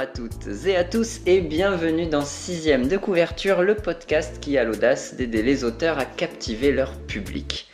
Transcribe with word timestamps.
à 0.00 0.06
toutes 0.06 0.46
et 0.64 0.78
à 0.78 0.84
tous 0.84 1.20
et 1.26 1.42
bienvenue 1.42 2.06
dans 2.06 2.24
Sixième 2.24 2.88
de 2.88 2.96
couverture, 2.96 3.60
le 3.60 3.74
podcast 3.74 4.40
qui 4.40 4.56
a 4.56 4.64
l'audace 4.64 5.14
d'aider 5.14 5.42
les 5.42 5.62
auteurs 5.62 5.98
à 5.98 6.06
captiver 6.06 6.72
leur 6.72 6.92
public. 7.00 7.68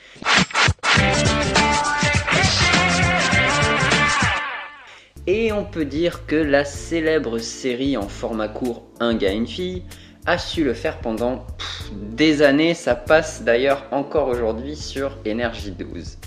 Et 5.28 5.52
on 5.52 5.64
peut 5.64 5.84
dire 5.84 6.26
que 6.26 6.34
la 6.34 6.64
célèbre 6.64 7.38
série 7.38 7.96
en 7.96 8.08
format 8.08 8.48
court 8.48 8.82
Un 8.98 9.14
gars, 9.14 9.30
une 9.30 9.46
fille 9.46 9.84
a 10.26 10.36
su 10.36 10.64
le 10.64 10.74
faire 10.74 10.98
pendant 10.98 11.46
des 11.92 12.42
années, 12.42 12.74
ça 12.74 12.96
passe 12.96 13.44
d'ailleurs 13.44 13.86
encore 13.92 14.26
aujourd'hui 14.26 14.74
sur 14.74 15.16
Énergie 15.24 15.70
12. 15.70 16.18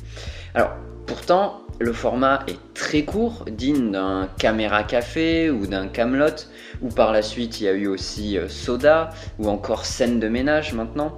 Alors 0.54 0.72
pourtant, 1.06 1.64
le 1.80 1.94
format 1.94 2.44
est 2.48 2.60
très 2.74 3.04
court, 3.06 3.46
digne 3.50 3.92
d'un 3.92 4.30
caméra 4.38 4.84
café 4.84 5.50
ou 5.50 5.66
d'un 5.66 5.88
Camelot, 5.88 6.48
ou 6.82 6.90
par 6.90 7.14
la 7.14 7.22
suite 7.22 7.62
il 7.62 7.64
y 7.64 7.68
a 7.70 7.74
eu 7.74 7.88
aussi 7.88 8.38
euh, 8.38 8.50
Soda 8.50 9.12
ou 9.38 9.48
encore 9.48 9.86
Scène 9.86 10.20
de 10.20 10.28
ménage 10.28 10.74
maintenant. 10.74 11.18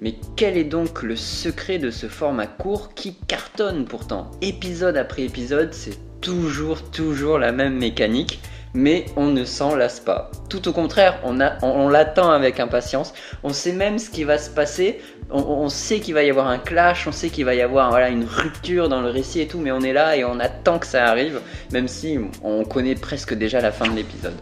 Mais 0.00 0.14
quel 0.36 0.56
est 0.56 0.64
donc 0.64 1.02
le 1.02 1.16
secret 1.16 1.78
de 1.78 1.90
ce 1.90 2.06
format 2.06 2.46
court 2.46 2.94
qui 2.94 3.14
cartonne 3.26 3.86
pourtant 3.86 4.30
Épisode 4.42 4.96
après 4.96 5.22
épisode, 5.22 5.72
c'est 5.72 5.98
toujours, 6.20 6.90
toujours 6.90 7.38
la 7.38 7.50
même 7.50 7.76
mécanique 7.76 8.40
mais 8.76 9.06
on 9.16 9.26
ne 9.26 9.44
s'en 9.44 9.74
lasse 9.74 10.00
pas. 10.00 10.30
Tout 10.50 10.68
au 10.68 10.72
contraire, 10.72 11.18
on, 11.24 11.38
on, 11.62 11.88
l'attend 11.88 12.30
avec 12.30 12.60
impatience. 12.60 13.14
On 13.42 13.48
sait 13.48 13.72
même 13.72 13.98
ce 13.98 14.10
qui 14.10 14.22
va 14.24 14.36
se 14.36 14.50
passer. 14.50 15.00
On, 15.28 15.68
sait 15.68 15.98
qu'il 15.98 16.14
va 16.14 16.22
y 16.22 16.30
avoir 16.30 16.46
un 16.46 16.58
clash, 16.58 17.08
on 17.08 17.12
sait 17.12 17.30
qu'il 17.30 17.44
va 17.44 17.54
y 17.54 17.60
avoir 17.60 17.90
voilà, 17.90 18.10
une 18.10 18.24
rupture 18.24 18.88
dans 18.88 19.00
le 19.00 19.10
récit 19.10 19.40
et 19.40 19.48
tout, 19.48 19.58
mais 19.58 19.72
on 19.72 19.80
est 19.80 19.92
là 19.92 20.16
et 20.16 20.24
on 20.24 20.38
attend 20.38 20.78
que 20.78 20.86
ça 20.86 21.04
arrive, 21.06 21.40
même 21.72 21.88
si 21.88 22.18
on 22.44 22.64
connaît 22.64 22.94
presque 22.94 23.34
déjà 23.34 23.60
la 23.60 23.72
fin 23.72 23.88
de 23.88 23.96
l'épisode. 23.96 24.34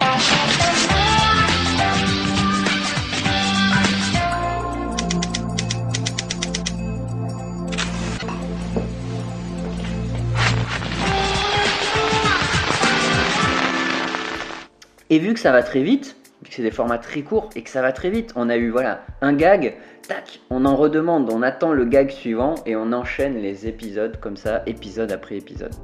Et 15.09 15.19
vu 15.19 15.33
que 15.33 15.41
ça 15.41 15.53
va 15.53 15.63
très 15.63 15.83
vite, 15.83 16.17
que 16.45 16.53
c'est 16.53 16.63
des 16.63 16.71
formats 16.71 16.99
très 16.99 17.23
courts 17.23 17.51
et 17.57 17.63
que 17.63 17.71
ça 17.71 17.81
va 17.81 17.93
très 17.93 18.11
vite, 18.11 18.33
on 18.37 18.49
a 18.49 18.57
eu 18.57 18.71
voilà 18.71 19.05
un 19.23 19.33
gag, 19.33 19.77
tac, 20.07 20.41
on 20.51 20.65
en 20.65 20.77
redemande, 20.77 21.31
on 21.33 21.43
attend 21.43 21.73
le 21.73 21.85
gag 21.85 22.11
suivant 22.11 22.55
et 22.67 22.77
on 22.77 22.93
enchaîne 22.93 23.37
les 23.37 23.67
épisodes 23.67 24.19
comme 24.21 24.37
ça, 24.37 24.63
épisode 24.67 25.13
après 25.13 25.37
épisode. 25.37 25.75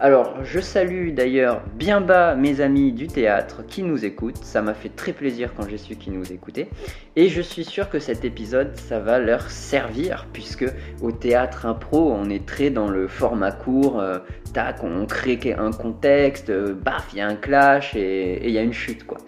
Alors, 0.00 0.42
je 0.42 0.58
salue 0.58 1.10
d'ailleurs 1.12 1.62
bien 1.76 2.00
bas 2.00 2.34
mes 2.34 2.60
amis 2.60 2.92
du 2.92 3.06
théâtre 3.06 3.62
qui 3.64 3.84
nous 3.84 4.04
écoutent. 4.04 4.42
Ça 4.42 4.60
m'a 4.60 4.74
fait 4.74 4.88
très 4.88 5.12
plaisir 5.12 5.54
quand 5.54 5.68
j'ai 5.68 5.78
su 5.78 5.94
qu'ils 5.94 6.14
nous 6.14 6.32
écoutaient. 6.32 6.70
Et 7.14 7.28
je 7.28 7.40
suis 7.40 7.62
sûr 7.62 7.88
que 7.88 8.00
cet 8.00 8.24
épisode, 8.24 8.74
ça 8.74 8.98
va 8.98 9.20
leur 9.20 9.48
servir, 9.50 10.26
puisque 10.32 10.64
au 11.02 11.12
théâtre 11.12 11.66
impro, 11.66 12.10
on 12.10 12.30
est 12.30 12.44
très 12.44 12.70
dans 12.70 12.88
le 12.88 13.06
format 13.06 13.52
court. 13.52 14.00
Euh, 14.00 14.18
tac, 14.52 14.82
on 14.82 15.06
crée 15.06 15.38
un 15.56 15.70
contexte, 15.70 16.50
euh, 16.50 16.74
baf, 16.74 17.10
il 17.12 17.18
y 17.18 17.20
a 17.20 17.28
un 17.28 17.36
clash 17.36 17.94
et 17.94 18.44
il 18.44 18.50
y 18.50 18.58
a 18.58 18.62
une 18.62 18.72
chute, 18.72 19.04
quoi. 19.04 19.18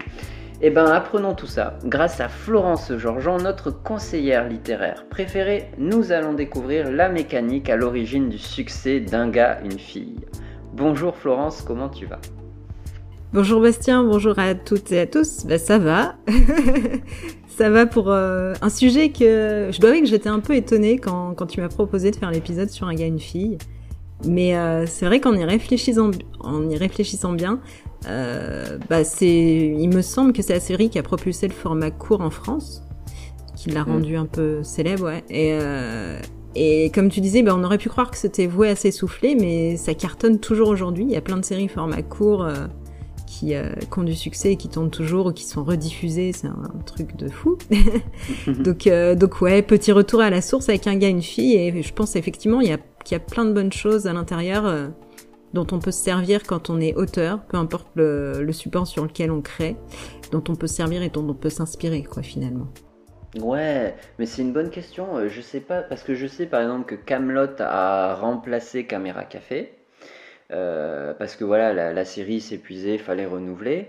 Eh 0.61 0.71
ben, 0.71 0.87
apprenons 0.87 1.35
tout 1.35 1.49
ça. 1.49 1.77
Grâce 1.85 2.21
à 2.21 2.29
Florence 2.29 2.93
Georgeon, 2.97 3.39
notre 3.39 3.71
conseillère 3.71 4.49
littéraire 4.49 5.05
préférée, 5.11 5.71
nous 5.79 6.13
allons 6.13 6.33
découvrir 6.33 6.93
la 6.93 7.09
mécanique 7.09 7.69
à 7.69 7.77
l'origine 7.77 8.29
du 8.29 8.39
succès 8.39 9.01
d'un 9.01 9.29
gars, 9.29 9.59
une 9.65 9.79
fille. 9.79 10.21
Bonjour 10.73 11.17
Florence, 11.17 11.61
comment 11.61 11.89
tu 11.89 12.07
vas? 12.07 12.21
Bonjour 13.33 13.61
Bastien, 13.61 14.05
bonjour 14.05 14.39
à 14.39 14.55
toutes 14.55 14.93
et 14.93 15.01
à 15.01 15.07
tous. 15.09 15.45
Ben, 15.45 15.59
ça 15.59 15.79
va. 15.79 16.15
ça 17.49 17.69
va 17.69 17.85
pour 17.85 18.11
euh, 18.11 18.55
un 18.63 18.71
sujet 18.71 19.09
que 19.09 19.71
je 19.73 19.81
dois 19.81 19.91
avouer 19.91 20.03
que 20.03 20.09
j'étais 20.09 20.29
un 20.29 20.41
peu 20.41 20.55
étonnée 20.55 20.99
quand, 20.99 21.35
tu 21.49 21.61
m'as 21.63 21.69
proposé 21.69 22.13
de 22.13 22.17
faire 22.17 22.31
l'épisode 22.31 22.71
sur 22.71 22.87
un 22.87 22.95
gars 22.95 23.07
une 23.07 23.19
fille. 23.19 23.59
Mais 24.25 24.57
euh, 24.57 24.87
c'est 24.87 25.05
vrai 25.05 25.19
qu'en 25.21 25.35
y 25.35 25.45
réfléchissant 25.45 26.13
bien, 27.33 27.59
euh, 28.07 28.79
bah 28.89 29.05
c'est, 29.05 29.75
il 29.79 29.89
me 29.89 30.03
semble 30.03 30.33
que 30.33 30.43
c'est 30.43 30.55
la 30.55 30.61
série 30.61 30.91
qui 30.91 30.99
a 30.99 31.03
propulsé 31.03 31.49
le 31.49 31.55
format 31.55 31.91
court 31.91 32.21
en 32.21 32.31
France, 32.31 32.83
qui 33.57 33.71
l'a 33.71 33.85
mm. 33.85 33.91
rendu 33.91 34.17
un 34.17 34.27
peu 34.27 34.63
célèbre, 34.63 35.05
ouais. 35.05 35.25
Et, 35.31 35.51
euh, 35.53 36.19
et 36.55 36.91
comme 36.91 37.09
tu 37.09 37.21
disais, 37.21 37.43
ben, 37.43 37.55
on 37.59 37.65
aurait 37.65 37.79
pu 37.79 37.89
croire 37.89 38.11
que 38.11 38.17
c'était 38.17 38.47
voué 38.47 38.69
à 38.69 38.77
s'essouffler, 38.77 39.35
mais 39.35 39.77
ça 39.77 39.95
cartonne 39.95 40.39
toujours 40.39 40.69
aujourd'hui. 40.69 41.05
Il 41.05 41.11
y 41.11 41.17
a 41.17 41.21
plein 41.21 41.37
de 41.37 41.45
séries 41.45 41.69
format 41.69 42.03
court 42.03 42.45
euh, 42.45 42.67
qui, 43.35 43.55
euh, 43.55 43.73
qui, 43.75 43.99
ont 43.99 44.03
du 44.03 44.15
succès 44.15 44.53
et 44.53 44.57
qui 44.57 44.69
tournent 44.69 44.91
toujours 44.91 45.27
ou 45.27 45.33
qui 45.33 45.45
sont 45.45 45.65
rediffusées. 45.65 46.33
C'est 46.33 46.47
un, 46.47 46.71
truc 46.87 47.17
de 47.17 47.29
fou. 47.29 47.59
donc, 48.47 48.87
euh, 48.87 49.15
donc 49.15 49.41
ouais, 49.41 49.63
petit 49.63 49.93
retour 49.93 50.21
à 50.21 50.31
la 50.31 50.41
source 50.41 50.69
avec 50.69 50.87
un 50.87 50.97
gars, 50.97 51.09
une 51.09 51.23
fille. 51.23 51.55
Et 51.55 51.83
je 51.83 51.93
pense 51.93 52.17
effectivement 52.17 52.61
il 52.61 52.69
y 52.69 52.73
a, 52.73 52.79
qu'il 53.05 53.15
y 53.15 53.21
a 53.21 53.21
plein 53.21 53.45
de 53.45 53.53
bonnes 53.53 53.73
choses 53.73 54.07
à 54.07 54.13
l'intérieur 54.13 54.67
euh, 54.67 54.89
dont 55.55 55.67
on 55.71 55.79
peut 55.79 55.93
se 55.93 56.03
servir 56.03 56.43
quand 56.43 56.69
on 56.69 56.81
est 56.81 56.95
auteur, 56.95 57.41
peu 57.45 57.57
importe 57.57 57.87
le, 57.95 58.53
support 58.53 58.87
sur 58.87 59.05
lequel 59.05 59.31
on 59.31 59.41
crée, 59.41 59.77
dont 60.33 60.43
on 60.49 60.57
peut 60.57 60.67
se 60.67 60.75
servir 60.75 61.03
et 61.03 61.09
dont 61.09 61.27
on 61.27 61.35
peut 61.35 61.49
s'inspirer, 61.49 62.03
quoi, 62.03 62.23
finalement. 62.23 62.67
Ouais, 63.41 63.95
mais 64.19 64.27
c'est 64.27 64.43
une 64.43 64.53
bonne 64.53 64.71
question. 64.71 65.17
Euh, 65.17 65.29
je 65.29 65.41
sais 65.41 65.61
pas, 65.61 65.83
parce 65.83 66.03
que 66.03 66.15
je 66.15 66.27
sais 66.27 66.47
par 66.47 66.61
exemple 66.61 66.85
que 66.85 66.95
Camelot 66.95 67.49
a 67.59 68.15
remplacé 68.15 68.87
Caméra 68.87 69.25
Café. 69.25 69.73
Euh, 70.53 71.15
parce 71.15 71.35
que 71.37 71.45
voilà, 71.45 71.93
la, 71.93 72.05
série 72.05 72.41
s'épuisait, 72.41 72.99
fallait 72.99 73.27
renouveler. 73.27 73.89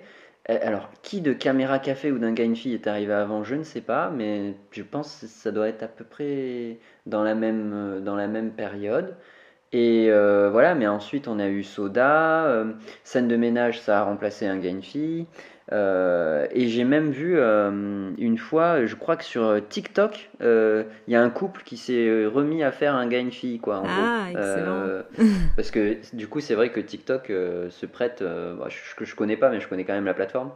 Euh, 0.50 0.58
alors, 0.62 0.90
qui 1.04 1.22
de 1.22 1.34
Caméra 1.34 1.80
Café 1.80 2.12
ou 2.12 2.18
d'un 2.18 2.34
gars 2.34 2.44
une 2.44 2.56
fille 2.56 2.74
est 2.74 2.88
arrivé 2.88 3.14
avant, 3.14 3.44
je 3.44 3.56
ne 3.56 3.64
sais 3.64 3.82
pas, 3.82 4.10
mais 4.10 4.56
je 4.72 4.84
pense 4.84 5.20
que 5.22 5.28
ça 5.28 5.52
doit 5.52 5.68
être 5.68 5.84
à 5.84 5.88
peu 5.88 6.06
près 6.06 6.80
dans 7.06 7.24
la 7.24 7.36
même, 7.36 8.02
dans 8.04 8.16
la 8.16 8.28
même 8.28 8.52
période. 8.52 9.16
Et 9.74 10.10
voilà, 10.10 10.76
mais 10.76 10.88
ensuite 10.88 11.28
on 11.28 11.40
a 11.40 11.48
eu 11.48 11.64
Soda, 11.64 12.66
scène 13.04 13.28
de 13.28 13.36
ménage, 13.36 13.80
ça 13.82 14.00
a 14.00 14.04
remplacé 14.04 14.46
un 14.46 14.58
gars 14.58 14.70
une 14.70 14.84
fille. 14.84 15.26
Euh, 15.72 16.46
et 16.52 16.68
j'ai 16.68 16.84
même 16.84 17.10
vu 17.10 17.38
euh, 17.38 18.12
une 18.20 18.38
fois, 18.38 18.86
je 18.86 18.96
crois 18.96 19.16
que 19.16 19.24
sur 19.24 19.60
TikTok, 19.68 20.30
euh, 20.42 20.84
il 21.08 21.14
y 21.14 21.16
a 21.16 21.22
un 21.22 21.30
couple 21.30 21.64
qui 21.64 21.78
s'est 21.78 22.26
remis 22.26 22.64
à 22.64 22.72
faire 22.72 22.94
un 22.96 23.08
gars 23.08 23.20
une 23.20 23.32
fille, 23.32 23.60
quoi. 23.60 23.82
ah, 23.86 24.28
excellent. 24.30 25.04
parce 25.56 25.72
que 25.72 25.98
du 26.14 26.28
coup, 26.28 26.40
c'est 26.40 26.56
vrai 26.56 26.72
que 26.72 26.80
TikTok 26.80 27.28
se 27.28 27.86
prête, 27.86 28.24
bah, 28.24 28.68
je, 28.70 29.06
je 29.06 29.16
connais 29.16 29.38
pas, 29.38 29.50
mais 29.50 29.60
je 29.60 29.68
connais 29.68 29.86
quand 29.86 29.94
même 29.94 30.06
la 30.06 30.14
plateforme. 30.14 30.52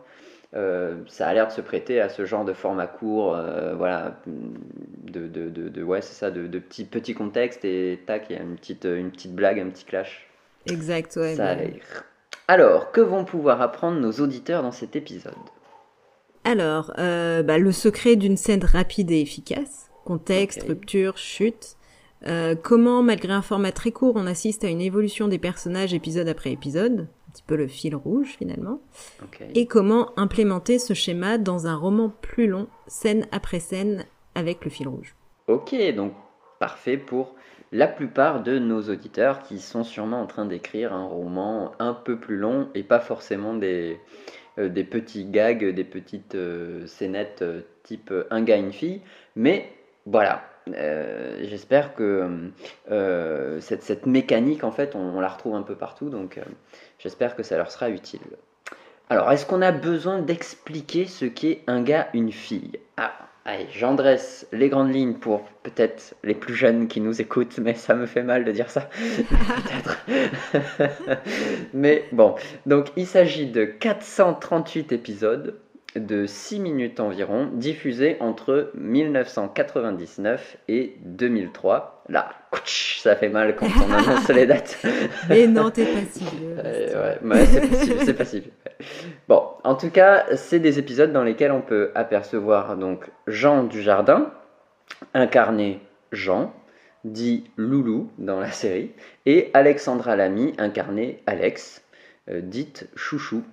Ça 0.53 1.27
a 1.27 1.33
l'air 1.33 1.47
de 1.47 1.51
se 1.51 1.61
prêter 1.61 2.01
à 2.01 2.09
ce 2.09 2.25
genre 2.25 2.45
de 2.45 2.53
format 2.53 2.87
court, 2.87 3.37
voilà, 3.77 4.19
de, 4.25 5.27
de, 5.27 5.49
de, 5.49 5.83
ouais, 5.83 6.01
c'est 6.01 6.13
ça, 6.13 6.31
de, 6.31 6.47
petits 6.59 6.85
petits 6.85 7.13
contextes 7.13 7.63
et 7.65 7.99
tac, 8.05 8.25
il 8.29 8.35
y 8.35 8.39
a 8.39 8.41
une 8.41 8.55
petite 8.55 8.85
une 8.85 9.11
petite 9.11 9.35
blague, 9.35 9.59
un 9.59 9.69
petit 9.69 9.85
clash. 9.85 10.27
Exact, 10.65 11.15
ouais. 11.17 11.35
Ça 11.35 11.55
bah 11.55 11.61
alors, 12.49 12.91
que 12.91 12.99
vont 12.99 13.25
pouvoir 13.25 13.61
apprendre 13.61 13.99
nos 13.99 14.11
auditeurs 14.11 14.63
dans 14.63 14.71
cet 14.71 14.95
épisode? 14.95 15.35
Alors, 16.43 16.91
euh, 16.97 17.43
bah, 17.43 17.59
le 17.59 17.71
secret 17.71 18.15
d'une 18.15 18.37
scène 18.37 18.63
rapide 18.63 19.11
et 19.11 19.21
efficace, 19.21 19.91
contexte, 20.03 20.63
rupture, 20.63 21.15
chute. 21.15 21.75
Euh, 22.25 22.55
comment, 22.55 23.03
malgré 23.03 23.33
un 23.33 23.43
format 23.43 23.71
très 23.71 23.91
court, 23.91 24.15
on 24.15 24.25
assiste 24.25 24.63
à 24.63 24.67
une 24.67 24.81
évolution 24.81 25.27
des 25.27 25.37
personnages 25.37 25.93
épisode 25.93 26.27
après 26.27 26.51
épisode, 26.51 27.07
un 27.29 27.31
petit 27.31 27.43
peu 27.45 27.55
le 27.55 27.67
fil 27.67 27.95
rouge 27.95 28.35
finalement. 28.37 28.81
Et 29.53 29.67
comment 29.67 30.17
implémenter 30.17 30.79
ce 30.79 30.93
schéma 30.93 31.37
dans 31.37 31.67
un 31.67 31.75
roman 31.75 32.11
plus 32.21 32.47
long, 32.47 32.67
scène 32.87 33.27
après 33.31 33.59
scène, 33.59 34.05
avec 34.33 34.65
le 34.65 34.71
fil 34.71 34.87
rouge. 34.87 35.15
Ok, 35.47 35.75
donc 35.95 36.13
parfait 36.59 36.97
pour 36.97 37.35
la 37.71 37.87
plupart 37.87 38.41
de 38.41 38.57
nos 38.57 38.81
auditeurs 38.89 39.43
qui 39.43 39.59
sont 39.59 39.83
sûrement 39.83 40.21
en 40.21 40.25
train 40.25 40.45
d'écrire 40.45 40.93
un 40.93 41.05
roman 41.05 41.73
un 41.79 41.93
peu 41.93 42.17
plus 42.17 42.37
long 42.37 42.69
et 42.73 42.83
pas 42.83 42.99
forcément 42.99 43.53
des, 43.53 43.99
euh, 44.57 44.69
des 44.69 44.83
petits 44.83 45.25
gags, 45.25 45.63
des 45.73 45.83
petites 45.83 46.35
euh, 46.35 46.85
scénettes 46.87 47.43
euh, 47.43 47.61
type 47.83 48.11
un 48.31 48.41
gars, 48.41 48.57
une 48.57 48.73
fille. 48.73 49.01
Mais 49.35 49.71
voilà, 50.05 50.43
j'espère 51.41 51.95
que 51.95 52.51
cette, 53.59 53.83
cette, 53.83 54.05
mécanique, 54.05 54.63
en 54.63 54.71
fait, 54.71 54.95
on, 54.95 55.19
la 55.19 55.27
retrouve 55.27 55.55
un 55.55 55.61
peu 55.61 55.75
partout, 55.75 56.09
donc 56.09 56.39
j'espère 56.99 57.35
que 57.35 57.43
ça 57.43 57.57
leur 57.57 57.71
sera 57.71 57.89
utile. 57.89 58.21
Alors, 59.09 59.31
est-ce 59.31 59.45
qu'on 59.45 59.63
a 59.63 59.71
besoin 59.71 60.19
d'expliquer 60.19 61.07
ce 61.07 61.25
qu'est 61.25 61.63
un 61.65 61.81
gars, 61.81 62.09
une 62.13 62.31
fille? 62.31 62.79
Ah, 62.97 63.29
Allez, 63.45 63.67
j'endresse 63.71 64.45
les 64.51 64.69
grandes 64.69 64.93
lignes 64.93 65.15
pour 65.15 65.41
peut-être 65.63 66.13
les 66.23 66.35
plus 66.35 66.53
jeunes 66.53 66.87
qui 66.87 67.01
nous 67.01 67.19
écoutent, 67.19 67.57
mais 67.57 67.73
ça 67.73 67.95
me 67.95 68.05
fait 68.05 68.21
mal 68.21 68.43
de 68.45 68.51
dire 68.51 68.69
ça. 68.69 68.81
peut-être. 69.29 69.97
mais 71.73 72.05
bon, 72.11 72.35
donc 72.67 72.91
il 72.95 73.07
s'agit 73.07 73.47
de 73.47 73.65
438 73.65 74.91
épisodes 74.91 75.59
de 75.95 76.25
6 76.25 76.59
minutes 76.59 76.99
environ, 76.99 77.49
diffusés 77.53 78.17
entre 78.19 78.71
1999 78.75 80.57
et 80.67 80.95
2003. 81.03 82.03
Là, 82.09 82.29
ça 82.65 83.15
fait 83.15 83.29
mal 83.29 83.55
quand 83.55 83.67
on 83.87 83.91
annonce 83.91 84.27
les 84.29 84.45
dates. 84.45 84.77
mais 85.29 85.47
non, 85.47 85.71
t'es 85.71 85.85
pas 85.85 85.99
si 86.11 86.23
vieux. 86.23 86.55
ouais, 86.55 87.45
c'est 87.45 87.69
possible, 87.69 87.99
c'est 88.05 88.13
possible. 88.13 88.47
bon, 89.27 89.43
en 89.63 89.75
tout 89.75 89.89
cas, 89.89 90.25
c'est 90.35 90.59
des 90.59 90.79
épisodes 90.79 91.11
dans 91.11 91.23
lesquels 91.23 91.51
on 91.51 91.61
peut 91.61 91.91
apercevoir 91.95 92.77
donc 92.77 93.09
Jean 93.27 93.63
du 93.63 93.81
Jardin, 93.81 94.31
incarné 95.13 95.81
Jean, 96.11 96.53
dit 97.03 97.45
Loulou 97.57 98.11
dans 98.17 98.39
la 98.39 98.51
série, 98.51 98.91
et 99.25 99.49
Alexandra 99.53 100.15
Lamy, 100.15 100.53
incarnée 100.57 101.21
Alex, 101.25 101.81
euh, 101.81 101.88
dite 102.41 102.87
Chouchou. 102.95 103.43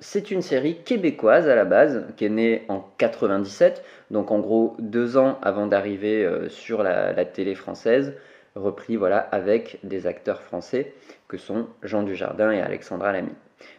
C'est 0.00 0.30
une 0.30 0.42
série 0.42 0.78
québécoise 0.82 1.48
à 1.48 1.54
la 1.54 1.64
base, 1.64 2.06
qui 2.16 2.24
est 2.24 2.30
née 2.30 2.64
en 2.68 2.84
97, 2.98 3.84
donc 4.10 4.30
en 4.30 4.40
gros 4.40 4.76
deux 4.78 5.16
ans 5.16 5.38
avant 5.42 5.66
d'arriver 5.66 6.24
euh, 6.24 6.48
sur 6.48 6.82
la, 6.82 7.24
télé 7.24 7.54
française, 7.54 8.14
repris 8.54 8.96
voilà 8.96 9.18
avec 9.18 9.78
des 9.84 10.06
acteurs 10.06 10.42
français 10.42 10.94
que 11.28 11.38
sont 11.38 11.66
Jean 11.82 12.02
Dujardin 12.02 12.50
et 12.50 12.60
Alexandra 12.60 13.12
Lamy. 13.12 13.32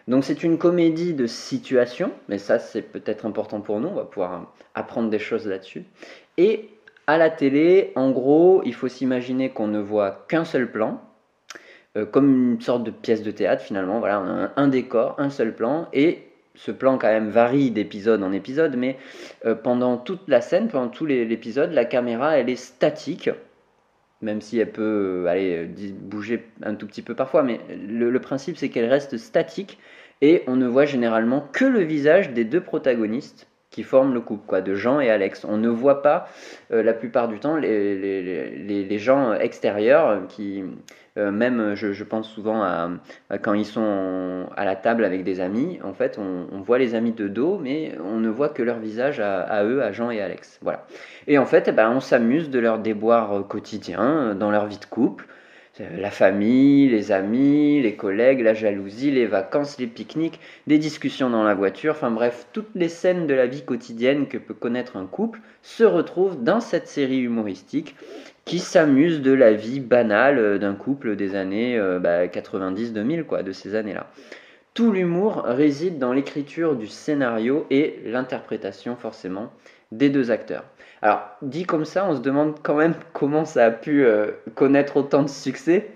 Donc 0.08 0.24
c'est 0.24 0.44
une 0.44 0.58
comédie 0.58 1.14
de 1.14 1.28
situation, 1.28 2.12
mais 2.30 2.38
ça 2.38 2.60
c'est 2.60 2.82
peut-être 2.82 3.26
important 3.26 3.62
pour 3.62 3.80
nous, 3.80 3.90
on 3.90 3.96
va 3.96 4.06
pouvoir 4.06 4.54
apprendre 4.74 5.10
des 5.10 5.20
choses 5.20 5.48
là-dessus. 5.48 5.84
Et 6.38 6.70
à 7.06 7.18
la 7.18 7.30
télé, 7.30 7.92
en 7.96 8.12
gros, 8.12 8.62
il 8.66 8.74
faut 8.74 8.88
s'imaginer 8.88 9.50
qu'on 9.50 9.68
ne 9.68 9.80
voit 9.80 10.26
qu'un 10.30 10.46
seul 10.46 10.72
plan, 10.72 11.02
euh, 11.96 12.06
comme 12.06 12.54
une 12.54 12.62
sorte 12.62 12.84
de 12.84 12.92
pièce 12.92 13.22
de 13.24 13.32
théâtre 13.32 13.64
finalement. 13.64 14.00
Voilà, 14.00 14.22
on 14.22 14.28
a 14.28 14.52
un, 14.56 14.68
décor, 14.68 15.16
un 15.20 15.30
seul 15.30 15.54
plan, 15.56 15.88
et 15.94 16.24
ce 16.56 16.72
plan 16.72 16.98
quand 16.98 17.08
même 17.08 17.30
varie 17.30 17.72
d'épisode 17.72 18.24
en 18.24 18.32
épisode, 18.32 18.76
mais 18.76 18.98
euh, 19.46 19.56
pendant 19.56 19.98
toute 19.98 20.28
la 20.28 20.42
scène, 20.42 20.70
pendant 20.70 20.90
tout 20.90 21.06
l'épisode, 21.06 21.72
la 21.72 21.86
caméra 21.86 22.38
elle 22.38 22.50
est 22.50 22.56
statique, 22.56 23.30
même 24.22 24.42
si 24.42 24.60
elle 24.60 24.72
peut 24.72 25.24
euh, 25.26 25.28
aller 25.28 25.66
bouger 25.92 26.48
un 26.64 26.76
tout 26.76 26.88
petit 26.88 27.02
peu 27.02 27.16
parfois, 27.16 27.44
mais 27.44 27.60
le 27.70 28.20
principe 28.20 28.58
c'est 28.58 28.70
qu'elle 28.70 28.90
reste 28.90 29.18
statique 29.18 29.78
et 30.22 30.44
on 30.48 30.56
ne 30.56 30.68
voit 30.68 30.86
généralement 30.86 31.42
que 31.42 31.66
le 31.66 31.82
visage 31.82 32.32
des 32.32 32.46
deux 32.46 32.62
protagonistes 32.62 33.48
qui 33.74 33.82
forment 33.82 34.14
le 34.14 34.22
couple, 34.22 34.46
quoi, 34.46 34.62
de 34.62 34.76
Jean 34.76 35.00
et 35.00 35.10
Alex. 35.10 35.46
On 35.50 35.58
ne 35.58 35.68
voit 35.68 36.04
pas 36.04 36.28
euh, 36.72 36.84
la 36.84 36.94
plupart 36.94 37.28
du 37.28 37.40
temps 37.40 37.58
les, 37.58 37.96
les, 37.98 38.84
les, 38.84 39.00
gens 39.00 39.34
extérieurs 39.34 40.28
qui, 40.30 40.64
euh, 41.18 41.32
même 41.32 41.74
je, 41.74 42.04
pense 42.04 42.30
souvent 42.30 42.62
à, 42.62 42.92
quand 43.42 43.56
ils 43.56 43.66
sont 43.66 44.48
à 44.56 44.64
la 44.64 44.76
table 44.76 45.04
avec 45.04 45.24
des 45.24 45.40
amis, 45.40 45.80
en 45.84 45.94
fait 45.94 46.20
on, 46.20 46.62
voit 46.62 46.78
les 46.78 46.94
amis 46.94 47.14
de 47.14 47.28
dos, 47.28 47.58
mais 47.58 47.94
on 48.06 48.20
ne 48.20 48.30
voit 48.30 48.50
que 48.50 48.62
leur 48.62 48.78
visage 48.78 49.20
à, 49.20 49.64
eux, 49.64 49.82
à 49.82 49.92
Jean 49.92 50.12
et 50.12 50.22
Alex. 50.22 50.60
Voilà. 50.62 50.86
Et 51.26 51.40
en 51.40 51.46
fait, 51.48 51.68
eh 51.68 51.72
ben, 51.72 51.90
on 51.90 52.00
s'amuse 52.00 52.52
de 52.52 52.60
leurs 52.60 52.78
déboires 52.78 53.48
quotidiens 53.48 54.36
dans 54.36 54.52
leur 54.52 54.68
vie 54.68 54.78
de 54.78 54.86
couple. 54.86 55.26
Euh, 55.82 55.98
la 55.98 56.12
famille, 56.12 56.88
les 56.88 57.12
amis, 57.12 57.82
les 57.82 57.96
collègues, 57.96 58.42
la 58.42 58.54
jalousie, 58.54 59.10
les 59.10 59.26
vacances, 59.26 59.80
les 59.80 59.88
pique-niques, 59.88 60.40
des 60.68 60.78
discussions 60.78 61.32
dans 61.32 61.44
la 61.44 61.56
voiture, 61.56 61.94
enfin 61.94 62.12
bref, 62.12 62.46
toutes 62.54 62.70
les 62.76 62.90
scènes 62.90 63.26
de 63.26 63.34
la 63.34 63.48
vie 63.48 63.64
quotidienne 63.64 64.28
que 64.28 64.38
peut 64.38 64.54
connaître 64.54 64.98
un 64.98 65.08
couple 65.08 65.40
se 65.64 65.84
retrouvent 65.84 66.44
dans 66.44 66.60
cette 66.60 66.88
série 66.88 67.22
humoristique 67.22 67.96
qui 68.46 68.60
s'amuse 68.60 69.22
de 69.22 69.32
la 69.32 69.54
vie 69.54 69.80
banale 69.80 70.38
euh, 70.38 70.58
d'un 70.60 70.76
couple 70.76 71.16
des 71.16 71.36
années 71.36 71.76
90-2000, 71.76 71.80
euh, 71.80 72.00
bah, 72.00 73.24
quoi, 73.28 73.42
de 73.42 73.52
ces 73.52 73.74
années-là. 73.74 74.12
Tout 74.76 74.92
l'humour 74.92 75.44
réside 75.44 75.98
dans 75.98 76.14
l'écriture 76.14 76.76
du 76.76 76.88
scénario 76.88 77.66
et 77.72 78.00
l'interprétation 78.06 78.96
forcément 78.96 79.52
des 79.92 80.10
deux 80.10 80.30
acteurs. 80.30 80.66
Alors, 81.04 81.28
dit 81.42 81.66
comme 81.66 81.84
ça, 81.84 82.06
on 82.08 82.16
se 82.16 82.22
demande 82.22 82.56
quand 82.64 82.76
même 82.76 82.94
comment 83.14 83.44
ça 83.44 83.66
a 83.66 83.72
pu 83.72 84.06
euh, 84.06 84.28
connaître 84.56 84.96
autant 84.96 85.22
de 85.22 85.30
succès. 85.30 85.90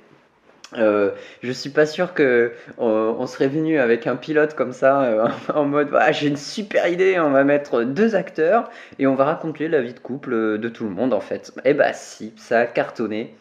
Euh, 0.77 1.11
je 1.41 1.51
suis 1.53 1.69
pas 1.69 1.85
sûr 1.85 2.13
que 2.13 2.51
on, 2.77 3.25
serait 3.25 3.47
venu 3.47 3.79
avec 3.79 4.05
un 4.05 4.17
pilote 4.17 4.53
comme 4.53 4.73
ça 4.73 5.03
euh, 5.03 5.29
en 5.55 5.63
mode 5.63 5.87
ah, 5.97 6.11
j'ai 6.11 6.27
une 6.27 6.35
super 6.35 6.89
idée, 6.89 7.17
on 7.21 7.29
va 7.29 7.45
mettre 7.45 7.83
deux 7.83 8.17
acteurs 8.17 8.69
et 8.99 9.07
on 9.07 9.15
va 9.15 9.23
raconter 9.23 9.69
la 9.69 9.81
vie 9.81 9.93
de 9.93 9.99
couple 9.99 10.57
de 10.57 10.67
tout 10.67 10.83
le 10.83 10.89
monde 10.89 11.13
en 11.13 11.21
fait. 11.21 11.53
Eh 11.63 11.73
bah 11.73 11.93
si, 11.93 12.33
ça 12.35 12.59
a 12.59 12.65
cartonné. 12.65 13.33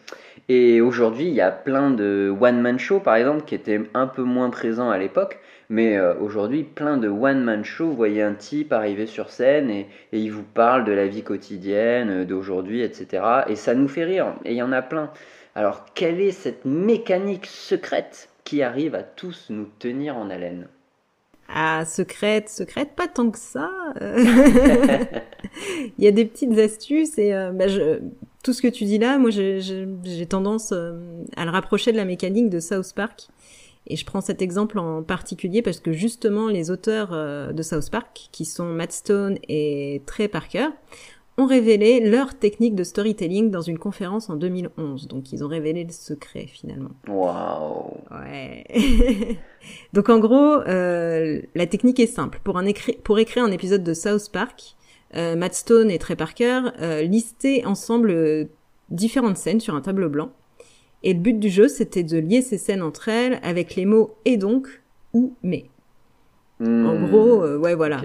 Et 0.47 0.79
aujourd'hui, 0.79 1.25
il 1.25 1.33
y 1.33 1.41
a 1.41 1.51
plein 1.51 1.91
de 1.91 2.33
one-man 2.39 2.79
show 2.79 3.01
par 3.01 3.17
exemple 3.17 3.43
qui 3.43 3.55
étaient 3.55 3.81
un 3.93 4.07
peu 4.07 4.23
moins 4.23 4.49
présents 4.49 4.89
à 4.89 4.97
l'époque, 4.97 5.39
mais 5.69 5.97
euh, 5.97 6.15
aujourd'hui, 6.19 6.63
plein 6.63 6.97
de 6.97 7.09
one-man 7.09 7.65
show, 7.65 7.87
vous 7.87 7.95
voyez 7.95 8.21
un 8.21 8.33
type 8.33 8.71
arriver 8.71 9.05
sur 9.05 9.29
scène 9.29 9.69
et, 9.69 9.87
il 10.13 10.31
vous 10.31 10.43
parle 10.43 10.85
de 10.85 10.93
la 10.93 11.07
vie 11.07 11.23
quotidienne, 11.23 12.21
euh, 12.21 12.25
d'aujourd'hui, 12.25 12.81
etc. 12.81 13.23
Et 13.47 13.55
ça 13.55 13.75
nous 13.75 13.89
fait 13.89 14.05
rire, 14.05 14.35
et 14.45 14.53
il 14.53 14.57
y 14.57 14.61
en 14.61 14.71
a 14.71 14.81
plein. 14.81 15.11
Alors, 15.55 15.85
quelle 15.93 16.21
est 16.21 16.31
cette 16.31 16.63
mécanique 16.63 17.47
secrète 17.47 18.29
qui 18.45 18.63
arrive 18.63 18.95
à 18.95 19.03
tous 19.03 19.47
nous 19.49 19.67
tenir 19.79 20.15
en 20.15 20.29
haleine? 20.29 20.67
Ah, 21.49 21.83
secrète, 21.85 22.49
secrète, 22.49 22.91
pas 22.95 23.07
tant 23.07 23.29
que 23.29 23.39
ça. 23.39 23.69
il 24.01 25.91
y 25.97 26.07
a 26.07 26.11
des 26.11 26.25
petites 26.25 26.57
astuces 26.59 27.17
et 27.17 27.33
euh, 27.33 27.51
bah, 27.51 27.65
tout 28.43 28.53
ce 28.53 28.61
que 28.61 28.67
tu 28.67 28.85
dis 28.85 28.99
là, 28.99 29.17
moi 29.17 29.31
j'ai 29.31 30.25
tendance 30.29 30.71
à 30.71 31.45
le 31.45 31.49
rapprocher 31.49 31.91
de 31.91 31.97
la 31.97 32.05
mécanique 32.05 32.49
de 32.49 32.59
South 32.59 32.93
Park. 32.93 33.27
Et 33.87 33.95
je 33.95 34.05
prends 34.05 34.21
cet 34.21 34.41
exemple 34.41 34.79
en 34.79 35.03
particulier 35.03 35.61
parce 35.61 35.79
que 35.79 35.91
justement 35.91 36.47
les 36.47 36.71
auteurs 36.71 37.09
euh, 37.13 37.51
de 37.51 37.63
South 37.63 37.89
Park, 37.89 38.29
qui 38.31 38.45
sont 38.45 38.65
Matt 38.65 38.91
Stone 38.91 39.37
et 39.47 40.01
Trey 40.05 40.27
Parker, 40.27 40.67
ont 41.39 41.45
révélé 41.45 41.99
leur 41.99 42.33
technique 42.33 42.73
de 42.75 42.83
storytelling 42.83 43.51
dans 43.51 43.61
une 43.61 43.77
conférence 43.77 44.29
en 44.29 44.35
2011. 44.35 45.07
Donc 45.07 45.31
ils 45.31 45.43
ont 45.43 45.47
révélé 45.47 45.83
le 45.83 45.91
secret 45.91 46.47
finalement. 46.47 46.91
Waouh 47.07 47.97
Ouais. 48.11 48.65
Donc 49.93 50.09
en 50.09 50.19
gros, 50.19 50.61
euh, 50.61 51.41
la 51.55 51.67
technique 51.67 51.99
est 51.99 52.07
simple. 52.07 52.39
Pour, 52.43 52.57
un 52.57 52.65
pour 53.03 53.19
écrire 53.19 53.43
un 53.43 53.51
épisode 53.51 53.83
de 53.83 53.93
South 53.93 54.31
Park, 54.31 54.75
euh, 55.15 55.35
Matt 55.35 55.53
Stone 55.53 55.89
et 55.89 55.99
Trey 55.99 56.15
Parker 56.15 56.61
euh, 56.81 57.01
listaient 57.01 57.63
ensemble 57.65 58.11
euh, 58.11 58.45
différentes 58.89 59.37
scènes 59.37 59.59
sur 59.59 59.75
un 59.75 59.81
tableau 59.81 60.09
blanc 60.09 60.31
et 61.07 61.13
le 61.13 61.19
but 61.21 61.39
du 61.39 61.47
jeu, 61.47 61.69
c'était 61.69 62.03
de 62.03 62.17
lier 62.17 62.41
ces 62.41 62.57
scènes 62.57 62.81
entre 62.81 63.07
elles 63.07 63.39
avec 63.41 63.75
les 63.75 63.85
mots 63.85 64.17
et 64.25 64.35
donc 64.35 64.81
ou 65.13 65.33
mais. 65.41 65.63
en 66.59 66.65
hmm. 66.65 67.07
gros, 67.07 67.43
euh, 67.45 67.57
ouais, 67.57 67.75
voilà. 67.75 68.01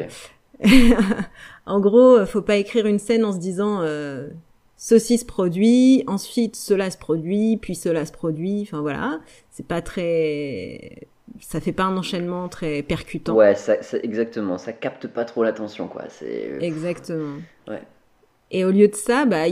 en 1.67 1.81
gros, 1.81 2.19
euh, 2.19 2.27
faut 2.27 2.43
pas 2.43 2.55
écrire 2.55 2.87
une 2.87 3.01
scène 3.01 3.25
en 3.25 3.33
se 3.33 3.39
disant 3.39 3.81
euh, 3.83 4.29
ceci 4.77 5.19
se 5.19 5.25
produit, 5.25 6.05
ensuite 6.07 6.55
cela 6.55 6.93
se 6.93 6.97
produit, 6.97 7.57
puis 7.57 7.75
cela 7.75 8.07
se 8.07 8.13
produit. 8.13 8.61
Enfin 8.63 8.83
voilà, 8.83 9.19
c'est 9.51 9.67
pas 9.67 9.83
très, 9.83 11.09
ça 11.41 11.61
fait 11.61 11.73
pas 11.73 11.83
un 11.83 11.97
enchaînement 11.97 12.49
très 12.49 12.85
percutant. 12.85 13.35
Ouais, 13.35 13.57
ça, 13.57 13.75
exactement. 14.05 14.59
Ça 14.59 14.73
capte 14.73 15.09
pas 15.09 15.25
trop 15.25 15.43
l'attention, 15.43 15.89
quoi. 15.89 16.05
C'est 16.09 16.57
exactement. 16.61 17.39
Ouais. 17.67 17.83
Et 18.53 18.67
au 18.67 18.71
lieu 18.71 18.87
de 18.87 18.95
ça, 18.95 19.25
bah, 19.25 19.45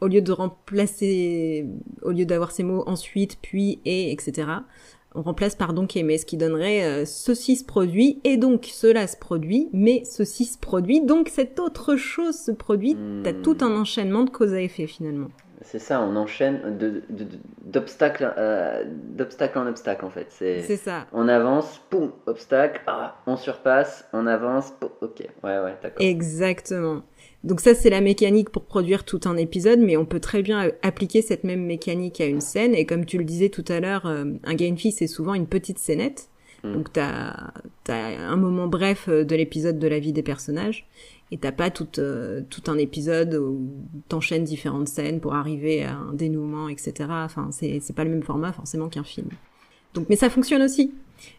au 0.00 0.06
lieu 0.06 0.22
de 0.22 0.32
remplacer, 0.32 1.66
au 2.02 2.12
lieu 2.12 2.24
d'avoir 2.24 2.52
ces 2.52 2.62
mots 2.62 2.84
ensuite, 2.86 3.36
puis, 3.42 3.80
et, 3.84 4.12
etc., 4.12 4.46
on 5.16 5.22
remplace 5.22 5.56
par 5.56 5.72
donc 5.72 5.96
et 5.96 6.04
mais, 6.04 6.18
ce 6.18 6.24
qui 6.24 6.36
donnerait 6.36 6.84
euh, 6.84 7.04
ceci 7.04 7.56
se 7.56 7.64
produit, 7.64 8.20
et 8.22 8.36
donc 8.36 8.68
cela 8.72 9.08
se 9.08 9.16
produit, 9.16 9.68
mais 9.72 10.04
ceci 10.04 10.44
se 10.44 10.56
produit, 10.56 11.04
donc 11.04 11.28
cette 11.28 11.58
autre 11.58 11.96
chose 11.96 12.36
se 12.36 12.52
produit. 12.52 12.96
T'as 13.24 13.32
tout 13.32 13.58
un 13.60 13.76
enchaînement 13.76 14.22
de 14.22 14.30
cause 14.30 14.54
à 14.54 14.60
effet 14.60 14.86
finalement. 14.86 15.28
C'est 15.62 15.78
ça, 15.78 16.00
on 16.00 16.16
enchaîne 16.16 16.78
d'obstacle 17.60 18.32
euh, 18.38 18.84
d'obstacle 18.86 19.58
en 19.58 19.66
obstacle 19.66 20.04
en 20.06 20.10
fait. 20.10 20.26
C'est 20.30 20.76
ça. 20.76 21.06
On 21.12 21.28
avance, 21.28 21.80
poum, 21.90 22.12
obstacle, 22.26 22.80
ah, 22.86 23.16
on 23.26 23.36
surpasse, 23.36 24.08
on 24.12 24.26
avance, 24.26 24.72
ok, 25.00 25.18
ouais, 25.42 25.58
ouais, 25.58 25.76
d'accord. 25.82 26.06
Exactement. 26.06 27.02
Donc 27.42 27.60
ça, 27.60 27.74
c'est 27.74 27.90
la 27.90 28.00
mécanique 28.00 28.50
pour 28.50 28.64
produire 28.64 29.04
tout 29.04 29.20
un 29.24 29.36
épisode, 29.36 29.80
mais 29.80 29.96
on 29.96 30.04
peut 30.04 30.20
très 30.20 30.42
bien 30.42 30.70
appliquer 30.82 31.22
cette 31.22 31.44
même 31.44 31.64
mécanique 31.64 32.20
à 32.20 32.26
une 32.26 32.40
scène. 32.40 32.74
Et 32.74 32.84
comme 32.84 33.06
tu 33.06 33.16
le 33.16 33.24
disais 33.24 33.48
tout 33.48 33.64
à 33.68 33.80
l'heure, 33.80 34.06
euh, 34.06 34.24
un 34.44 34.76
fee, 34.76 34.92
c'est 34.92 35.06
souvent 35.06 35.32
une 35.32 35.46
petite 35.46 35.78
scénette. 35.78 36.28
Mm. 36.64 36.72
Donc 36.74 36.92
t'as 36.92 37.52
as 37.88 37.94
un 37.94 38.36
moment 38.36 38.66
bref 38.66 39.06
euh, 39.08 39.24
de 39.24 39.34
l'épisode 39.34 39.78
de 39.78 39.88
la 39.88 39.98
vie 39.98 40.12
des 40.12 40.22
personnages. 40.22 40.86
Et 41.32 41.38
t'as 41.38 41.52
pas 41.52 41.70
tout, 41.70 41.88
euh, 41.98 42.42
tout 42.50 42.62
un 42.70 42.76
épisode 42.76 43.34
où 43.34 43.70
t'enchaînes 44.08 44.44
différentes 44.44 44.88
scènes 44.88 45.20
pour 45.20 45.34
arriver 45.34 45.84
à 45.84 45.94
un 45.94 46.12
dénouement, 46.12 46.68
etc. 46.68 46.92
Enfin, 47.08 47.50
c'est 47.52 47.94
pas 47.94 48.04
le 48.04 48.10
même 48.10 48.22
format 48.22 48.52
forcément 48.52 48.88
qu'un 48.88 49.04
film. 49.04 49.28
Donc, 49.94 50.06
mais 50.10 50.16
ça 50.16 50.28
fonctionne 50.28 50.62
aussi 50.62 50.92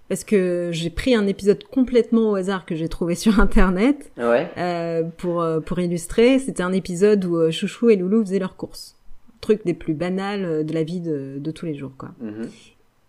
parce 0.09 0.23
que 0.23 0.69
j'ai 0.73 0.89
pris 0.89 1.15
un 1.15 1.27
épisode 1.27 1.63
complètement 1.63 2.31
au 2.31 2.35
hasard 2.35 2.65
que 2.65 2.75
j'ai 2.75 2.89
trouvé 2.89 3.15
sur 3.15 3.39
internet 3.39 4.11
euh, 4.17 5.03
pour 5.17 5.41
euh, 5.41 5.59
pour 5.59 5.79
illustrer. 5.79 6.39
C'était 6.39 6.63
un 6.63 6.73
épisode 6.73 7.23
où 7.25 7.37
euh, 7.37 7.51
Chouchou 7.51 7.89
et 7.89 7.95
Loulou 7.95 8.23
faisaient 8.23 8.39
leurs 8.39 8.55
courses, 8.55 8.95
truc 9.39 9.65
des 9.65 9.73
plus 9.73 9.93
banals 9.93 10.65
de 10.65 10.73
la 10.73 10.83
vie 10.83 10.99
de, 10.99 11.37
de 11.39 11.51
tous 11.51 11.65
les 11.65 11.75
jours, 11.75 11.93
quoi. 11.97 12.09
Mhm. 12.21 12.49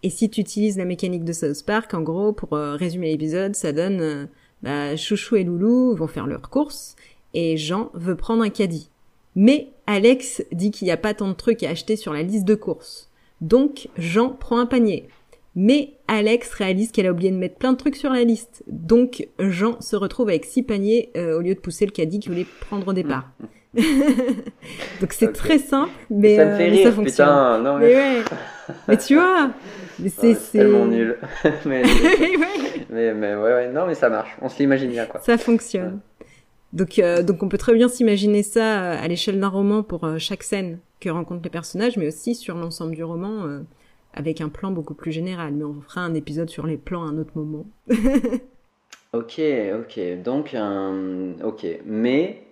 Et 0.05 0.11
si 0.11 0.29
tu 0.29 0.41
utilises 0.41 0.79
la 0.79 0.85
mécanique 0.85 1.25
de 1.25 1.33
South 1.33 1.65
Park, 1.65 1.95
en 1.95 2.03
gros, 2.03 2.33
pour 2.33 2.59
résumer 2.59 3.13
l'épisode, 3.13 3.55
ça 3.55 3.73
donne 3.73 4.29
bah, 4.61 4.97
Chouchou 4.97 5.37
et 5.37 5.45
Loulou 5.45 5.95
vont 5.95 6.09
faire 6.09 6.27
leurs 6.27 6.51
courses 6.51 6.97
et 7.35 7.57
Jean 7.57 7.91
veut 7.95 8.17
prendre 8.17 8.43
un 8.43 8.49
caddie. 8.49 8.91
Mais 9.37 9.69
Alex 9.87 10.43
dit 10.53 10.71
qu'il 10.71 10.87
n'y 10.87 10.93
a 10.93 10.97
pas 10.97 11.15
tant 11.15 11.29
de 11.29 11.35
trucs 11.35 11.63
à 11.63 11.71
acheter 11.71 11.97
sur 11.97 12.13
la 12.13 12.23
liste 12.23 12.45
de 12.45 12.55
courses. 12.55 13.11
Donc 13.41 13.89
Jean 13.97 14.31
prend 14.31 14.59
un 14.59 14.67
panier. 14.67 15.09
Mais 15.55 15.95
Alex 16.09 16.53
réalise 16.55 16.93
qu'elle 16.93 17.07
a 17.07 17.13
oublié 17.13 17.31
de 17.31 17.37
mettre 17.37 17.57
plein 17.57 17.73
de 17.73 17.77
trucs 17.77 17.97
sur 17.97 18.11
la 18.11 18.25
liste. 18.25 18.63
Donc 18.67 19.29
Jean 19.39 19.81
se 19.81 19.97
retrouve 19.97 20.29
avec 20.31 20.45
six 20.47 20.63
paniers 20.63 21.11
euh, 21.17 21.37
au 21.39 21.41
lieu 21.43 21.55
de 21.55 21.61
pousser 21.61 21.85
le 21.85 21.91
caddie 21.93 22.21
qu'il 22.21 22.33
voulait 22.33 22.47
prendre 22.61 22.89
au 22.89 22.93
départ. 22.93 23.31
Donc 23.75 25.13
c'est 25.13 25.33
très 25.33 25.59
simple, 25.59 25.91
mais 26.11 26.37
ça 26.37 26.45
me 26.45 26.51
fait 26.51 26.55
euh, 26.55 26.59
mais 26.59 26.69
rire, 26.71 26.87
ça 26.89 26.93
fonctionne. 26.93 27.27
putain. 27.27 27.59
Non, 27.59 27.79
mais... 27.79 27.89
Mais 27.89 27.95
ouais. 27.95 28.23
mais 28.89 28.97
tu 28.99 29.15
vois, 29.15 29.51
mais 29.99 30.09
c'est 30.17 30.37
tellement 30.53 30.87
nul. 30.87 31.19
mais, 31.67 31.83
Ouais. 31.83 32.87
mais, 32.91 33.15
mais 33.15 33.35
ouais, 33.35 33.53
ouais, 33.55 33.73
non, 33.73 33.87
mais 33.87 33.95
ça 33.95 34.09
marche. 34.11 34.31
On 34.41 34.49
se 34.49 34.59
l'imagine 34.59 34.91
bien, 34.91 35.07
quoi. 35.07 35.21
Ça 35.21 35.39
fonctionne. 35.39 36.01
Donc, 36.73 36.99
euh, 36.99 37.23
donc 37.23 37.43
on 37.43 37.49
peut 37.49 37.59
très 37.59 37.75
bien 37.75 37.89
s'imaginer 37.89 38.43
ça 38.43 38.83
euh, 38.83 38.97
à 39.03 39.07
l'échelle 39.09 39.39
d'un 39.39 39.49
roman 39.49 39.83
pour 39.83 40.05
euh, 40.05 40.17
chaque 40.19 40.43
scène 40.43 40.79
que 41.01 41.11
rencontrent 41.11 41.43
les 41.45 41.51
personnages, 41.51 41.97
mais 41.99 42.07
aussi 42.09 42.35
sur 42.35 42.57
l'ensemble 42.57 42.95
du 42.95 43.05
roman 43.05 43.45
euh, 43.45 43.61
avec 44.15 44.41
un 44.41 44.49
plan 44.49 44.71
beaucoup 44.71 44.95
plus 44.95 45.13
général. 45.13 45.53
Mais 45.53 45.65
on 45.65 45.81
fera 45.81 46.03
un 46.03 46.15
épisode 46.15 46.51
sur 46.51 46.67
les 46.67 46.77
plans 46.77 47.03
à 47.05 47.07
un 47.07 47.19
autre 47.19 47.33
moment. 47.35 47.67
Ok, 49.15 49.41
ok. 49.79 50.23
Donc, 50.23 50.55
un... 50.55 51.35
ok. 51.45 51.67
Mais, 51.85 52.43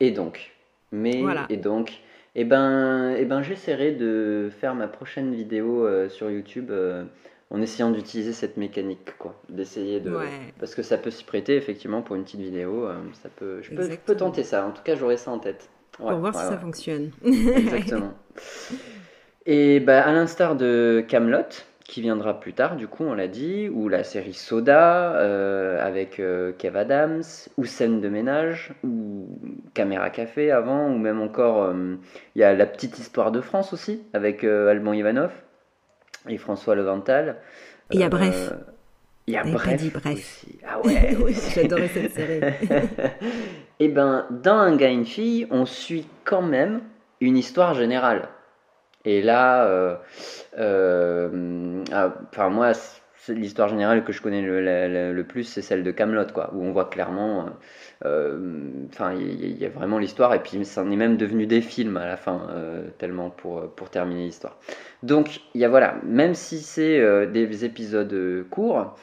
et 0.00 0.10
donc? 0.12 0.50
Mais, 0.90 1.20
Voilà. 1.20 1.44
et 1.50 1.58
donc? 1.58 1.92
Eh 2.34 2.44
ben, 2.44 3.14
eh 3.18 3.24
ben 3.26 3.42
j'essaierai 3.42 3.92
de 3.92 4.50
faire 4.60 4.74
ma 4.74 4.88
prochaine 4.88 5.34
vidéo 5.34 5.86
euh, 5.86 6.08
sur 6.08 6.30
YouTube 6.30 6.70
euh, 6.70 7.04
en 7.50 7.60
essayant 7.60 7.90
d'utiliser 7.90 8.32
cette 8.32 8.56
mécanique, 8.56 9.16
quoi. 9.18 9.34
D'essayer 9.50 10.00
de. 10.00 10.10
Ouais. 10.10 10.28
Parce 10.58 10.74
que 10.74 10.82
ça 10.82 10.96
peut 10.96 11.10
s'y 11.10 11.24
prêter, 11.24 11.54
effectivement, 11.56 12.00
pour 12.00 12.16
une 12.16 12.24
petite 12.24 12.40
vidéo. 12.40 12.86
euh, 12.86 12.96
ça 13.22 13.28
peut... 13.28 13.60
Je, 13.62 13.68
peux, 13.70 13.74
je 13.74 13.76
peux 13.76 13.82
Exactement. 13.84 14.18
tenter 14.18 14.42
ça. 14.42 14.66
En 14.66 14.70
tout 14.70 14.82
cas, 14.82 14.94
j'aurai 14.96 15.18
ça 15.18 15.30
en 15.32 15.38
tête. 15.38 15.68
Ouais, 15.98 16.10
pour 16.10 16.18
voir 16.20 16.34
ouais, 16.34 16.40
si 16.42 16.46
ça 16.48 16.58
fonctionne. 16.58 17.10
Exactement. 17.24 18.14
Et 19.46 19.80
bah, 19.80 20.02
à 20.04 20.12
l'instar 20.12 20.56
de 20.56 21.04
Camelot, 21.06 21.44
qui 21.84 22.00
viendra 22.00 22.40
plus 22.40 22.52
tard, 22.52 22.76
du 22.76 22.88
coup, 22.88 23.04
on 23.04 23.14
l'a 23.14 23.28
dit, 23.28 23.68
ou 23.68 23.88
la 23.88 24.02
série 24.02 24.34
Soda 24.34 25.12
euh, 25.14 25.84
avec 25.84 26.18
euh, 26.18 26.52
Kev 26.58 26.76
Adams, 26.76 27.22
ou 27.56 27.64
Scène 27.64 28.00
de 28.00 28.08
ménage, 28.08 28.72
ou 28.82 29.38
Caméra 29.72 30.10
Café 30.10 30.50
avant, 30.50 30.88
ou 30.90 30.98
même 30.98 31.20
encore, 31.20 31.62
euh, 31.62 31.94
il 32.34 32.40
y 32.40 32.44
a 32.44 32.54
La 32.54 32.66
petite 32.66 32.98
histoire 32.98 33.30
de 33.30 33.40
France 33.40 33.72
aussi, 33.72 34.02
avec 34.12 34.42
Alban 34.42 34.92
Ivanov 34.92 35.30
et 36.28 36.38
François 36.38 36.74
Levental. 36.74 37.36
Et 37.90 37.96
il 37.96 38.00
y 38.00 38.02
a 38.04 38.08
Bref. 38.08 38.52
Il 39.28 39.34
y 39.34 39.36
a 39.36 39.44
T'avais 39.44 39.58
pas 39.58 39.58
Bref. 39.58 39.76
dit 39.76 39.90
Bref. 39.90 40.18
aussi. 40.18 40.58
Ah 40.66 40.80
ouais, 40.84 41.16
aussi. 41.22 41.52
J'adorais 41.54 41.88
cette 41.88 42.12
série. 42.12 42.40
Eh 43.78 43.88
ben, 43.88 44.26
dans 44.30 44.56
Un 44.56 44.76
gars, 44.76 44.88
une 44.90 45.04
fille, 45.04 45.46
on 45.50 45.66
suit 45.66 46.06
quand 46.24 46.42
même 46.42 46.80
une 47.20 47.36
histoire 47.36 47.74
générale. 47.74 48.28
Et 49.06 49.22
là, 49.22 49.64
euh, 49.66 49.94
euh, 50.58 51.84
ah, 51.92 52.12
enfin 52.28 52.48
moi, 52.48 52.72
l'histoire 53.28 53.68
générale 53.68 54.02
que 54.02 54.12
je 54.12 54.20
connais 54.20 54.42
le, 54.42 55.22
plus, 55.22 55.44
c'est 55.44 55.62
celle 55.62 55.84
de 55.84 55.92
Camelot, 55.92 56.26
quoi, 56.34 56.50
où 56.52 56.64
on 56.64 56.72
voit 56.72 56.86
clairement, 56.86 57.46
euh, 58.04 58.60
enfin, 58.92 59.14
il 59.14 59.56
y, 59.56 59.64
a 59.64 59.68
vraiment 59.68 59.98
l'histoire, 60.00 60.34
et 60.34 60.40
puis 60.42 60.64
ça 60.64 60.82
en 60.82 60.90
est 60.90 60.96
même 60.96 61.16
devenu 61.16 61.46
des 61.46 61.60
films 61.60 61.96
à 61.96 62.06
la 62.06 62.16
fin, 62.16 62.48
tellement 62.98 63.30
pour 63.30 63.72
pour 63.74 63.90
terminer 63.90 64.24
l'histoire. 64.24 64.58
Donc, 65.04 65.40
il 65.54 65.60
y 65.60 65.64
a 65.64 65.68
voilà, 65.68 65.96
même 66.04 66.34
si 66.34 66.58
c'est 66.58 67.26
des 67.28 67.64
épisodes 67.64 68.44
courts, 68.50 68.96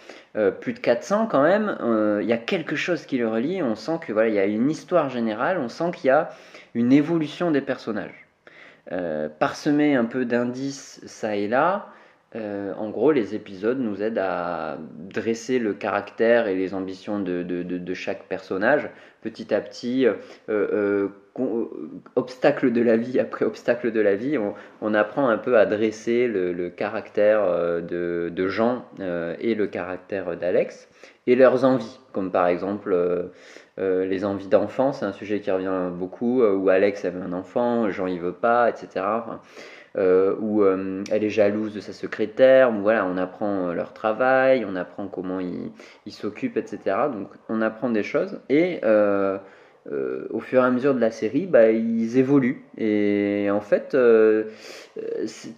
plus 0.59 0.73
de 0.73 0.79
400 0.79 1.27
quand 1.27 1.43
même, 1.43 1.77
il 2.21 2.27
y 2.27 2.33
a 2.33 2.37
quelque 2.37 2.75
chose 2.75 3.05
qui 3.05 3.17
le 3.17 3.29
relie, 3.29 3.63
on 3.63 3.75
sent 3.75 3.99
que 4.05 4.11
voilà, 4.11 4.27
il 4.27 4.35
y 4.35 4.39
a 4.39 4.45
une 4.45 4.69
histoire 4.69 5.09
générale, 5.09 5.59
on 5.59 5.69
sent 5.69 5.91
qu'il 5.95 6.07
y 6.07 6.11
a 6.11 6.29
une 6.73 6.91
évolution 6.91 7.51
des 7.51 7.61
personnages. 7.61 8.23
Euh, 8.91 9.29
parsemé 9.29 9.95
un 9.95 10.05
peu 10.05 10.25
d'indices 10.25 10.99
ça 11.05 11.35
et 11.37 11.47
là, 11.47 11.93
euh, 12.35 12.73
en 12.77 12.89
gros, 12.89 13.11
les 13.11 13.35
épisodes 13.35 13.79
nous 13.79 14.01
aident 14.01 14.19
à 14.19 14.77
dresser 14.97 15.59
le 15.59 15.73
caractère 15.73 16.47
et 16.47 16.55
les 16.55 16.73
ambitions 16.73 17.19
de, 17.19 17.93
chaque 17.93 18.23
personnage, 18.23 18.89
petit 19.21 19.53
à 19.53 19.61
petit, 19.61 20.07
euh, 20.07 20.15
euh, 20.49 21.09
obstacle 22.15 22.71
de 22.71 22.81
la 22.81 22.97
vie 22.97 23.19
après 23.19 23.45
obstacle 23.45 23.91
de 23.91 23.99
la 23.99 24.15
vie, 24.15 24.37
on, 24.81 24.93
apprend 24.93 25.29
un 25.29 25.37
peu 25.37 25.57
à 25.57 25.65
dresser 25.65 26.27
le, 26.27 26.69
caractère 26.69 27.45
de, 27.81 28.47
Jean 28.47 28.85
et 29.39 29.53
le 29.53 29.67
caractère 29.67 30.35
d'Alex, 30.35 30.89
et 31.27 31.35
leurs 31.35 31.65
envies, 31.65 31.99
comme 32.11 32.31
par 32.31 32.47
exemple 32.47 33.29
euh, 33.79 34.05
les 34.05 34.23
envies 34.23 34.47
d'enfant, 34.47 34.93
c'est 34.93 35.05
un 35.05 35.13
sujet 35.13 35.39
qui 35.39 35.49
revient 35.49 35.89
beaucoup, 35.91 36.43
euh, 36.43 36.55
où 36.55 36.69
Alex 36.69 37.05
avait 37.05 37.19
un 37.19 37.33
enfant, 37.33 37.89
Jean 37.89 38.05
il 38.05 38.19
veut 38.19 38.33
pas, 38.33 38.69
etc. 38.69 38.87
Enfin, 38.97 39.41
euh, 39.97 40.35
où 40.39 40.63
elle 40.65 41.23
est 41.23 41.29
jalouse 41.29 41.73
de 41.73 41.79
sa 41.79 41.93
secrétaire, 41.93 42.71
où 42.71 42.81
voilà, 42.81 43.05
on 43.05 43.17
apprend 43.17 43.73
leur 43.73 43.93
travail, 43.93 44.65
on 44.67 44.75
apprend 44.75 45.07
comment 45.07 45.39
ils 45.39 46.11
s'occupent, 46.11 46.57
etc. 46.57 46.79
Donc 47.11 47.29
on 47.49 47.61
apprend 47.61 47.89
des 47.89 48.03
choses, 48.03 48.39
et 48.49 48.79
au 48.85 50.39
fur 50.39 50.63
et 50.63 50.65
à 50.65 50.71
mesure 50.71 50.95
de 50.95 50.99
la 50.99 51.11
série, 51.11 51.45
bah, 51.45 51.71
ils 51.71 52.17
évoluent. 52.17 52.63
Et 52.77 53.49
en 53.51 53.61
fait, 53.61 53.97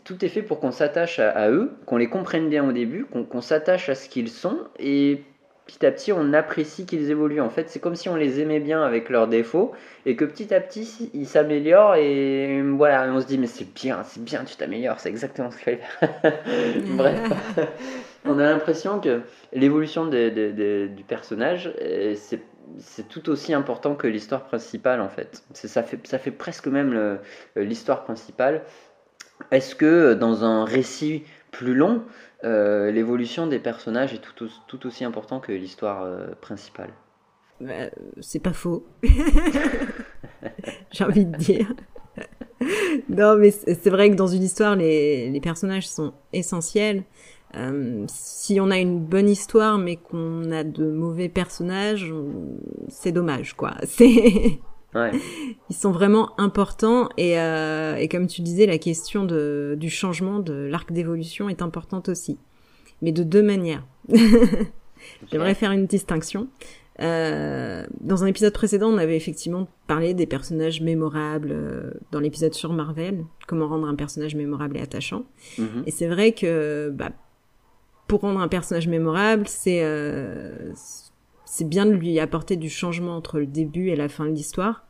tout 0.04 0.26
est 0.26 0.30
fait 0.30 0.42
pour 0.42 0.60
qu'on 0.60 0.72
s'attache 0.72 1.20
à, 1.20 1.50
eux, 1.50 1.72
qu'on 1.86 1.98
les 1.98 2.08
comprenne 2.08 2.50
bien 2.50 2.68
au 2.68 2.72
début, 2.72 3.06
qu'on 3.06 3.24
qu'on 3.24 3.42
s'attache 3.42 3.88
à 3.90 3.96
ce 3.96 4.10
qu'ils 4.10 4.30
sont, 4.30 4.60
et 4.80 5.22
petit 5.66 5.86
à 5.86 5.92
petit, 5.92 6.12
on 6.12 6.34
apprécie 6.34 6.86
qu'ils 6.86 7.10
évoluent. 7.12 7.42
En 7.42 7.50
fait, 7.50 7.70
c'est 7.70 7.80
comme 7.80 7.96
si 7.96 8.08
on 8.10 8.16
les 8.16 8.40
aimait 8.40 8.60
bien 8.60 8.84
avec 8.84 9.10
leurs 9.10 9.28
défauts, 9.28 9.72
et 10.06 10.16
que 10.16 10.26
petit 10.26 10.54
à 10.54 10.60
petit, 10.62 11.10
ils 11.14 11.28
s'améliorent, 11.28 11.96
et 11.96 12.62
voilà, 12.62 13.12
on 13.12 13.20
se 13.20 13.26
dit, 13.26 13.38
mais 13.38 13.48
c'est 13.48 13.72
bien, 13.74 14.04
c'est 14.04 14.24
bien, 14.24 14.44
tu 14.46 14.56
t'améliores, 14.56 15.00
c'est 15.00 15.10
exactement 15.10 15.50
ce 15.52 15.58
qu'il 15.58 15.64
fallait 15.66 15.82
faire. 16.00 16.44
Bref, 16.98 17.20
on 18.26 18.38
a 18.40 18.44
l'impression 18.44 19.00
que 19.00 19.22
l'évolution 19.54 20.06
de- 20.06 20.30
de- 20.30 20.52
de- 20.52 20.88
du 20.96 21.04
personnage, 21.04 21.72
euh, 21.82 22.14
c'est 22.16 22.40
c'est 22.80 23.08
tout 23.08 23.30
aussi 23.30 23.54
important 23.54 23.94
que 23.94 24.08
l'histoire 24.08 24.44
principale 24.46 25.00
en 25.00 25.08
fait. 25.08 25.44
C'est- 25.54 25.68
Ça 25.68 25.84
fait, 25.84 26.00
ça 26.08 26.18
fait 26.18 26.32
presque 26.32 26.66
même 26.68 26.94
le- 26.94 27.20
l'histoire 27.56 28.04
principale. 28.04 28.64
Est-ce 29.52 29.76
que 29.76 29.86
euh, 29.86 30.16
dans 30.16 30.44
un 30.44 30.66
récit 30.66 31.24
plus 31.58 31.74
long, 31.74 32.04
euh, 32.44 32.92
l'évolution 32.92 33.48
des 33.48 33.60
personnages 33.60 34.14
est 34.14 34.20
tout, 34.22 34.44
au- 34.46 34.50
tout 34.68 34.86
aussi 34.86 35.06
important 35.06 35.40
que 35.40 35.52
l'histoire 35.54 36.04
euh, 36.04 36.28
principale 36.42 36.90
Bah, 37.62 37.90
c'est 38.20 38.40
pas 38.42 38.52
faux. 38.54 38.86
J'ai 40.92 41.04
envie 41.06 41.26
de 41.26 41.38
dire. 41.38 41.74
non, 43.10 43.38
mais 43.38 43.52
c'est 43.52 43.90
vrai 43.90 44.10
que 44.10 44.16
dans 44.16 44.28
une 44.28 44.44
histoire, 44.44 44.76
les, 44.76 45.40
personnages 45.42 45.88
sont 45.88 46.14
essentiels. 46.34 47.04
Euh, 47.56 48.04
si 48.10 48.60
on 48.60 48.70
a 48.70 48.78
une 48.78 49.00
bonne 49.00 49.30
histoire, 49.30 49.78
mais 49.78 49.96
qu'on 49.96 50.52
a 50.52 50.64
de 50.66 50.92
mauvais 50.92 51.30
personnages, 51.30 52.12
on- 52.12 52.58
c'est 52.90 53.14
dommage, 53.14 53.54
quoi. 53.56 53.76
C'est, 53.86 54.60
Ouais, 54.96 55.12
ils 55.70 55.76
sont 55.76 55.92
vraiment 55.92 56.40
importants 56.40 57.10
et, 57.18 57.40
euh, 57.40 57.96
et 57.98 58.08
comme 58.08 58.28
tu 58.28 58.42
disais, 58.42 58.66
la 58.66 58.78
question 58.78 59.26
de, 59.26 59.76
du 59.80 59.90
changement 59.90 60.40
de 60.40 60.54
l'arc 60.54 60.92
d'évolution 60.92 61.50
est 61.50 61.62
importante 61.62 62.10
aussi, 62.10 62.38
mais 63.02 63.12
de 63.12 63.24
deux 63.24 63.44
manières. 63.44 63.86
J'aimerais 65.32 65.56
faire 65.56 65.72
une 65.72 65.86
distinction. 65.86 66.48
Euh, 67.02 67.86
dans 68.00 68.24
un 68.24 68.28
épisode 68.28 68.54
précédent, 68.54 68.88
on 68.88 68.98
avait 68.98 69.18
effectivement 69.18 69.68
parlé 69.88 70.14
des 70.14 70.26
personnages 70.26 70.82
mémorables 70.82 71.52
euh, 71.52 71.92
dans 72.12 72.20
l'épisode 72.20 72.54
sur 72.54 72.72
Marvel, 72.72 73.26
comment 73.48 73.68
rendre 73.68 73.88
un 73.88 73.96
personnage 73.96 74.36
mémorable 74.36 74.78
et 74.78 74.82
attachant. 74.82 75.26
Mhm. 75.58 75.84
Et 75.86 75.92
c'est 75.92 76.08
vrai 76.08 76.32
que 76.32 76.90
bah, 76.94 77.12
pour 78.08 78.22
rendre 78.22 78.40
un 78.40 78.48
personnage 78.48 78.88
mémorable, 78.88 79.44
c'est 79.48 79.84
euh, 79.84 80.72
c'est 81.46 81.68
bien 81.68 81.86
de 81.86 81.92
lui 81.92 82.20
apporter 82.20 82.56
du 82.56 82.70
changement 82.70 83.16
entre 83.16 83.40
le 83.40 83.46
début 83.46 83.90
et 83.90 83.96
la 83.96 84.10
fin 84.10 84.26
de 84.26 84.32
l'histoire. 84.32 84.86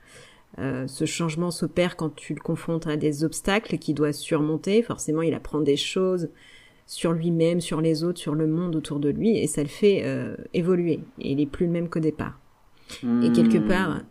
Euh, 0.58 0.88
ce 0.88 1.06
changement 1.06 1.52
s'opère 1.52 1.98
quand 1.98 2.16
tu 2.16 2.34
le 2.34 2.40
confrontes 2.40 2.88
à 2.88 2.96
des 2.96 3.24
obstacles 3.24 3.78
qu'il 3.78 3.96
doit 3.96 4.14
surmonter. 4.14 4.82
Forcément, 4.82 5.22
il 5.22 5.34
apprend 5.34 5.60
des 5.60 5.76
choses 5.76 6.30
sur 6.88 7.12
lui-même, 7.12 7.62
sur 7.62 7.82
les 7.82 8.04
autres, 8.04 8.20
sur 8.20 8.36
le 8.36 8.48
monde 8.48 8.76
autour 8.76 9.00
de 9.00 9.10
lui, 9.10 9.38
et 9.38 9.48
ça 9.48 9.64
le 9.64 9.68
fait 9.68 10.04
euh, 10.06 10.36
évoluer. 10.54 11.00
Et 11.20 11.32
il 11.32 11.42
est 11.42 11.46
plus 11.46 11.66
le 11.66 11.72
même 11.72 11.90
qu'au 11.90 12.00
départ. 12.00 12.40
Et 13.22 13.32
quelque 13.32 13.58
Hmm. 13.58 13.68
part, 13.68 14.02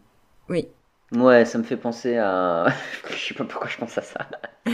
oui. 0.48 0.66
Ouais, 1.14 1.44
ça 1.44 1.58
me 1.58 1.62
fait 1.62 1.76
penser 1.76 2.16
à. 2.16 2.66
je 3.10 3.16
sais 3.16 3.34
pas 3.34 3.44
pourquoi 3.44 3.68
je 3.68 3.76
pense 3.78 3.96
à 3.98 4.02
ça. 4.02 4.20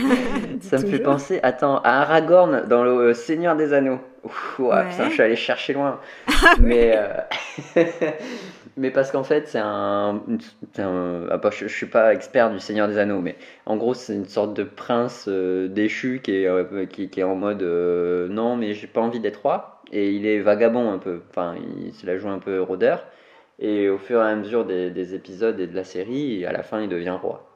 Ça 0.61 0.77
me 0.79 0.85
fait 0.85 0.99
penser, 0.99 1.39
attends, 1.43 1.79
à 1.83 2.01
Aragorn 2.01 2.63
dans 2.67 2.83
le 2.83 2.91
euh, 3.09 3.13
Seigneur 3.13 3.55
des 3.57 3.73
Anneaux. 3.73 3.99
Ouf, 4.23 4.59
ouais, 4.59 4.69
Ouais. 4.69 4.89
putain, 4.89 5.09
je 5.09 5.13
suis 5.13 5.21
allé 5.21 5.35
chercher 5.35 5.73
loin. 5.73 5.99
mais, 6.61 6.93
euh, 6.95 7.83
mais 8.77 8.89
parce 8.91 9.11
qu'en 9.11 9.23
fait, 9.23 9.47
c'est 9.47 9.59
un. 9.59 10.21
un- 10.79 11.27
ah 11.29 11.37
bah, 11.37 11.49
je, 11.51 11.67
je 11.67 11.73
suis 11.75 11.85
pas 11.87 12.13
expert 12.13 12.49
du 12.51 12.59
Seigneur 12.59 12.87
des 12.87 12.97
Anneaux, 12.97 13.19
mais 13.19 13.35
en 13.65 13.75
gros, 13.77 13.93
c'est 13.93 14.15
une 14.15 14.25
sorte 14.27 14.53
de 14.55 14.63
prince 14.63 15.25
euh, 15.27 15.67
déchu 15.67 16.21
qui 16.23 16.35
est, 16.43 16.47
euh, 16.47 16.85
qui, 16.85 17.09
qui 17.09 17.19
est 17.19 17.23
en 17.23 17.35
mode 17.35 17.61
non, 18.29 18.55
mais 18.55 18.73
j'ai 18.73 18.87
pas 18.87 19.01
envie 19.01 19.19
d'être 19.19 19.41
roi. 19.41 19.81
Et 19.91 20.11
il 20.11 20.25
est 20.25 20.39
vagabond 20.39 20.89
un 20.91 20.97
peu. 20.99 21.21
Enfin, 21.29 21.55
il 21.85 21.93
se 21.93 22.05
la 22.05 22.17
joue 22.17 22.29
un 22.29 22.39
peu 22.39 22.61
rôdeur. 22.61 23.03
Et 23.61 23.89
au 23.89 23.99
fur 23.99 24.19
et 24.19 24.27
à 24.27 24.35
mesure 24.35 24.65
des, 24.65 24.89
des 24.89 25.13
épisodes 25.13 25.59
et 25.59 25.67
de 25.67 25.75
la 25.75 25.83
série, 25.83 26.45
à 26.45 26.51
la 26.51 26.63
fin, 26.63 26.81
il 26.81 26.89
devient 26.89 27.17
roi. 27.21 27.47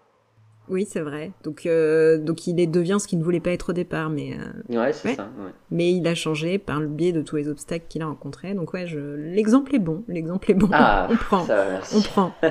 Oui, 0.68 0.88
c'est 0.90 1.02
vrai. 1.02 1.32
Donc, 1.44 1.66
euh, 1.66 2.18
donc 2.18 2.48
il 2.48 2.56
devient 2.72 2.98
ce 3.00 3.08
qu'il 3.08 3.20
ne 3.20 3.24
voulait 3.24 3.40
pas 3.40 3.52
être 3.52 3.70
au 3.70 3.74
départ, 3.74 4.10
mais. 4.10 4.34
Euh, 4.34 4.80
ouais, 4.80 4.94
c'est 4.94 5.14
ça. 5.16 5.30
Ouais. 5.38 5.52
Mais 5.70 5.92
il 5.92 6.08
a 6.08 6.16
changé 6.16 6.58
par 6.58 6.80
le 6.80 6.88
biais 6.88 7.12
de 7.12 7.22
tous 7.22 7.36
les 7.36 7.50
obstacles 7.50 7.86
qu'il 7.88 8.02
a 8.02 8.08
rencontrés. 8.08 8.54
Donc 8.54 8.74
ouais, 8.74 8.88
je... 8.88 9.00
l'exemple 9.00 9.76
est 9.76 9.80
bon. 9.80 10.04
L'exemple 10.08 10.50
est 10.52 10.56
bon. 10.56 10.70
Ah, 10.72 11.08
on 11.12 11.16
prend. 11.16 11.44
Ça 11.46 11.56
va, 11.56 11.70
merci. 11.70 11.98
On 11.98 12.02
prend. 12.02 12.34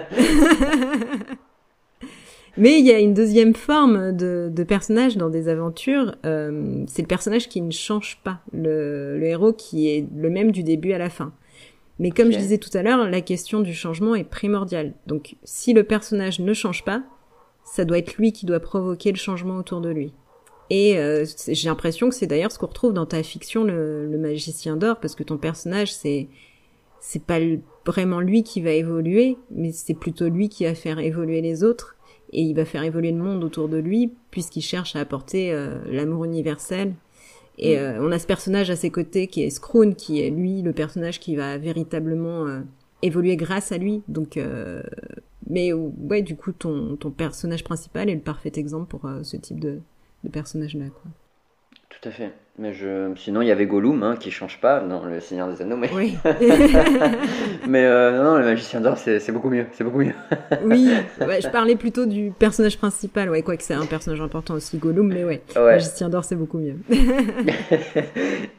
mais 2.56 2.78
il 2.78 2.86
y 2.86 2.92
a 2.92 3.00
une 3.00 3.14
deuxième 3.14 3.54
forme 3.54 4.12
de, 4.12 4.48
de 4.52 4.62
personnage 4.62 5.16
dans 5.16 5.30
des 5.30 5.48
aventures. 5.48 6.14
Euh, 6.24 6.84
c'est 6.86 7.02
le 7.02 7.08
personnage 7.08 7.48
qui 7.48 7.60
ne 7.60 7.72
change 7.72 8.20
pas. 8.22 8.38
Le, 8.52 9.18
le 9.18 9.26
héros 9.26 9.52
qui 9.52 9.88
est 9.88 10.06
le 10.14 10.30
même 10.30 10.52
du 10.52 10.62
début 10.62 10.92
à 10.92 10.98
la 10.98 11.10
fin. 11.10 11.32
Mais 11.98 12.10
comme 12.10 12.32
je 12.32 12.38
disais 12.38 12.58
tout 12.58 12.76
à 12.76 12.82
l'heure, 12.82 13.08
la 13.08 13.20
question 13.20 13.60
du 13.60 13.72
changement 13.72 14.14
est 14.14 14.24
primordiale. 14.24 14.94
Donc 15.06 15.36
si 15.44 15.72
le 15.72 15.84
personnage 15.84 16.40
ne 16.40 16.52
change 16.52 16.84
pas, 16.84 17.02
ça 17.64 17.84
doit 17.84 17.98
être 17.98 18.16
lui 18.16 18.32
qui 18.32 18.46
doit 18.46 18.60
provoquer 18.60 19.12
le 19.12 19.16
changement 19.16 19.56
autour 19.56 19.80
de 19.80 19.90
lui. 19.90 20.12
Et 20.70 20.98
euh, 20.98 21.24
j'ai 21.46 21.68
l'impression 21.68 22.08
que 22.08 22.14
c'est 22.14 22.26
d'ailleurs 22.26 22.50
ce 22.50 22.58
qu'on 22.58 22.66
retrouve 22.66 22.94
dans 22.94 23.06
ta 23.06 23.22
fiction, 23.22 23.64
le, 23.64 24.10
le 24.10 24.18
magicien 24.18 24.76
d'or, 24.76 24.98
parce 24.98 25.14
que 25.14 25.22
ton 25.22 25.36
personnage, 25.36 25.92
c'est 25.92 26.28
c'est 27.00 27.22
pas 27.22 27.38
vraiment 27.84 28.20
lui 28.20 28.42
qui 28.42 28.62
va 28.62 28.70
évoluer, 28.70 29.36
mais 29.50 29.72
c'est 29.72 29.92
plutôt 29.92 30.28
lui 30.28 30.48
qui 30.48 30.64
va 30.64 30.74
faire 30.74 30.98
évoluer 30.98 31.42
les 31.42 31.62
autres, 31.62 31.96
et 32.32 32.40
il 32.40 32.54
va 32.54 32.64
faire 32.64 32.82
évoluer 32.82 33.12
le 33.12 33.22
monde 33.22 33.44
autour 33.44 33.68
de 33.68 33.76
lui, 33.76 34.10
puisqu'il 34.30 34.62
cherche 34.62 34.96
à 34.96 35.00
apporter 35.00 35.52
euh, 35.52 35.78
l'amour 35.86 36.24
universel. 36.24 36.94
Et 37.58 37.76
mm. 37.76 37.80
euh, 37.80 37.98
on 38.00 38.12
a 38.12 38.18
ce 38.18 38.26
personnage 38.26 38.70
à 38.70 38.76
ses 38.76 38.90
côtés 38.90 39.26
qui 39.26 39.42
est 39.42 39.50
Scroon, 39.50 39.94
qui 39.94 40.22
est 40.22 40.30
lui 40.30 40.62
le 40.62 40.72
personnage 40.72 41.20
qui 41.20 41.36
va 41.36 41.58
véritablement 41.58 42.62
évoluer 43.02 43.36
grâce 43.36 43.72
à 43.72 43.78
lui. 43.78 44.02
Donc 44.08 44.38
mais 45.48 45.72
ouais, 45.72 46.22
du 46.22 46.36
coup, 46.36 46.52
ton, 46.52 46.96
ton 46.96 47.10
personnage 47.10 47.64
principal 47.64 48.08
est 48.08 48.14
le 48.14 48.20
parfait 48.20 48.52
exemple 48.56 48.88
pour 48.88 49.04
euh, 49.04 49.22
ce 49.22 49.36
type 49.36 49.60
de, 49.60 49.80
de 50.22 50.28
personnage-là. 50.28 50.86
Tout 51.90 52.08
à 52.08 52.10
fait. 52.10 52.32
Mais 52.56 52.72
je... 52.72 53.12
Sinon, 53.16 53.42
il 53.42 53.48
y 53.48 53.50
avait 53.50 53.66
Gollum 53.66 54.04
hein, 54.04 54.14
qui 54.14 54.30
change 54.30 54.60
pas 54.60 54.78
dans 54.78 55.04
Le 55.04 55.18
Seigneur 55.18 55.48
des 55.48 55.60
Anneaux. 55.60 55.76
Mais, 55.76 55.90
oui. 55.92 56.16
mais 57.66 57.84
euh, 57.84 58.22
non, 58.22 58.38
le 58.38 58.44
Magicien 58.44 58.80
d'Or, 58.80 58.96
c'est 58.96 59.32
beaucoup 59.32 59.50
mieux. 59.50 59.66
C'est 59.72 59.82
beaucoup 59.82 59.98
mieux. 59.98 60.12
oui, 60.64 60.88
ouais, 61.20 61.40
je 61.40 61.48
parlais 61.48 61.74
plutôt 61.74 62.06
du 62.06 62.32
personnage 62.38 62.78
principal. 62.78 63.28
Ouais, 63.28 63.42
quoi 63.42 63.56
que 63.56 63.64
c'est 63.64 63.74
un 63.74 63.86
personnage 63.86 64.20
important 64.20 64.54
aussi, 64.54 64.78
Gollum, 64.78 65.12
mais 65.12 65.24
ouais, 65.24 65.42
ouais. 65.56 65.62
Magicien 65.62 66.08
d'Or, 66.08 66.22
c'est 66.22 66.36
beaucoup 66.36 66.58
mieux. 66.58 66.76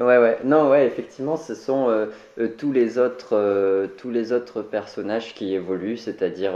ouais, 0.01 0.17
ouais. 0.17 0.39
Non, 0.43 0.69
ouais, 0.69 0.87
effectivement, 0.87 1.37
ce 1.37 1.55
sont 1.55 1.87
euh, 1.87 2.07
euh, 2.37 2.49
tous, 2.49 2.73
les 2.73 2.97
autres, 2.97 3.87
tous 3.97 4.11
les 4.11 4.33
autres 4.33 4.61
personnages 4.61 5.33
qui 5.33 5.53
évoluent, 5.53 5.97
c'est-à-dire 5.97 6.53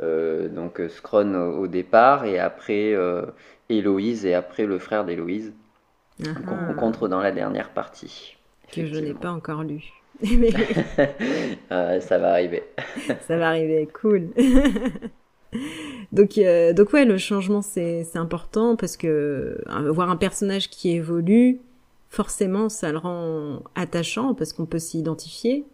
donc 0.00 0.82
Scron 0.88 1.34
au, 1.34 1.62
au, 1.62 1.66
départ, 1.68 2.24
et 2.24 2.40
après 2.40 2.96
Héloïse, 3.68 4.26
et 4.26 4.34
après 4.34 4.66
le 4.66 4.80
frère 4.80 5.04
d'Héloïse 5.04 5.52
qu'on 6.22 6.54
ah. 6.54 6.66
rencontre 6.68 7.08
dans 7.08 7.20
la 7.20 7.32
dernière 7.32 7.70
partie. 7.70 8.36
Que 8.72 8.86
je 8.86 8.96
n'ai 8.96 9.14
pas 9.14 9.30
encore 9.30 9.62
lu. 9.62 9.82
euh, 11.72 12.00
ça 12.00 12.18
va 12.18 12.32
arriver. 12.32 12.62
ça 13.26 13.36
va 13.36 13.48
arriver, 13.48 13.88
cool. 14.00 14.28
donc, 16.12 16.38
euh, 16.38 16.72
donc 16.72 16.92
ouais, 16.92 17.04
le 17.04 17.18
changement 17.18 17.62
c'est 17.62 18.06
important 18.14 18.76
parce 18.76 18.96
que 18.96 19.58
euh, 19.68 19.92
voir 19.92 20.10
un 20.10 20.16
personnage 20.16 20.70
qui 20.70 20.90
évolue, 20.90 21.60
forcément, 22.10 22.68
ça 22.68 22.92
le 22.92 22.98
rend 22.98 23.62
attachant 23.74 24.34
parce 24.34 24.52
qu'on 24.52 24.66
peut 24.66 24.78
s'y 24.78 24.98
identifier. 24.98 25.64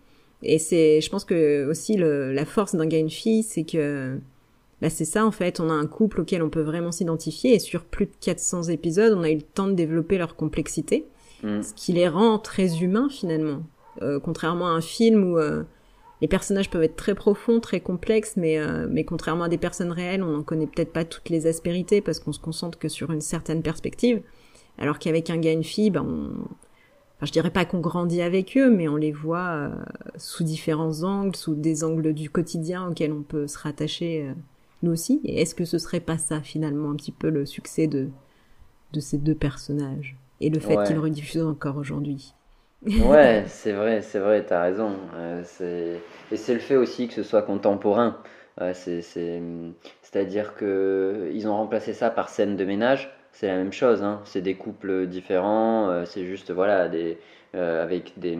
Et 0.42 0.58
c'est, 0.58 1.02
je 1.02 1.10
pense 1.10 1.26
que 1.26 1.66
aussi 1.68 1.96
le, 1.96 2.32
la 2.32 2.46
force 2.46 2.74
d'un 2.74 2.86
gars 2.86 2.96
et 2.96 3.00
une 3.00 3.10
fille, 3.10 3.42
c'est 3.42 3.64
que 3.64 4.18
bah 4.80 4.90
c'est 4.90 5.04
ça 5.04 5.26
en 5.26 5.30
fait, 5.30 5.60
on 5.60 5.68
a 5.68 5.74
un 5.74 5.86
couple 5.86 6.22
auquel 6.22 6.42
on 6.42 6.50
peut 6.50 6.62
vraiment 6.62 6.92
s'identifier 6.92 7.54
et 7.54 7.58
sur 7.58 7.84
plus 7.84 8.06
de 8.06 8.12
400 8.20 8.64
épisodes, 8.64 9.12
on 9.16 9.22
a 9.22 9.30
eu 9.30 9.36
le 9.36 9.42
temps 9.42 9.66
de 9.66 9.74
développer 9.74 10.16
leur 10.18 10.36
complexité, 10.36 11.06
mm. 11.42 11.62
ce 11.62 11.74
qui 11.74 11.92
les 11.92 12.08
rend 12.08 12.38
très 12.38 12.82
humains 12.82 13.08
finalement. 13.10 13.62
Euh, 14.02 14.18
contrairement 14.20 14.68
à 14.68 14.70
un 14.70 14.80
film 14.80 15.32
où 15.32 15.38
euh, 15.38 15.64
les 16.22 16.28
personnages 16.28 16.70
peuvent 16.70 16.82
être 16.82 16.96
très 16.96 17.14
profonds, 17.14 17.60
très 17.60 17.80
complexes, 17.80 18.36
mais, 18.36 18.58
euh, 18.58 18.86
mais 18.88 19.04
contrairement 19.04 19.44
à 19.44 19.48
des 19.48 19.58
personnes 19.58 19.92
réelles, 19.92 20.22
on 20.22 20.30
n'en 20.30 20.42
connaît 20.42 20.66
peut-être 20.66 20.92
pas 20.92 21.04
toutes 21.04 21.28
les 21.28 21.46
aspérités 21.46 22.00
parce 22.00 22.18
qu'on 22.18 22.32
se 22.32 22.40
concentre 22.40 22.78
que 22.78 22.88
sur 22.88 23.10
une 23.10 23.20
certaine 23.20 23.62
perspective. 23.62 24.22
Alors 24.78 24.98
qu'avec 24.98 25.28
un 25.28 25.36
gars 25.36 25.50
et 25.50 25.54
une 25.54 25.64
fille, 25.64 25.90
bah 25.90 26.02
on... 26.02 26.30
enfin, 27.16 27.26
je 27.26 27.32
dirais 27.32 27.50
pas 27.50 27.66
qu'on 27.66 27.80
grandit 27.80 28.22
avec 28.22 28.56
eux, 28.56 28.70
mais 28.70 28.88
on 28.88 28.96
les 28.96 29.12
voit 29.12 29.70
sous 30.16 30.44
différents 30.44 31.02
angles, 31.02 31.36
sous 31.36 31.54
des 31.54 31.84
angles 31.84 32.14
du 32.14 32.30
quotidien 32.30 32.88
auxquels 32.88 33.12
on 33.12 33.22
peut 33.22 33.46
se 33.46 33.58
rattacher 33.58 34.32
nous 34.82 34.92
aussi. 34.92 35.20
Et 35.24 35.42
est-ce 35.42 35.54
que 35.54 35.64
ce 35.64 35.78
serait 35.78 36.00
pas 36.00 36.18
ça 36.18 36.40
finalement 36.40 36.90
un 36.90 36.96
petit 36.96 37.12
peu 37.12 37.30
le 37.30 37.46
succès 37.46 37.86
de 37.86 38.08
de 38.92 39.00
ces 39.00 39.18
deux 39.18 39.36
personnages 39.36 40.16
et 40.40 40.50
le 40.50 40.58
fait 40.58 40.76
qu'ils 40.84 40.98
rediffusent 40.98 41.42
encore 41.42 41.76
aujourd'hui? 41.76 42.34
Ouais, 42.86 43.44
c'est 43.46 43.72
vrai, 43.72 44.02
c'est 44.02 44.18
vrai, 44.18 44.44
t'as 44.44 44.62
raison. 44.62 44.96
Euh, 45.14 45.42
et 46.32 46.36
c'est 46.36 46.54
le 46.54 46.60
fait 46.60 46.76
aussi 46.76 47.08
que 47.08 47.14
ce 47.14 47.22
soit 47.22 47.42
contemporain. 47.42 48.16
Euh, 48.60 48.72
c'est-à-dire 48.74 50.54
que 50.54 51.30
ils 51.32 51.48
ont 51.48 51.56
remplacé 51.56 51.92
ça 51.92 52.10
par 52.10 52.28
scène 52.28 52.56
de 52.56 52.64
ménage. 52.64 53.10
C'est 53.32 53.46
la 53.46 53.56
même 53.56 53.72
chose. 53.72 54.02
Hein. 54.02 54.20
C'est 54.24 54.42
des 54.42 54.54
couples 54.54 55.06
différents. 55.06 55.88
Euh, 55.90 56.04
c'est 56.04 56.26
juste 56.26 56.50
voilà 56.50 56.88
des 56.88 57.18
euh, 57.54 57.82
avec 57.82 58.18
des 58.18 58.38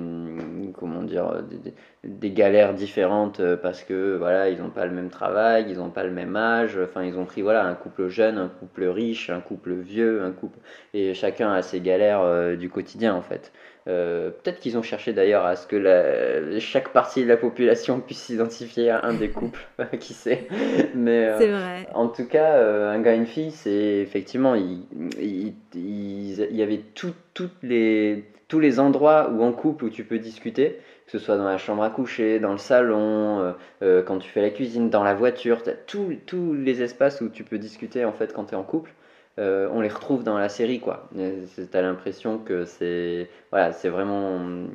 comment 0.74 1.02
dire 1.02 1.42
des, 1.42 1.99
des, 2.04 2.30
galères 2.30 2.74
différentes 2.74 3.40
euh, 3.40 3.56
parce 3.56 3.82
que 3.82 4.16
voilà 4.16 4.48
ils 4.48 4.58
n'ont 4.58 4.70
pas 4.70 4.86
le 4.86 4.92
même 4.92 5.10
travail 5.10 5.66
ils 5.68 5.78
n'ont 5.78 5.90
pas 5.90 6.04
le 6.04 6.10
même 6.10 6.36
âge 6.36 6.78
enfin 6.82 7.04
ils 7.04 7.18
ont 7.18 7.26
pris 7.26 7.42
voilà 7.42 7.64
un 7.64 7.74
couple 7.74 8.08
jeune 8.08 8.38
un 8.38 8.48
couple 8.48 8.84
riche 8.84 9.30
un 9.30 9.40
couple 9.40 9.74
vieux 9.74 10.22
un 10.22 10.30
couple 10.30 10.58
et 10.94 11.12
chacun 11.14 11.52
a 11.52 11.62
ses 11.62 11.80
galères 11.80 12.22
euh, 12.22 12.56
du 12.56 12.70
quotidien 12.70 13.14
en 13.14 13.22
fait 13.22 13.52
peut-être 13.86 14.60
qu'ils 14.60 14.78
ont 14.78 14.82
cherché 14.82 15.12
d'ailleurs 15.12 15.44
à 15.44 15.56
ce 15.56 15.66
que 15.66 15.74
la, 15.74 16.60
chaque 16.60 16.90
partie 16.90 17.24
de 17.24 17.28
la 17.28 17.36
population 17.36 17.98
puisse 18.06 18.20
s'identifier 18.20 18.88
à 18.88 19.04
un 19.04 19.14
des 19.14 19.30
couples, 19.30 19.66
qui 19.98 20.14
sait. 20.14 20.46
Mais 20.94 21.28
vrai. 21.32 21.88
en 21.92 22.06
tout 22.06 22.26
cas, 22.26 22.62
un 22.62 23.00
gars 23.00 23.14
et 23.14 23.16
une 23.16 23.26
fille, 23.26 23.50
c'est 23.50 23.98
effectivement, 23.98 24.54
il, 24.54 24.82
il, 25.20 25.54
il, 25.74 26.56
y 26.56 26.62
avait 26.62 26.82
tout, 26.94 27.14
toutes 27.34 27.60
les, 27.64 28.26
tous 28.50 28.58
les 28.58 28.80
endroits 28.80 29.30
où 29.30 29.42
en 29.42 29.52
couple 29.52 29.86
où 29.86 29.90
tu 29.90 30.04
peux 30.04 30.18
discuter, 30.18 30.78
que 31.10 31.18
ce 31.18 31.24
soit 31.24 31.36
dans 31.36 31.44
la 31.44 31.58
chambre 31.58 31.82
à 31.82 31.90
coucher, 31.90 32.38
dans 32.38 32.52
le 32.52 32.58
salon, 32.58 33.40
euh, 33.40 33.52
euh, 33.82 34.02
quand 34.02 34.18
tu 34.18 34.30
fais 34.30 34.40
la 34.40 34.50
cuisine, 34.50 34.90
dans 34.90 35.02
la 35.02 35.14
voiture, 35.14 35.62
tous 35.86 36.52
les 36.54 36.82
espaces 36.82 37.20
où 37.20 37.28
tu 37.28 37.42
peux 37.42 37.58
discuter 37.58 38.04
en 38.04 38.12
fait 38.12 38.32
quand 38.32 38.44
tu 38.44 38.54
es 38.54 38.56
en 38.56 38.62
couple. 38.62 38.92
Euh, 39.38 39.68
on 39.72 39.80
les 39.80 39.88
retrouve 39.88 40.22
dans 40.22 40.38
la 40.38 40.48
série 40.48 40.80
quoi. 40.80 41.08
Tu 41.14 41.76
as 41.76 41.82
l'impression 41.82 42.38
que 42.38 42.64
c'est 42.64 43.28
voilà, 43.50 43.72
c'est 43.72 43.88
vraiment 43.88 44.66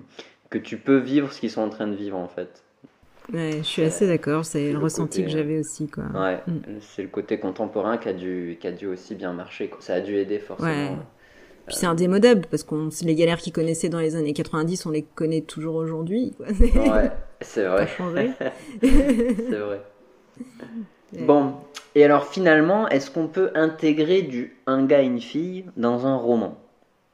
que 0.49 0.57
tu 0.57 0.77
peux 0.77 0.97
vivre 0.97 1.31
ce 1.31 1.39
qu'ils 1.39 1.51
sont 1.51 1.61
en 1.61 1.69
train 1.69 1.87
de 1.87 1.95
vivre 1.95 2.17
en 2.17 2.27
fait. 2.27 2.63
Ouais, 3.33 3.51
je 3.57 3.63
suis 3.63 3.81
assez 3.81 4.07
d'accord, 4.07 4.45
c'est 4.45 4.71
le, 4.71 4.77
ressenti 4.77 5.23
que 5.23 5.29
j'avais 5.29 5.59
aussi 5.59 5.87
quoi. 5.87 6.03
Ouais, 6.13 6.41
mm. 6.47 6.59
c'est 6.81 7.01
le 7.01 7.07
côté 7.07 7.39
contemporain 7.39 7.97
qui 7.97 8.09
a 8.09 8.13
dû 8.13 8.57
qui 8.59 8.67
a 8.67 8.71
dû 8.71 8.87
aussi 8.87 9.15
bien 9.15 9.33
marcher 9.33 9.71
Ça 9.79 9.95
a 9.95 10.01
dû 10.01 10.17
aider 10.17 10.39
forcément. 10.39 10.99
Puis 11.67 11.77
c'est 11.77 11.85
indémodable 11.85 12.45
parce 12.49 12.63
qu'on 12.63 12.89
les 13.03 13.15
galères 13.15 13.39
qu'ils 13.39 13.53
connaissaient 13.53 13.89
dans 13.89 13.99
les 13.99 14.15
années 14.15 14.33
90, 14.33 14.85
on 14.85 14.91
les 14.91 15.01
connaît 15.01 15.41
toujours 15.41 15.75
aujourd'hui. 15.75 16.33
Ouais, 16.39 17.11
c'est 17.41 17.65
vrai. 17.65 17.87
c'est 18.81 19.59
vrai. 19.59 19.81
Bon, 21.19 21.53
et 21.95 22.03
alors 22.03 22.27
finalement, 22.27 22.87
est-ce 22.89 23.09
qu'on 23.09 23.27
peut 23.27 23.51
intégrer 23.55 24.21
du 24.21 24.57
un 24.67 24.85
gars 24.85 25.01
une 25.01 25.21
fille 25.21 25.65
dans 25.77 26.05
un 26.05 26.15
roman? 26.15 26.57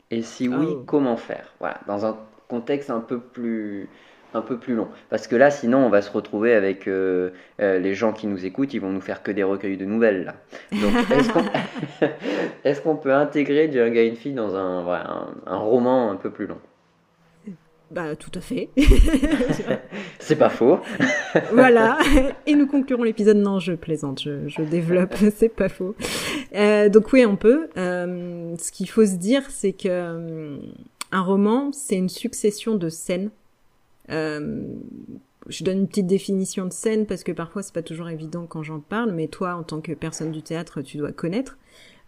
Et 0.09 0.21
si 0.21 0.49
oui, 0.49 0.67
oh. 0.69 0.83
comment 0.85 1.17
faire? 1.17 1.53
Voilà, 1.59 1.79
dans 1.87 2.05
un 2.05 2.17
contexte 2.49 2.89
un 2.89 2.99
peu 2.99 3.19
plus 3.19 3.87
un 4.33 4.41
peu 4.41 4.57
plus 4.57 4.75
long. 4.75 4.87
Parce 5.09 5.27
que 5.27 5.35
là, 5.35 5.51
sinon, 5.51 5.79
on 5.79 5.89
va 5.89 6.01
se 6.01 6.11
retrouver 6.11 6.53
avec 6.53 6.87
euh, 6.87 7.31
euh, 7.61 7.79
les 7.79 7.93
gens 7.93 8.13
qui 8.13 8.27
nous 8.27 8.45
écoutent, 8.45 8.73
ils 8.73 8.79
vont 8.79 8.91
nous 8.91 9.01
faire 9.01 9.23
que 9.23 9.31
des 9.31 9.43
recueils 9.43 9.77
de 9.77 9.85
nouvelles. 9.85 10.25
Là. 10.25 10.35
Donc, 10.71 10.93
est-ce 12.63 12.81
qu'on 12.81 12.95
peut 12.95 13.13
intégrer 13.13 13.67
du 13.67 13.77
gars 13.77 14.01
et 14.01 14.07
une 14.07 14.15
fille 14.15 14.33
dans 14.33 14.55
un, 14.55 15.31
un, 15.45 15.57
roman 15.57 16.11
un 16.11 16.15
peu 16.15 16.29
plus 16.31 16.47
long? 16.47 16.59
Bah, 17.89 18.15
tout 18.15 18.31
à 18.35 18.39
fait. 18.39 18.69
c'est 20.19 20.37
pas 20.37 20.49
faux. 20.49 20.79
voilà. 21.51 21.97
Et 22.45 22.55
nous 22.55 22.65
conclurons 22.65 23.03
l'épisode. 23.03 23.35
Non, 23.35 23.59
je 23.59 23.73
plaisante, 23.73 24.21
je, 24.21 24.47
je 24.47 24.61
développe, 24.61 25.13
c'est 25.35 25.53
pas 25.53 25.67
faux. 25.67 25.95
Euh, 26.55 26.87
donc 26.87 27.11
oui, 27.11 27.25
on 27.25 27.35
peut. 27.35 27.67
Ce 27.75 28.71
qu'il 28.71 28.89
faut 28.89 29.05
se 29.05 29.15
dire, 29.15 29.43
c'est 29.49 29.73
que 29.73 30.57
un 31.11 31.21
roman, 31.21 31.71
c'est 31.73 31.95
une 31.95 32.07
succession 32.07 32.75
de 32.75 32.87
scènes 32.87 33.29
je 34.11 35.63
donne 35.63 35.79
une 35.79 35.87
petite 35.87 36.07
définition 36.07 36.65
de 36.65 36.73
scène 36.73 37.05
parce 37.05 37.23
que 37.23 37.31
parfois 37.31 37.63
c'est 37.63 37.73
pas 37.73 37.81
toujours 37.81 38.09
évident 38.09 38.45
quand 38.45 38.63
j'en 38.63 38.79
parle, 38.79 39.11
mais 39.11 39.27
toi 39.27 39.55
en 39.55 39.63
tant 39.63 39.81
que 39.81 39.93
personne 39.93 40.31
du 40.31 40.41
théâtre, 40.41 40.81
tu 40.81 40.97
dois 40.97 41.11
connaître. 41.11 41.57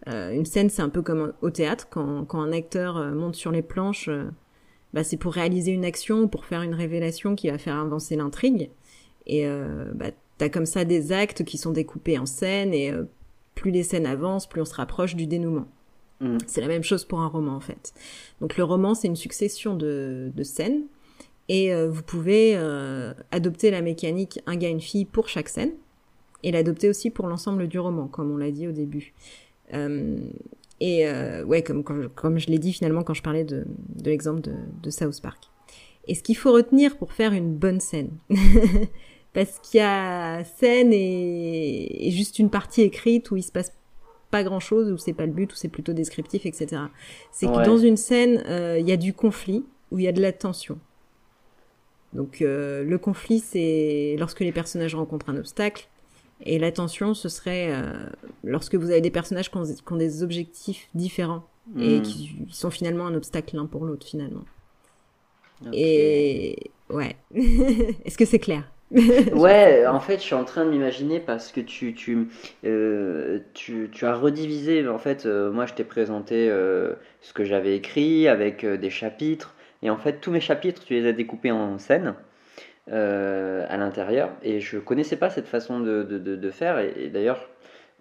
Euh, 0.08 0.32
une 0.32 0.44
scène, 0.44 0.70
c'est 0.70 0.82
un 0.82 0.88
peu 0.88 1.02
comme 1.02 1.32
au 1.40 1.50
théâtre, 1.50 1.88
quand, 1.90 2.24
quand 2.24 2.40
un 2.40 2.52
acteur 2.52 2.96
euh, 2.96 3.12
monte 3.12 3.36
sur 3.36 3.50
les 3.50 3.62
planches, 3.62 4.08
euh, 4.08 4.24
bah, 4.92 5.02
c'est 5.02 5.16
pour 5.16 5.32
réaliser 5.32 5.72
une 5.72 5.84
action 5.84 6.22
ou 6.22 6.28
pour 6.28 6.44
faire 6.44 6.62
une 6.62 6.74
révélation 6.74 7.34
qui 7.34 7.48
va 7.48 7.58
faire 7.58 7.76
avancer 7.76 8.16
l'intrigue. 8.16 8.70
Et 9.26 9.46
euh, 9.46 9.90
bah, 9.94 10.10
t'as 10.38 10.48
comme 10.48 10.66
ça 10.66 10.84
des 10.84 11.12
actes 11.12 11.44
qui 11.44 11.56
sont 11.56 11.72
découpés 11.72 12.18
en 12.18 12.26
scène 12.26 12.74
et 12.74 12.92
plus 13.54 13.70
les 13.70 13.82
scènes 13.82 14.06
avancent, 14.06 14.46
plus 14.46 14.60
on 14.60 14.66
se 14.66 14.74
rapproche 14.74 15.16
du 15.16 15.26
dénouement. 15.26 15.66
Mm. 16.20 16.38
C'est 16.46 16.60
la 16.60 16.68
même 16.68 16.82
chose 16.82 17.04
pour 17.04 17.20
un 17.20 17.28
roman 17.28 17.54
en 17.54 17.60
fait. 17.60 17.94
Donc 18.40 18.56
le 18.56 18.64
roman, 18.64 18.94
c'est 18.94 19.08
une 19.08 19.16
succession 19.16 19.74
de, 19.74 20.30
de 20.34 20.42
scènes 20.42 20.82
et 21.48 21.74
euh, 21.74 21.88
vous 21.90 22.02
pouvez 22.02 22.54
euh, 22.56 23.12
adopter 23.30 23.70
la 23.70 23.82
mécanique 23.82 24.40
un 24.46 24.56
gars, 24.56 24.68
une 24.68 24.80
fille 24.80 25.04
pour 25.04 25.28
chaque 25.28 25.48
scène 25.48 25.72
et 26.42 26.52
l'adopter 26.52 26.88
aussi 26.88 27.10
pour 27.10 27.26
l'ensemble 27.26 27.68
du 27.68 27.78
roman, 27.78 28.06
comme 28.08 28.30
on 28.30 28.36
l'a 28.36 28.50
dit 28.50 28.66
au 28.68 28.72
début. 28.72 29.14
Euh, 29.72 30.18
et 30.80 31.06
euh, 31.06 31.44
ouais, 31.44 31.62
comme, 31.62 31.84
comme, 31.84 32.08
comme 32.10 32.38
je 32.38 32.48
l'ai 32.48 32.58
dit 32.58 32.72
finalement 32.72 33.02
quand 33.02 33.14
je 33.14 33.22
parlais 33.22 33.44
de, 33.44 33.64
de 33.96 34.10
l'exemple 34.10 34.40
de, 34.42 34.54
de 34.82 34.90
South 34.90 35.20
Park. 35.22 35.44
Et 36.06 36.14
ce 36.14 36.22
qu'il 36.22 36.36
faut 36.36 36.52
retenir 36.52 36.98
pour 36.98 37.12
faire 37.12 37.32
une 37.32 37.54
bonne 37.54 37.80
scène, 37.80 38.10
parce 39.32 39.58
qu'il 39.60 39.78
y 39.78 39.82
a 39.82 40.44
scène 40.44 40.92
et, 40.92 42.08
et 42.08 42.10
juste 42.10 42.38
une 42.38 42.50
partie 42.50 42.82
écrite 42.82 43.30
où 43.30 43.36
il 43.36 43.42
se 43.42 43.52
passe 43.52 43.72
pas 44.30 44.42
grand 44.44 44.60
chose, 44.60 44.90
où 44.90 44.98
c'est 44.98 45.12
pas 45.12 45.26
le 45.26 45.32
but, 45.32 45.52
où 45.52 45.56
c'est 45.56 45.68
plutôt 45.68 45.92
descriptif, 45.92 46.44
etc. 46.44 46.82
C'est 47.32 47.46
Ouais. 47.46 47.56
que 47.62 47.64
dans 47.66 47.78
une 47.78 47.96
scène, 47.96 48.42
euh, 48.48 48.78
il 48.78 48.86
y 48.88 48.92
a 48.92 48.96
du 48.96 49.12
conflit, 49.14 49.64
où 49.92 49.98
il 49.98 50.04
y 50.04 50.08
a 50.08 50.12
de 50.12 50.20
la 50.20 50.32
tension. 50.32 50.78
Donc 52.14 52.42
euh, 52.42 52.84
le 52.84 52.98
conflit, 52.98 53.40
c'est 53.40 54.16
lorsque 54.18 54.40
les 54.40 54.52
personnages 54.52 54.94
rencontrent 54.94 55.30
un 55.30 55.36
obstacle, 55.36 55.88
et 56.40 56.58
la 56.58 56.72
tension, 56.72 57.14
ce 57.14 57.28
serait 57.28 57.68
euh, 57.72 57.92
lorsque 58.44 58.74
vous 58.74 58.90
avez 58.90 59.00
des 59.00 59.10
personnages 59.10 59.50
qui 59.50 59.56
ont, 59.56 59.64
qui 59.64 59.92
ont 59.92 59.96
des 59.96 60.22
objectifs 60.22 60.88
différents 60.94 61.48
et 61.78 62.02
Mm. 62.02 62.02
qui 62.02 62.46
sont 62.50 62.70
finalement 62.70 63.06
un 63.06 63.14
obstacle 63.14 63.56
l'un 63.56 63.66
pour 63.66 63.84
l'autre 63.84 64.06
finalement. 64.06 64.44
Et 65.72 66.72
ouais, 66.90 67.16
est-ce 67.34 68.18
que 68.18 68.24
c'est 68.24 68.38
clair? 68.38 68.70
Ouais, 69.32 69.86
en 69.86 70.00
fait, 70.00 70.16
je 70.18 70.22
suis 70.22 70.34
en 70.34 70.44
train 70.44 70.64
de 70.64 70.70
m'imaginer 70.70 71.18
parce 71.20 71.50
que 71.50 71.60
tu, 71.60 71.94
tu, 71.94 72.28
euh, 72.64 73.40
tu, 73.54 73.88
tu 73.92 74.06
as 74.06 74.14
redivisé. 74.14 74.86
En 74.88 74.98
fait, 74.98 75.26
euh, 75.26 75.50
moi, 75.50 75.66
je 75.66 75.74
t'ai 75.74 75.84
présenté 75.84 76.48
euh, 76.50 76.94
ce 77.20 77.32
que 77.32 77.44
j'avais 77.44 77.76
écrit 77.76 78.28
avec 78.28 78.64
des 78.64 78.90
chapitres. 78.90 79.53
Et 79.84 79.90
en 79.90 79.96
fait, 79.98 80.14
tous 80.20 80.30
mes 80.30 80.40
chapitres, 80.40 80.82
tu 80.84 80.94
les 80.94 81.06
as 81.06 81.12
découpés 81.12 81.52
en 81.52 81.78
scènes 81.78 82.14
euh, 82.90 83.64
à 83.68 83.76
l'intérieur. 83.76 84.30
Et 84.42 84.60
je 84.60 84.78
connaissais 84.78 85.16
pas 85.16 85.30
cette 85.30 85.46
façon 85.46 85.78
de, 85.78 86.02
de, 86.02 86.18
de, 86.18 86.36
de 86.36 86.50
faire. 86.50 86.78
Et, 86.78 86.92
et 86.96 87.08
d'ailleurs, 87.10 87.48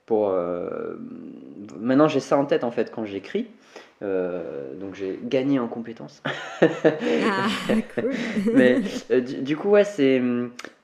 pour 0.06 0.30
euh, 0.30 0.96
maintenant, 1.80 2.08
j'ai 2.08 2.20
ça 2.22 2.38
en 2.38 2.46
tête 2.46 2.64
en 2.64 2.72
fait 2.72 2.90
quand 2.90 3.06
j'écris. 3.06 3.48
Euh, 4.02 4.74
donc, 4.76 4.96
j'ai 4.96 5.20
gagné 5.24 5.60
en 5.60 5.68
compétences. 5.68 6.24
Ah, 6.62 7.74
cool. 7.96 8.12
Mais 8.54 8.80
du, 9.22 9.42
du 9.42 9.58
coup, 9.58 9.70
ouais, 9.70 9.84
c'est. 9.84 10.22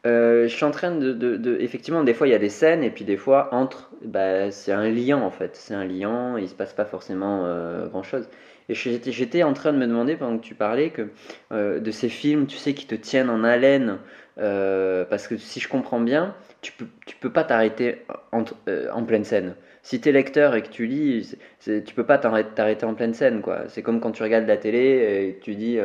je 0.05 0.47
suis 0.47 0.65
en 0.65 0.71
train 0.71 0.91
de, 0.91 1.57
Effectivement, 1.59 2.03
des 2.03 2.13
fois, 2.13 2.27
il 2.27 2.31
y 2.31 2.35
a 2.35 2.39
des 2.39 2.49
scènes, 2.49 2.83
et 2.83 2.89
puis 2.89 3.05
des 3.05 3.17
fois, 3.17 3.49
entre. 3.53 3.89
Bah, 4.03 4.51
c'est 4.51 4.71
un 4.71 4.89
lien, 4.89 5.21
en 5.21 5.31
fait. 5.31 5.55
C'est 5.55 5.73
un 5.73 5.85
lien, 5.85 6.37
il 6.39 6.47
se 6.47 6.55
passe 6.55 6.73
pas 6.73 6.85
forcément 6.85 7.43
euh, 7.45 7.87
grand-chose. 7.87 8.27
Et 8.69 8.75
j'étais 8.75 9.43
en 9.43 9.53
train 9.53 9.73
de 9.73 9.77
me 9.77 9.87
demander, 9.87 10.15
pendant 10.15 10.37
que 10.37 10.43
tu 10.45 10.53
parlais, 10.55 10.91
que, 10.91 11.09
euh, 11.51 11.79
de 11.79 11.91
ces 11.91 12.07
films, 12.07 12.45
tu 12.45 12.55
sais, 12.57 12.73
qui 12.73 12.85
te 12.85 12.95
tiennent 12.95 13.29
en 13.29 13.43
haleine. 13.43 13.97
euh, 14.37 15.03
parce 15.09 15.27
que 15.27 15.35
si 15.35 15.59
je 15.59 15.67
comprends 15.67 15.99
bien, 15.99 16.33
tu 16.61 16.71
peux, 16.71 16.85
tu 17.05 17.17
peux 17.17 17.29
pas 17.31 17.43
t'arrêter 17.43 17.97
en, 18.31 18.45
euh, 18.69 18.87
en 18.93 19.03
pleine 19.03 19.25
scène. 19.25 19.55
Si 19.81 19.99
t'es 19.99 20.11
lecteur 20.13 20.55
et 20.55 20.61
que 20.61 20.69
tu 20.69 20.85
lis, 20.85 21.35
tu 21.65 21.93
peux 21.95 22.05
pas 22.05 22.17
t'arrêter 22.17 22.85
en 22.85 22.93
pleine 22.93 23.13
scène, 23.13 23.41
quoi. 23.41 23.63
C'est 23.67 23.81
comme 23.81 23.99
quand 23.99 24.11
tu 24.11 24.23
regardes 24.23 24.47
la 24.47 24.57
télé 24.57 25.27
et 25.27 25.33
que 25.33 25.43
tu 25.43 25.55
dis. 25.55 25.77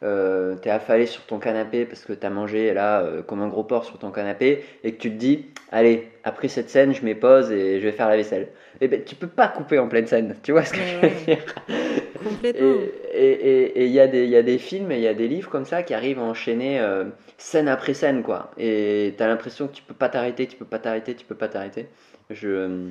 t'es 0.00 0.70
affalé 0.70 1.06
sur 1.06 1.22
ton 1.26 1.38
canapé 1.38 1.84
parce 1.84 2.04
que 2.04 2.12
t'as 2.12 2.30
mangé 2.30 2.72
là 2.74 3.02
comme 3.26 3.42
un 3.42 3.48
gros 3.48 3.64
porc 3.64 3.84
sur 3.84 3.98
ton 3.98 4.10
canapé 4.10 4.64
et 4.84 4.92
que 4.92 5.00
tu 5.00 5.10
te 5.10 5.16
dis 5.16 5.46
allez 5.72 6.08
après 6.24 6.48
cette 6.48 6.70
scène 6.70 6.94
je 6.94 7.04
mets 7.04 7.14
pause 7.14 7.50
et 7.50 7.80
je 7.80 7.84
vais 7.84 7.92
faire 7.92 8.08
la 8.08 8.16
vaisselle 8.16 8.48
et 8.80 8.88
ben 8.88 9.02
tu 9.04 9.14
peux 9.14 9.26
pas 9.26 9.48
couper 9.48 9.78
en 9.78 9.88
pleine 9.88 10.06
scène 10.06 10.36
tu 10.42 10.52
vois 10.52 10.64
ce 10.64 10.74
que 10.74 10.80
je 10.80 10.96
veux 10.98 11.10
dire? 11.26 11.44
Complètement. 12.24 12.76
et 13.14 13.84
il 13.86 13.92
y, 13.92 14.00
a 14.00 14.06
des- 14.08 14.58
films 14.58 14.90
et 14.92 14.96
il 14.96 15.02
y 15.02 15.08
a 15.08 15.14
des 15.14 15.28
livres 15.28 15.50
comme 15.50 15.64
ça 15.64 15.82
qui 15.82 15.94
arrivent 15.94 16.18
à 16.18 16.22
enchaîner 16.22 16.80
euh, 16.80 17.04
scène 17.38 17.68
après 17.68 17.94
scène 17.94 18.22
quoi 18.22 18.50
et 18.58 19.14
t'as 19.16 19.26
l'impression 19.26 19.68
que 19.68 19.74
tu 19.74 19.82
peux 19.82 19.94
pas 19.94 20.08
t'arrêter 20.08 20.46
tu 20.46 20.56
peux 20.56 20.64
pas 20.64 20.78
t'arrêter 20.78 21.14
tu 21.14 21.24
peux 21.24 21.34
pas 21.34 21.48
t'arrêter 21.48 21.86
je 22.30 22.88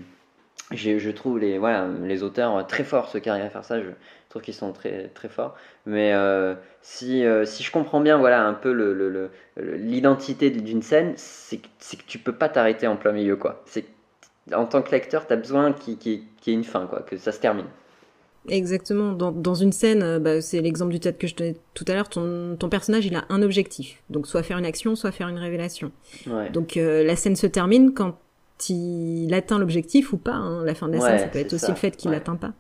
j'ai- 0.72 1.00
je 1.00 1.10
trouve 1.12 1.40
les, 1.40 1.60
les 2.04 2.24
auteurs 2.24 2.66
très 2.68 2.84
forts, 2.84 3.10
ceux 3.10 3.20
qui 3.20 3.30
arrivent 3.30 3.46
à 3.46 3.50
faire 3.50 3.66
ça, 3.66 3.82
je 3.82 3.90
trouve 4.30 4.42
qu'ils 4.42 4.54
sont 4.54 4.72
très, 4.72 5.10
très 5.10 5.30
forts. 5.30 5.56
Mais 5.86 6.14
euh, 6.14 6.56
si, 6.82 7.26
euh, 7.26 7.46
si 7.46 7.64
je 7.64 7.72
comprends 7.72 8.00
bien 8.00 8.18
voilà, 8.18 8.44
un 8.46 8.54
peu 8.54 8.72
le- 8.72 8.94
le- 8.94 9.30
l'identité 9.76 10.50
d'une 10.50 10.82
scène, 10.82 11.14
c'est 11.18 11.58
que, 11.58 11.68
tu 12.08 12.18
peux 12.18 12.32
pas 12.34 12.50
t'arrêter 12.50 12.88
en 12.88 12.96
plein 12.96 13.12
milieu. 13.12 13.36
Quoi. 13.36 13.64
En 14.54 14.66
tant 14.66 14.82
que 14.82 14.92
lecteur, 14.92 15.28
tu 15.28 15.34
as 15.34 15.38
besoin 15.38 15.74
qu'il 15.74 15.98
y 16.08 16.14
ait 16.48 16.54
une 16.54 16.64
fin, 16.64 16.86
quoi, 16.88 17.02
que 17.02 17.18
ça 17.18 17.32
se 17.32 17.40
termine. 17.40 17.68
Exactement. 18.50 19.14
Dans, 19.14 19.32
dans 19.32 19.56
une 19.56 19.72
scène, 19.72 20.04
euh, 20.04 20.20
bah, 20.20 20.42
c'est 20.42 20.60
l'exemple 20.62 20.92
du 20.92 21.00
théâtre 21.00 21.18
que 21.18 21.28
je 21.28 21.36
donnais 21.36 21.56
tout 21.74 21.86
à 21.88 21.94
l'heure, 21.94 22.10
ton, 22.10 22.56
ton 22.60 22.70
personnage, 22.70 23.06
il 23.06 23.16
a 23.16 23.24
un 23.30 23.42
objectif. 23.42 24.04
Donc, 24.10 24.28
soit 24.28 24.44
faire 24.44 24.58
une 24.58 24.66
action, 24.66 24.96
soit 24.96 25.12
faire 25.12 25.30
une 25.30 25.38
révélation. 25.38 25.92
Ouais. 26.28 26.50
Donc, 26.50 26.76
euh, 26.78 27.04
la 27.04 27.16
scène 27.16 27.36
se 27.36 27.48
termine 27.48 27.94
quand 27.94 28.18
il 28.70 29.34
atteint 29.34 29.60
l'objectif 29.60 30.14
ou 30.14 30.18
pas. 30.18 30.34
hein. 30.34 30.64
La 30.64 30.76
fin 30.76 30.88
de 30.88 30.94
la 30.94 31.00
Ouais, 31.00 31.10
scène, 31.10 31.20
ça 31.20 31.28
peut 31.28 31.40
être 31.40 31.54
aussi 31.54 31.66
ça. 31.66 31.72
le 31.72 31.76
fait 31.78 31.96
qu'il 31.98 32.10
Ouais. 32.10 32.16
l'atteint 32.18 32.36
pas. 32.36 32.54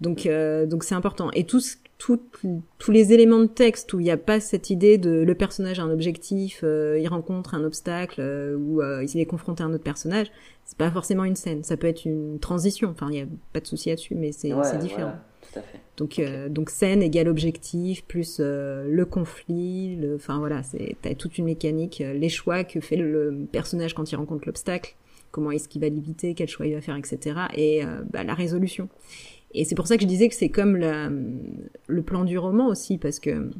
Donc, 0.00 0.26
euh, 0.26 0.66
donc 0.66 0.84
c'est 0.84 0.94
important. 0.94 1.30
Et 1.32 1.44
tous, 1.44 1.78
tout- 1.98 2.22
tous 2.78 2.90
les 2.90 3.12
éléments 3.12 3.40
de 3.40 3.46
texte 3.46 3.92
où 3.92 4.00
il 4.00 4.04
n'y 4.04 4.10
a 4.10 4.16
pas 4.16 4.40
cette 4.40 4.70
idée 4.70 4.96
de 4.96 5.10
le 5.10 5.34
personnage 5.34 5.78
a 5.78 5.82
un 5.82 5.90
objectif, 5.90 6.60
euh, 6.64 6.98
il 6.98 7.06
rencontre 7.08 7.54
un 7.54 7.64
obstacle 7.64 8.20
euh, 8.20 8.56
ou 8.56 8.80
euh, 8.80 9.04
il 9.04 9.20
est 9.20 9.26
confronté 9.26 9.62
à 9.62 9.66
un 9.66 9.74
autre 9.74 9.84
personnage, 9.84 10.28
c'est 10.64 10.78
pas 10.78 10.90
forcément 10.90 11.24
une 11.24 11.36
scène. 11.36 11.62
Ça 11.64 11.76
peut 11.76 11.86
être 11.86 12.04
une 12.06 12.38
transition. 12.38 12.88
Enfin, 12.90 13.08
il 13.10 13.12
n'y 13.16 13.20
a 13.20 13.26
pas 13.52 13.60
de 13.60 13.66
souci 13.66 13.90
là-dessus, 13.90 14.14
mais 14.14 14.32
c'est 14.32 14.54
Ouais, 14.54 14.78
différent. 14.78 15.00
voilà, 15.02 15.24
tout 15.52 15.58
à 15.58 15.62
fait. 15.62 15.80
Donc, 15.98 16.18
euh, 16.18 16.48
donc 16.48 16.70
scène 16.70 17.02
égale 17.02 17.28
objectif 17.28 18.02
plus 18.06 18.38
euh, 18.40 18.86
le 18.88 19.04
conflit, 19.04 19.96
le, 19.96 20.14
enfin 20.14 20.38
voilà, 20.38 20.62
c'est 20.62 20.96
t'as 21.02 21.14
toute 21.14 21.36
une 21.36 21.44
mécanique, 21.44 21.98
les 22.14 22.28
choix 22.30 22.64
que 22.64 22.80
fait 22.80 22.96
le 22.96 23.46
personnage 23.52 23.92
quand 23.92 24.10
il 24.10 24.16
rencontre 24.16 24.44
l'obstacle, 24.46 24.94
comment 25.30 25.50
est-ce 25.50 25.68
qu'il 25.68 25.82
va 25.82 25.90
l'éviter, 25.90 26.32
quel 26.34 26.48
choix 26.48 26.66
il 26.66 26.74
va 26.74 26.80
faire, 26.80 26.96
etc. 26.96 27.36
Et 27.54 27.84
euh, 27.84 28.00
bah, 28.10 28.24
la 28.24 28.32
résolution. 28.32 28.88
Et 29.52 29.64
c'est 29.64 29.74
pour 29.74 29.86
ça 29.86 29.96
que 29.96 30.02
je 30.02 30.08
disais 30.08 30.28
que 30.28 30.34
c'est 30.34 30.48
comme 30.48 30.76
la, 30.76 31.10
le 31.88 32.02
plan 32.02 32.24
du 32.24 32.38
roman 32.38 32.68
aussi, 32.68 32.98
parce 32.98 33.18
que 33.20 33.50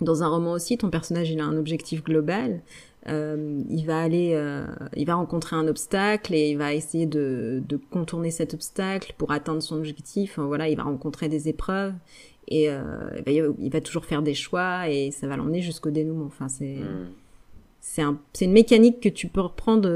dans 0.00 0.22
un 0.22 0.28
roman 0.28 0.52
aussi, 0.52 0.76
ton 0.78 0.90
personnage 0.90 1.30
il 1.30 1.40
a 1.40 1.44
un 1.44 1.56
objectif 1.56 2.02
global. 2.04 2.60
Euh, 3.08 3.62
il 3.70 3.86
va 3.86 3.98
aller, 4.02 4.32
euh, 4.34 4.66
il 4.94 5.06
va 5.06 5.14
rencontrer 5.14 5.56
un 5.56 5.66
obstacle 5.68 6.34
et 6.34 6.50
il 6.50 6.58
va 6.58 6.74
essayer 6.74 7.06
de, 7.06 7.62
de 7.66 7.78
contourner 7.90 8.30
cet 8.30 8.52
obstacle 8.52 9.14
pour 9.16 9.32
atteindre 9.32 9.62
son 9.62 9.76
objectif. 9.76 10.32
Enfin, 10.32 10.46
voilà, 10.46 10.68
il 10.68 10.76
va 10.76 10.82
rencontrer 10.82 11.28
des 11.30 11.48
épreuves 11.48 11.94
et 12.48 12.68
euh, 12.70 12.82
ben, 13.24 13.54
il 13.58 13.70
va- 13.70 13.80
toujours 13.80 14.04
faire 14.04 14.20
des 14.20 14.34
choix 14.34 14.90
et 14.90 15.10
ça 15.12 15.26
va 15.26 15.36
l'emmener 15.38 15.62
jusqu'au 15.62 15.90
dénouement. 15.90 16.26
Enfin, 16.26 16.48
c'est 16.48 16.74
Hmm. 16.76 17.06
c'est 17.80 18.02
un, 18.02 18.18
c'est 18.34 18.44
une 18.44 18.52
mécanique 18.52 19.00
que 19.00 19.08
tu 19.08 19.28
peux 19.28 19.40
reprendre 19.40 19.88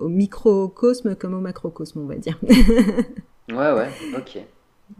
au 0.00 0.08
microcosme 0.08 1.14
comme 1.14 1.34
au 1.34 1.40
macrocosme, 1.40 2.00
on 2.00 2.06
va 2.06 2.16
dire. 2.16 2.38
Ouais, 3.48 3.72
ouais, 3.72 3.88
ok. 4.16 4.38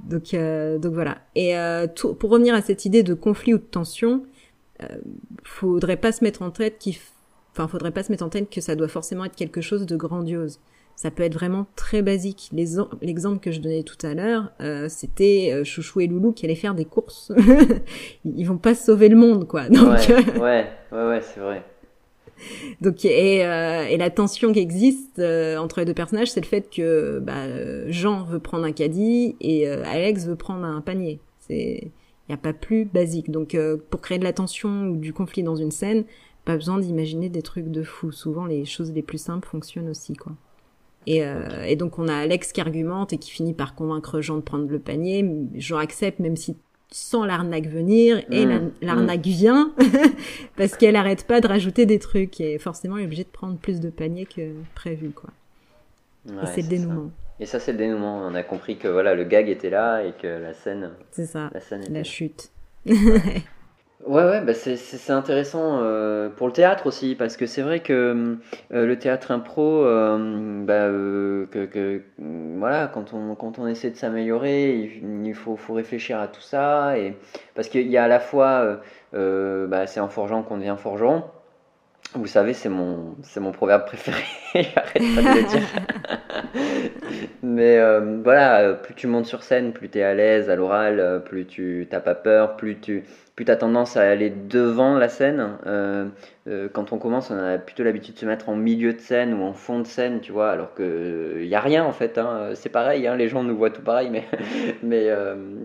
Donc, 0.08 0.34
euh, 0.34 0.78
donc 0.78 0.94
voilà. 0.94 1.18
Et 1.34 1.56
euh, 1.56 1.86
tout- 1.92 2.14
pour 2.14 2.30
revenir 2.30 2.54
à 2.54 2.62
cette 2.62 2.84
idée 2.84 3.02
de 3.02 3.14
conflit 3.14 3.54
ou 3.54 3.58
de 3.58 3.62
tension, 3.62 4.24
euh, 4.82 4.86
faudrait 5.44 5.96
pas 5.96 6.12
se 6.12 6.24
mettre 6.24 6.42
en 6.42 6.50
tête 6.50 6.78
qu'il, 6.78 6.94
enfin, 7.52 7.68
faudrait 7.68 7.92
pas 7.92 8.02
se 8.02 8.10
mettre 8.12 8.24
en 8.24 8.28
tête 8.28 8.50
que 8.50 8.60
ça 8.60 8.74
doit 8.76 8.88
forcément 8.88 9.24
être 9.24 9.36
quelque 9.36 9.60
chose 9.60 9.86
de 9.86 9.96
grandiose. 9.96 10.58
Ça 10.96 11.10
peut 11.10 11.22
être 11.24 11.34
vraiment 11.34 11.66
très 11.76 12.00
basique. 12.00 12.50
L'exemple 12.54 13.38
que 13.40 13.50
je 13.52 13.60
donnais 13.60 13.82
tout 13.82 13.98
à 14.06 14.14
l'heure, 14.14 14.50
euh, 14.62 14.88
c'était 14.88 15.50
euh, 15.52 15.62
Chouchou 15.62 16.00
et 16.00 16.06
Loulou 16.06 16.32
qui 16.32 16.46
allaient 16.46 16.54
faire 16.54 16.74
des 16.74 16.86
courses. 16.86 17.32
Ils 18.24 18.44
vont 18.46 18.56
pas 18.56 18.74
sauver 18.74 19.08
le 19.10 19.16
monde, 19.16 19.46
quoi. 19.46 19.68
Donc, 19.68 19.98
Ouais, 20.08 20.40
ouais, 20.40 20.66
ouais, 20.92 21.06
ouais, 21.08 21.20
c'est 21.22 21.40
vrai. 21.40 21.62
Donc 22.80 23.04
et, 23.04 23.44
euh, 23.44 23.86
et 23.86 23.96
la 23.96 24.10
tension 24.10 24.52
qui 24.52 24.58
existe 24.58 25.18
euh, 25.18 25.56
entre 25.56 25.80
les 25.80 25.86
deux 25.86 25.94
personnages, 25.94 26.30
c'est 26.30 26.40
le 26.40 26.46
fait 26.46 26.68
que 26.70 27.20
bah, 27.20 27.90
Jean 27.90 28.24
veut 28.24 28.40
prendre 28.40 28.64
un 28.64 28.72
caddie 28.72 29.36
et 29.40 29.68
euh, 29.68 29.82
Alex 29.84 30.26
veut 30.26 30.36
prendre 30.36 30.64
un 30.64 30.80
panier. 30.80 31.20
C'est 31.38 31.90
il 32.28 32.32
y 32.32 32.34
a 32.34 32.38
pas 32.38 32.52
plus 32.52 32.84
basique. 32.84 33.30
Donc 33.30 33.54
euh, 33.54 33.76
pour 33.90 34.00
créer 34.00 34.18
de 34.18 34.24
la 34.24 34.32
tension 34.32 34.88
ou 34.88 34.96
du 34.96 35.12
conflit 35.12 35.42
dans 35.42 35.56
une 35.56 35.70
scène, 35.70 36.04
pas 36.44 36.56
besoin 36.56 36.78
d'imaginer 36.78 37.28
des 37.28 37.42
trucs 37.42 37.70
de 37.70 37.82
fou. 37.82 38.12
Souvent 38.12 38.46
les 38.46 38.64
choses 38.64 38.92
les 38.92 39.02
plus 39.02 39.18
simples 39.18 39.48
fonctionnent 39.48 39.88
aussi 39.88 40.14
quoi. 40.14 40.32
Et, 41.06 41.24
euh, 41.24 41.64
et 41.64 41.76
donc 41.76 42.00
on 42.00 42.08
a 42.08 42.14
Alex 42.14 42.52
qui 42.52 42.60
argumente 42.60 43.12
et 43.12 43.18
qui 43.18 43.30
finit 43.30 43.54
par 43.54 43.76
convaincre 43.76 44.20
Jean 44.20 44.36
de 44.36 44.42
prendre 44.42 44.68
le 44.68 44.80
panier. 44.80 45.24
Jean 45.54 45.78
accepte 45.78 46.18
même 46.18 46.36
si 46.36 46.56
sans 46.92 47.24
l'arnaque 47.24 47.66
venir 47.66 48.22
et 48.30 48.46
Mm, 48.46 48.48
la- 48.80 48.86
l'arnaque 48.94 49.22
vient 49.26 49.72
parce 50.56 50.76
qu'elle 50.76 50.96
arrête 50.96 51.26
pas 51.26 51.40
de 51.40 51.46
rajouter 51.48 51.84
des 51.86 51.98
trucs 51.98 52.40
et 52.40 52.58
forcément 52.58 52.96
elle 52.96 53.02
est 53.02 53.06
obligée 53.06 53.24
de 53.24 53.28
prendre 53.28 53.56
plus 53.58 53.80
de 53.80 53.90
paniers 53.90 54.26
que 54.26 54.52
prévu 54.74 55.10
quoi. 55.10 55.30
Ouais, 56.28 56.34
et 56.42 56.46
c'est 56.46 56.56
le 56.56 56.62
ça. 56.62 56.68
dénouement. 56.68 57.10
Et 57.38 57.44
ça, 57.46 57.60
c'est 57.60 57.72
le 57.72 57.78
dénouement. 57.78 58.18
On 58.26 58.34
a 58.34 58.42
compris 58.42 58.78
que 58.78 58.88
voilà, 58.88 59.14
le 59.14 59.24
gag 59.24 59.48
était 59.50 59.68
là 59.70 60.02
et 60.04 60.12
que 60.20 60.26
la 60.26 60.54
scène, 60.54 60.90
C'est 61.10 61.26
ça, 61.26 61.50
la 61.52 61.60
scène 61.60 61.82
était 61.82 61.92
la 61.92 61.98
là. 61.98 62.04
chute. 62.04 62.50
Ouais, 62.86 62.94
ouais, 64.04 64.40
bah 64.40 64.52
c'est 64.54 65.10
intéressant 65.10 65.80
euh, 65.82 66.28
pour 66.28 66.46
le 66.46 66.52
théâtre 66.52 66.86
aussi, 66.86 67.14
parce 67.14 67.36
que 67.36 67.46
c'est 67.46 67.62
vrai 67.62 67.80
que 67.80 68.38
euh, 68.72 68.86
le 68.86 68.98
théâtre 68.98 69.30
impro, 69.30 69.84
euh, 69.84 70.64
bah, 70.64 70.88
voilà, 72.58 72.88
quand 72.88 73.14
on, 73.14 73.34
quand 73.34 73.58
on 73.58 73.66
essaie 73.66 73.90
de 73.90 73.96
s'améliorer, 73.96 75.00
il, 75.02 75.34
faut, 75.34 75.56
faut 75.56 75.74
réfléchir 75.74 76.20
à 76.20 76.28
tout 76.28 76.40
ça, 76.40 76.98
et, 76.98 77.16
parce 77.54 77.68
qu'il 77.68 77.88
y 77.88 77.96
a 77.96 78.04
à 78.04 78.08
la 78.08 78.20
fois, 78.20 78.80
bah, 79.12 79.86
c'est 79.86 80.00
en 80.00 80.08
forgeant 80.08 80.42
qu'on 80.42 80.58
devient 80.58 80.76
forgeron, 80.78 81.24
vous 82.14 82.26
savez, 82.26 82.54
c'est 82.54 82.68
mon, 82.68 83.16
c'est 83.22 83.40
mon 83.40 83.52
proverbe 83.52 83.84
préféré, 83.84 84.22
j'arrête 84.54 85.02
pas 85.14 85.22
de 85.22 85.40
le 85.40 85.48
dire. 85.48 85.62
Mais 87.42 87.78
euh, 87.78 88.20
voilà, 88.22 88.60
euh, 88.60 88.74
plus 88.74 88.94
tu 88.94 89.06
montes 89.06 89.26
sur 89.26 89.42
scène, 89.42 89.72
plus 89.72 89.88
tu 89.88 89.98
es 89.98 90.02
à 90.02 90.14
l'aise 90.14 90.50
à 90.50 90.56
l'oral, 90.56 91.00
euh, 91.00 91.18
plus 91.18 91.46
tu 91.46 91.86
t'as 91.90 92.00
pas 92.00 92.14
peur, 92.14 92.56
plus 92.56 92.78
tu 92.80 93.04
plus 93.36 93.44
as 93.50 93.56
tendance 93.56 93.98
à 93.98 94.02
aller 94.02 94.30
devant 94.30 94.96
la 94.96 95.10
scène. 95.10 95.58
Quand 96.72 96.92
on 96.92 96.98
commence, 96.98 97.30
on 97.30 97.36
a 97.38 97.58
plutôt 97.58 97.82
l'habitude 97.82 98.14
de 98.14 98.18
se 98.20 98.24
mettre 98.26 98.48
en 98.48 98.56
milieu 98.56 98.94
de 98.94 99.00
scène 99.00 99.34
ou 99.34 99.42
en 99.42 99.52
fond 99.52 99.80
de 99.80 99.86
scène, 99.86 100.20
tu 100.20 100.32
vois, 100.32 100.50
alors 100.50 100.72
que 100.72 101.36
il 101.40 101.46
y 101.46 101.54
a 101.54 101.60
rien 101.60 101.84
en 101.84 101.92
fait. 101.92 102.16
hein. 102.16 102.52
C'est 102.54 102.70
pareil, 102.70 103.06
hein, 103.06 103.14
les 103.14 103.28
gens 103.28 103.42
nous 103.42 103.54
voient 103.56 103.68
tout 103.70 103.82
pareil, 103.82 104.08
mais, 104.10 104.24
mais 104.82 105.10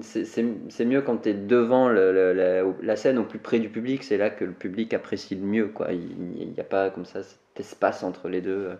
c'est 0.02 0.86
mieux 0.86 1.02
quand 1.02 1.18
tu 1.24 1.30
es 1.30 1.34
devant 1.34 1.88
la, 1.88 2.34
la 2.82 2.96
scène, 2.98 3.18
au 3.18 3.24
plus 3.24 3.40
près 3.40 3.60
du 3.60 3.70
public, 3.70 4.04
c'est 4.04 4.18
là 4.18 4.30
que 4.30 4.44
le 4.44 4.52
public 4.52 4.94
apprécie 4.94 5.36
le 5.36 5.46
mieux. 5.46 5.68
Quoi. 5.68 5.94
Il 5.94 6.50
n'y 6.52 6.60
a 6.60 6.66
pas 6.66 6.90
comme 6.90 7.06
ça 7.06 7.24
cet 7.24 7.40
espace 7.58 8.04
entre 8.04 8.28
les 8.28 8.42
deux. 8.42 8.72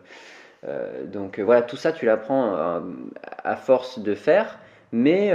Euh, 0.68 1.06
donc 1.06 1.40
euh, 1.40 1.44
voilà, 1.44 1.64
tout 1.64 1.76
ça 1.76 1.92
tu 1.92 2.06
l'apprends 2.06 2.56
euh, 2.56 2.82
à 3.44 3.56
force 3.56 4.00
de 4.00 4.14
faire, 4.14 4.60
mais 4.92 5.34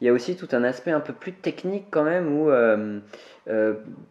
il 0.00 0.06
y 0.06 0.08
a 0.08 0.12
aussi 0.12 0.36
tout 0.36 0.48
un 0.52 0.62
aspect 0.62 0.92
un 0.92 1.00
peu 1.00 1.12
plus 1.12 1.32
technique 1.32 1.86
quand 1.90 2.04
même 2.04 2.32
où 2.32 2.48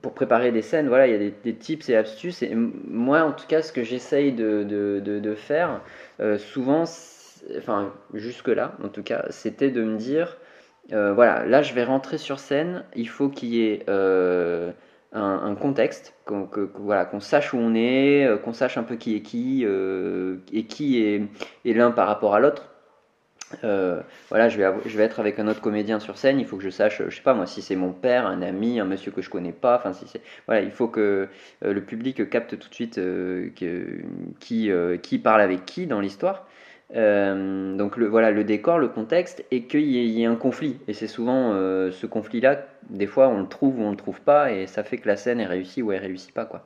pour 0.01 0.13
préparer 0.13 0.51
des 0.51 0.61
scènes, 0.61 0.89
voilà, 0.89 1.07
il 1.07 1.13
y 1.13 1.15
a 1.15 1.19
des, 1.19 1.33
des 1.43 1.55
tips 1.55 1.87
et 1.87 1.95
astuces. 1.95 2.43
Et 2.43 2.53
moi, 2.53 3.23
en 3.23 3.31
tout 3.31 3.47
cas, 3.47 3.61
ce 3.61 3.71
que 3.71 3.83
j'essaye 3.83 4.33
de, 4.33 4.63
de, 4.63 5.35
faire, 5.35 5.79
souvent, 6.37 6.83
enfin 7.57 7.93
jusque-là, 8.13 8.75
en 8.83 8.89
tout 8.89 9.03
cas, 9.03 9.25
c'était 9.29 9.71
de 9.71 9.83
me 9.83 9.95
dire, 9.95 10.37
voilà, 10.89 11.45
là 11.45 11.61
je 11.61 11.73
vais 11.73 11.85
rentrer 11.85 12.17
sur 12.17 12.39
scène, 12.39 12.83
il 12.93 13.07
faut 13.07 13.29
qu'il 13.29 13.53
y 13.55 13.65
ait 13.65 13.85
un, 15.13 15.55
contexte, 15.55 16.15
qu'on 16.25 16.45
que- 16.45 16.71
voilà, 16.75 17.05
qu'on 17.05 17.19
sache 17.19 17.53
où 17.53 17.57
on 17.57 17.75
est, 17.75 18.25
euh, 18.25 18.37
qu'on 18.37 18.53
sache 18.53 18.77
un 18.77 18.83
peu 18.83 18.95
qui 18.95 19.15
est 19.15 19.21
qui, 19.21 19.63
euh, 19.65 20.37
et 20.51 20.65
qui 20.65 21.03
est, 21.03 21.23
est 21.65 21.73
l'un 21.73 21.91
par 21.91 22.07
rapport 22.07 22.35
à 22.35 22.39
l'autre. 22.39 22.69
Euh, 23.63 24.01
voilà, 24.29 24.49
je 24.49 24.57
vais, 24.57 24.67
je 24.85 24.97
vais 24.97 25.03
être 25.03 25.19
avec 25.19 25.37
un 25.37 25.47
autre 25.47 25.61
comédien 25.61 25.99
sur 25.99 26.17
scène, 26.17 26.39
il 26.39 26.45
faut 26.47 26.57
que 26.57 26.63
je 26.63 26.71
sache, 26.71 27.03
je 27.07 27.15
sais 27.15 27.21
pas 27.21 27.35
moi, 27.35 27.45
si 27.45 27.61
c'est 27.61 27.75
mon 27.75 27.91
père, 27.91 28.25
un 28.25 28.41
ami, 28.41 28.79
un 28.79 28.85
monsieur 28.85 29.11
que 29.11 29.21
je 29.21 29.29
connais 29.29 29.51
pas, 29.51 29.75
enfin 29.75 29.93
si 29.93 30.07
c'est... 30.07 30.21
Voilà, 30.47 30.61
il 30.61 30.71
faut 30.71 30.87
que 30.87 31.27
le 31.61 31.81
public 31.81 32.27
capte 32.31 32.57
tout 32.57 32.67
de 32.69 32.73
suite 32.73 32.99
qui, 34.39 34.71
qui 35.03 35.19
parle 35.19 35.41
avec 35.41 35.65
qui 35.65 35.85
dans 35.85 35.99
l'histoire. 35.99 36.47
Euh, 36.95 37.75
donc 37.75 37.97
le, 37.97 38.07
voilà 38.07 38.31
le 38.31 38.43
décor, 38.43 38.77
le 38.77 38.87
contexte, 38.87 39.43
et 39.51 39.63
qu'il 39.63 39.81
y, 39.81 40.21
ait 40.21 40.25
un 40.25 40.35
conflit. 40.35 40.77
Et 40.87 40.93
c'est 40.93 41.07
souvent 41.07 41.53
euh, 41.53 41.91
ce 41.91 42.05
conflit-là, 42.05 42.65
des 42.89 43.07
fois 43.07 43.29
on 43.29 43.41
le 43.41 43.47
trouve 43.47 43.79
ou 43.79 43.83
on 43.83 43.91
le 43.91 43.97
trouve 43.97 44.21
pas, 44.21 44.51
et 44.51 44.67
ça 44.67 44.83
fait 44.83 44.97
que 44.97 45.07
la 45.07 45.15
scène 45.17 45.39
est 45.39 45.45
réussie 45.45 45.81
ou 45.81 45.91
elle 45.91 46.01
réussit 46.01 46.33
pas, 46.33 46.45
quoi. 46.45 46.63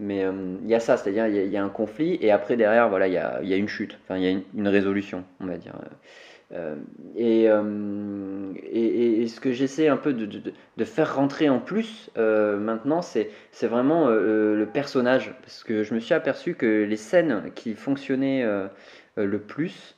Mais 0.00 0.24
euh, 0.24 0.32
il 0.62 0.68
y 0.68 0.74
a 0.74 0.80
ça, 0.80 0.96
c'est-à-dire 0.96 1.26
il 1.28 1.52
y, 1.52 1.56
a- 1.56 1.64
un 1.64 1.68
conflit, 1.68 2.18
et 2.22 2.30
après 2.30 2.56
derrière, 2.56 2.88
voilà, 2.88 3.06
il 3.06 3.12
y 3.14 3.18
a, 3.18 3.40
y 3.42 3.52
a 3.52 3.56
une 3.56 3.68
chute, 3.68 3.98
enfin 4.02 4.16
il 4.16 4.24
y 4.24 4.28
a 4.28 4.40
une, 4.54 4.68
résolution, 4.68 5.24
on 5.40 5.46
va 5.46 5.56
dire. 5.56 5.74
Et, 7.16 7.44
et, 7.44 9.28
ce 9.28 9.38
que 9.38 9.52
j'essaie 9.52 9.86
un 9.86 9.96
peu 9.96 10.12
de, 10.12 10.26
de- 10.26 10.52
de 10.76 10.84
faire 10.84 11.14
rentrer 11.14 11.48
en 11.48 11.60
plus 11.60 12.10
maintenant, 12.16 13.02
c'est 13.02 13.28
vraiment 13.62 14.08
le 14.08 14.66
personnage. 14.72 15.32
Parce 15.42 15.62
que 15.62 15.84
je 15.84 15.94
me 15.94 16.00
suis 16.00 16.14
aperçu 16.14 16.54
que 16.54 16.84
les 16.84 16.96
scènes 16.96 17.52
qui 17.54 17.74
fonctionnaient 17.74 18.44
le 19.26 19.38
plus, 19.38 19.96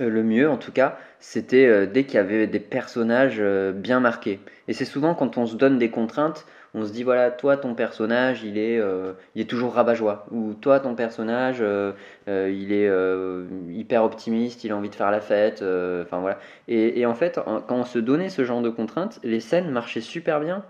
euh, 0.00 0.08
le 0.08 0.22
mieux 0.22 0.48
en 0.48 0.56
tout 0.58 0.72
cas, 0.72 0.98
c'était 1.20 1.66
euh, 1.66 1.86
dès 1.86 2.04
qu'il 2.04 2.16
y 2.16 2.18
avait 2.18 2.46
des 2.46 2.60
personnages 2.60 3.38
euh, 3.40 3.72
bien 3.72 4.00
marqués. 4.00 4.40
Et 4.68 4.72
c'est 4.72 4.84
souvent 4.84 5.14
quand 5.14 5.38
on 5.38 5.46
se 5.46 5.56
donne 5.56 5.78
des 5.78 5.90
contraintes, 5.90 6.46
on 6.74 6.84
se 6.84 6.92
dit 6.92 7.02
voilà, 7.02 7.30
toi 7.30 7.56
ton 7.56 7.74
personnage 7.74 8.42
il 8.44 8.58
est, 8.58 8.78
euh, 8.78 9.14
il 9.34 9.42
est 9.42 9.46
toujours 9.46 9.72
rabat-joie. 9.74 10.26
Ou 10.30 10.54
toi 10.54 10.80
ton 10.80 10.94
personnage 10.94 11.58
euh, 11.60 11.92
euh, 12.28 12.50
il 12.54 12.72
est 12.72 12.88
euh, 12.88 13.46
hyper 13.70 14.04
optimiste, 14.04 14.64
il 14.64 14.72
a 14.72 14.76
envie 14.76 14.90
de 14.90 14.94
faire 14.94 15.10
la 15.10 15.20
fête. 15.20 15.62
euh, 15.62 16.02
Enfin 16.02 16.18
voilà. 16.20 16.38
Et, 16.68 17.00
et 17.00 17.06
en 17.06 17.14
fait, 17.14 17.40
quand 17.44 17.76
on 17.76 17.84
se 17.84 17.98
donnait 17.98 18.28
ce 18.28 18.44
genre 18.44 18.60
de 18.62 18.70
contraintes, 18.70 19.18
les 19.24 19.40
scènes 19.40 19.70
marchaient 19.70 20.02
super 20.02 20.40
bien. 20.40 20.64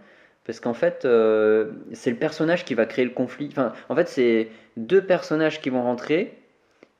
Parce 0.46 0.60
qu'en 0.60 0.72
fait, 0.72 1.04
euh, 1.04 1.72
c'est 1.92 2.10
le 2.10 2.16
personnage 2.16 2.64
qui 2.64 2.72
va 2.74 2.86
créer 2.86 3.04
le 3.04 3.10
conflit. 3.10 3.48
Enfin, 3.50 3.72
en 3.90 3.94
fait, 3.94 4.08
c'est 4.08 4.48
deux 4.78 5.02
personnages 5.04 5.60
qui 5.60 5.68
vont 5.68 5.82
rentrer. 5.82 6.38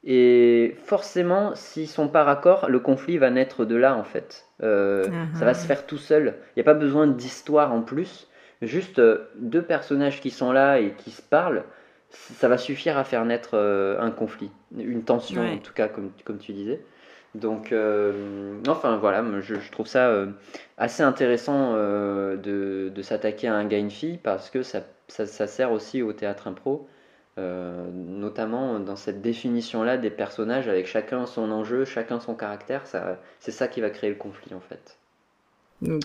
Et 0.05 0.77
forcément, 0.85 1.55
s'ils 1.55 1.89
sont 1.89 2.09
pas 2.09 2.23
raccords, 2.25 2.69
le 2.69 2.79
conflit 2.79 3.19
va 3.19 3.31
naître 3.31 3.65
de 3.65 3.75
là, 3.75 3.97
en 3.97 4.05
fait. 4.05 4.47
Euh, 4.63 5.05
Ah 5.13 5.39
ça 5.39 5.45
va 5.45 5.51
ah. 5.51 5.55
se 5.55 5.67
faire 5.67 5.87
tout 5.87 5.99
seul. 5.99 6.35
Il 6.51 6.59
n'y 6.59 6.63
a 6.63 6.65
pas 6.65 6.75
besoin 6.75 7.07
d'histoire 7.07 7.73
en 7.73 7.83
plus. 7.83 8.29
Juste 8.63 8.99
euh, 9.01 9.29
deux 9.37 9.63
personnages 9.63 10.21
qui 10.21 10.31
sont 10.31 10.53
là 10.53 10.79
et 10.79 10.93
qui 10.93 11.11
se 11.11 11.23
parlent, 11.23 11.65
ça 12.11 12.49
va 12.49 12.59
suffire 12.59 12.97
à 12.97 13.05
faire 13.05 13.25
naître 13.25 13.51
euh, 13.55 14.01
un 14.01 14.11
conflit, 14.11 14.51
une 14.77 15.03
tension, 15.03 15.43
Ouais. 15.43 15.53
en 15.55 15.59
tout 15.59 15.75
cas, 15.75 15.89
comme, 15.89 16.11
comme 16.25 16.39
tu 16.39 16.53
disais. 16.53 16.81
Donc, 17.35 17.75
enfin 18.67 18.97
voilà, 18.97 19.23
je, 19.41 19.57
je 19.57 19.71
trouve 19.71 19.87
ça 19.87 20.11
assez 20.79 21.03
intéressant 21.03 21.75
de, 21.75 22.91
de 22.93 23.03
s'attaquer 23.03 23.49
à 23.49 23.55
un 23.55 23.67
gars, 23.67 23.77
une 23.79 23.91
fille, 23.91 24.17
parce 24.17 24.49
que 24.49 24.63
ça, 24.63 24.81
ça, 25.09 25.27
ça 25.27 25.47
sert 25.47 25.71
aussi 25.71 26.03
au 26.03 26.13
théâtre 26.15 26.49
impro, 26.49 26.89
euh, 27.39 27.89
notamment 27.93 28.81
dans 28.81 28.97
cette 28.97 29.23
définition-là 29.23 29.97
des 29.97 30.11
personnages 30.11 30.69
avec 30.69 30.87
chacun 30.87 31.25
son 31.27 31.51
enjeu, 31.53 31.85
chacun 31.85 32.19
son 32.21 32.35
caractère. 32.35 32.83
C'est 33.39 33.53
ça 33.53 33.69
qui 33.69 33.81
va 33.81 33.91
créer 33.91 34.11
le 34.11 34.17
conflit 34.17 34.55
en 34.55 34.61
fait. 34.61 34.98
Bah 35.83 35.97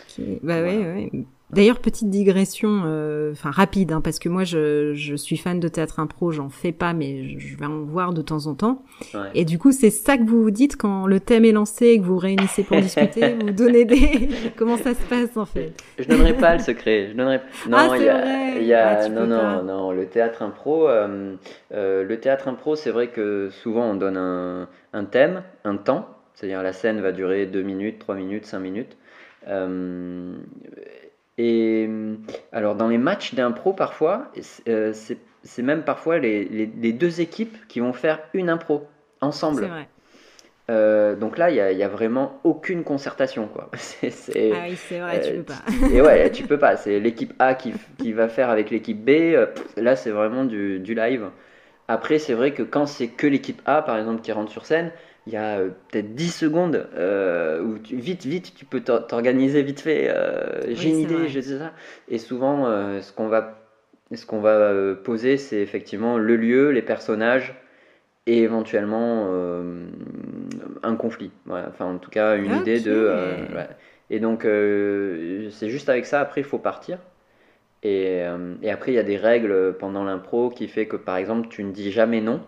Voilà. 0.44 0.64
ouais, 0.64 0.78
ouais. 1.14 1.26
D'ailleurs, 1.52 1.78
petite 1.80 2.10
digression, 2.10 2.82
euh, 2.86 3.32
enfin 3.34 3.52
rapide, 3.52 3.92
hein, 3.92 4.02
parce 4.02 4.18
que 4.18 4.28
moi 4.28 4.44
je, 4.44 4.94
je 4.96 5.16
suis 5.16 5.38
fan 5.38 5.60
de 5.60 5.68
théâtre 5.68 6.00
impro, 6.00 6.32
j'en 6.32 6.50
fais 6.50 6.72
pas, 6.72 6.94
mais 6.94 7.38
je, 7.38 7.56
vais 7.56 7.66
en 7.68 7.82
voir 7.84 8.12
de 8.12 8.24
temps 8.24 8.48
en 8.48 8.56
temps. 8.56 8.82
Ouais. 9.14 9.20
Et 9.36 9.46
du 9.46 9.60
coup, 9.60 9.72
c'est 9.72 9.92
ça 9.92 10.18
que 10.18 10.24
vous 10.24 10.42
vous 10.42 10.50
dites 10.50 10.78
quand 10.78 11.06
le 11.06 11.20
thème 11.20 11.46
est 11.46 11.52
lancé 11.52 11.90
et 11.90 12.00
que 12.00 12.04
vous 12.04 12.14
vous 12.14 12.20
réunissez 12.20 12.64
pour 12.64 12.78
discuter, 12.82 13.36
vous 13.40 13.52
donnez 13.52 13.86
des... 13.86 14.30
Comment 14.58 14.78
ça 14.78 14.96
se 14.96 15.02
passe 15.08 15.38
en 15.38 15.46
fait? 15.46 15.74
Je 16.00 16.06
donnerai 16.06 16.34
pas 16.34 16.54
le 16.56 16.60
secret. 16.60 17.10
Je 17.12 17.18
donnerai. 17.18 17.40
Non, 17.70 17.78
Ah, 17.78 17.98
il 17.98 18.04
y 18.04 18.10
a, 18.10 18.18
vrai. 18.18 18.58
il 18.62 18.66
y 18.68 18.74
a- 18.74 19.00
Ah, 19.02 19.10
non, 19.10 19.28
non, 19.28 19.38
pas. 19.38 19.62
non. 19.62 19.92
Le 19.92 20.08
théâtre 20.08 20.42
impro, 20.42 20.90
euh, 20.90 21.36
euh, 21.72 22.04
le 22.04 22.20
théâtre 22.20 22.48
impro, 22.48 22.76
c'est 22.76 22.90
vrai 22.92 23.10
que 23.10 23.50
souvent 23.52 23.92
on 23.92 23.96
donne 23.96 24.18
un, 24.18 24.68
un 24.94 25.06
thème, 25.06 25.44
un 25.66 25.76
temps. 25.78 26.08
C'est-à-dire 26.34 26.64
la 26.64 26.74
scène 26.74 27.00
va 27.00 27.12
durer 27.12 27.46
2 27.46 27.62
minutes, 27.62 28.00
3 28.00 28.16
minutes, 28.16 28.48
5 28.48 28.58
minutes. 28.60 28.98
Euh, 29.48 30.36
et 31.38 31.90
alors 32.52 32.76
dans 32.76 32.88
les 32.88 32.98
matchs 32.98 33.34
d'impro 33.34 33.74
parfois, 33.74 34.32
c'est 34.42 34.68
euh, 34.70 34.94
même 35.64 35.84
parfois 35.84 36.20
les, 36.20 36.46
les- 36.46 36.68
les 36.68 36.94
deux 36.94 37.22
équipes 37.22 37.58
qui 37.68 37.80
vont 37.80 37.94
faire 37.94 38.20
une 38.34 38.50
impro 38.50 38.88
ensemble. 39.22 39.70
vrai. 39.70 39.88
Euh, 40.70 41.16
donc 41.16 41.38
là, 41.38 41.52
il 41.52 41.56
y 41.58 41.84
a, 41.84 41.88
vraiment 41.90 42.40
aucune 42.44 42.84
concertation, 42.84 43.48
quoi. 43.48 43.70
Ah 44.52 44.66
oui, 44.70 44.78
c'est 44.78 45.00
vrai, 45.00 45.20
tu 45.20 45.32
euh, 45.32 45.38
peux 45.38 45.44
pas. 45.44 45.62
et 45.94 46.02
ouais, 46.02 46.32
tu 46.32 46.44
peux 46.44 46.58
pas. 46.58 46.78
C'est 46.78 47.00
l'équipe 47.00 47.34
A 47.40 47.54
qui, 47.56 47.74
qui 47.98 48.14
va 48.14 48.30
faire 48.30 48.50
avec 48.50 48.70
l'équipe 48.70 49.04
B. 49.04 49.10
euh, 49.10 49.48
Là, 49.78 49.96
c'est 49.96 50.12
vraiment 50.12 50.46
du, 50.46 50.80
du 50.80 50.96
live. 50.96 51.30
Après, 51.88 52.18
c'est 52.20 52.34
vrai 52.34 52.54
que 52.54 52.64
quand 52.64 52.86
c'est 52.86 53.10
que 53.10 53.28
l'équipe 53.28 53.62
A, 53.66 53.82
par 53.82 53.98
exemple, 53.98 54.22
qui 54.22 54.32
rentre 54.32 54.52
sur 54.52 54.66
scène, 54.66 54.92
il 55.28 55.34
y 55.34 55.38
a 55.38 55.60
euh, 55.60 55.70
peut-être 55.92 56.16
10 56.16 56.32
secondes 56.32 56.88
euh, 56.96 57.62
où 57.62 57.80
tu- 57.80 57.96
vite, 57.98 58.26
vite, 58.26 58.54
tu 58.56 58.66
peux 58.66 58.82
t'or- 58.82 59.08
t'organiser 59.08 59.64
vite 59.64 59.80
fait. 59.82 60.10
euh, 60.10 60.74
J'ai 60.76 60.90
une 60.90 61.00
idée, 61.00 61.28
je 61.30 61.40
sais 61.42 61.58
ça. 61.60 61.74
Et 62.10 62.18
souvent, 62.20 62.68
euh, 62.68 63.02
ce 63.02 63.14
qu'on 63.14 63.28
va, 63.30 63.60
ce 64.14 64.26
qu'on 64.26 64.42
va 64.42 64.96
poser, 64.96 65.38
c'est 65.38 65.62
effectivement 65.62 66.18
le 66.18 66.36
lieu, 66.36 66.72
les 66.72 66.82
personnages 66.82 67.56
et 68.28 68.40
éventuellement 68.44 69.30
un 70.84 70.96
conflit. 70.96 71.32
Voilà. 71.46 71.68
Enfin, 71.70 71.86
en 71.86 71.98
tout 71.98 72.10
cas, 72.12 72.36
une 72.38 72.54
idée 72.56 72.80
de. 72.80 73.48
ouais. 73.56 73.68
Et 74.10 74.20
donc, 74.20 74.44
c'est 74.44 75.70
juste 75.70 75.90
avec 75.90 76.06
ça, 76.06 76.20
après, 76.22 76.42
il 76.42 76.44
faut 76.46 76.60
partir. 76.60 77.00
Et, 77.84 78.22
et 78.62 78.72
après, 78.72 78.92
il 78.92 78.96
y 78.96 79.00
a 79.00 79.04
des 79.04 79.18
règles 79.18 79.76
pendant 79.80 80.04
l'impro 80.04 80.50
qui 80.50 80.68
fait 80.68 80.88
que, 80.88 80.96
par 80.98 81.18
exemple, 81.18 81.48
tu 81.50 81.64
ne 81.64 81.72
dis 81.72 81.92
jamais 81.92 82.22
non. 82.22 82.42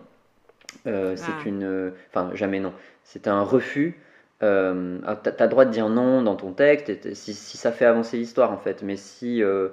Euh, 0.86 1.14
c'est 1.16 1.32
Ah. 1.44 1.48
une. 1.48 1.64
euh, 1.64 1.90
Enfin, 2.10 2.30
jamais 2.34 2.60
non. 2.60 2.72
C'est 3.04 3.28
un 3.28 3.42
refus. 3.42 4.00
Euh, 4.42 4.98
ah, 5.06 5.16
t'as, 5.16 5.32
t'as 5.32 5.44
le 5.44 5.50
droit 5.50 5.64
de 5.64 5.70
dire 5.70 5.88
non 5.88 6.22
dans 6.22 6.36
ton 6.36 6.52
texte, 6.52 6.90
et 6.90 7.14
si, 7.14 7.32
si 7.34 7.56
ça 7.56 7.72
fait 7.72 7.86
avancer 7.86 8.16
l'histoire, 8.18 8.52
en 8.52 8.58
fait. 8.58 8.82
Mais 8.82 8.96
si 8.96 9.42
euh, 9.42 9.68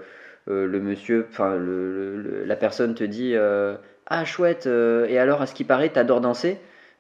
le 0.47 0.79
monsieur, 0.79 1.27
enfin, 1.29 1.55
le, 1.57 1.91
le- 2.15 2.21
le- 2.21 2.43
la 2.45 2.55
personne 2.55 2.95
te 2.95 3.03
dit 3.03 3.35
Ah, 4.07 4.25
chouette, 4.25 4.67
et 4.67 5.17
alors, 5.19 5.41
à 5.41 5.47
ce 5.47 5.53
qui 5.55 5.63
paraît, 5.63 5.89
t'adores 5.89 6.21
danser 6.21 6.57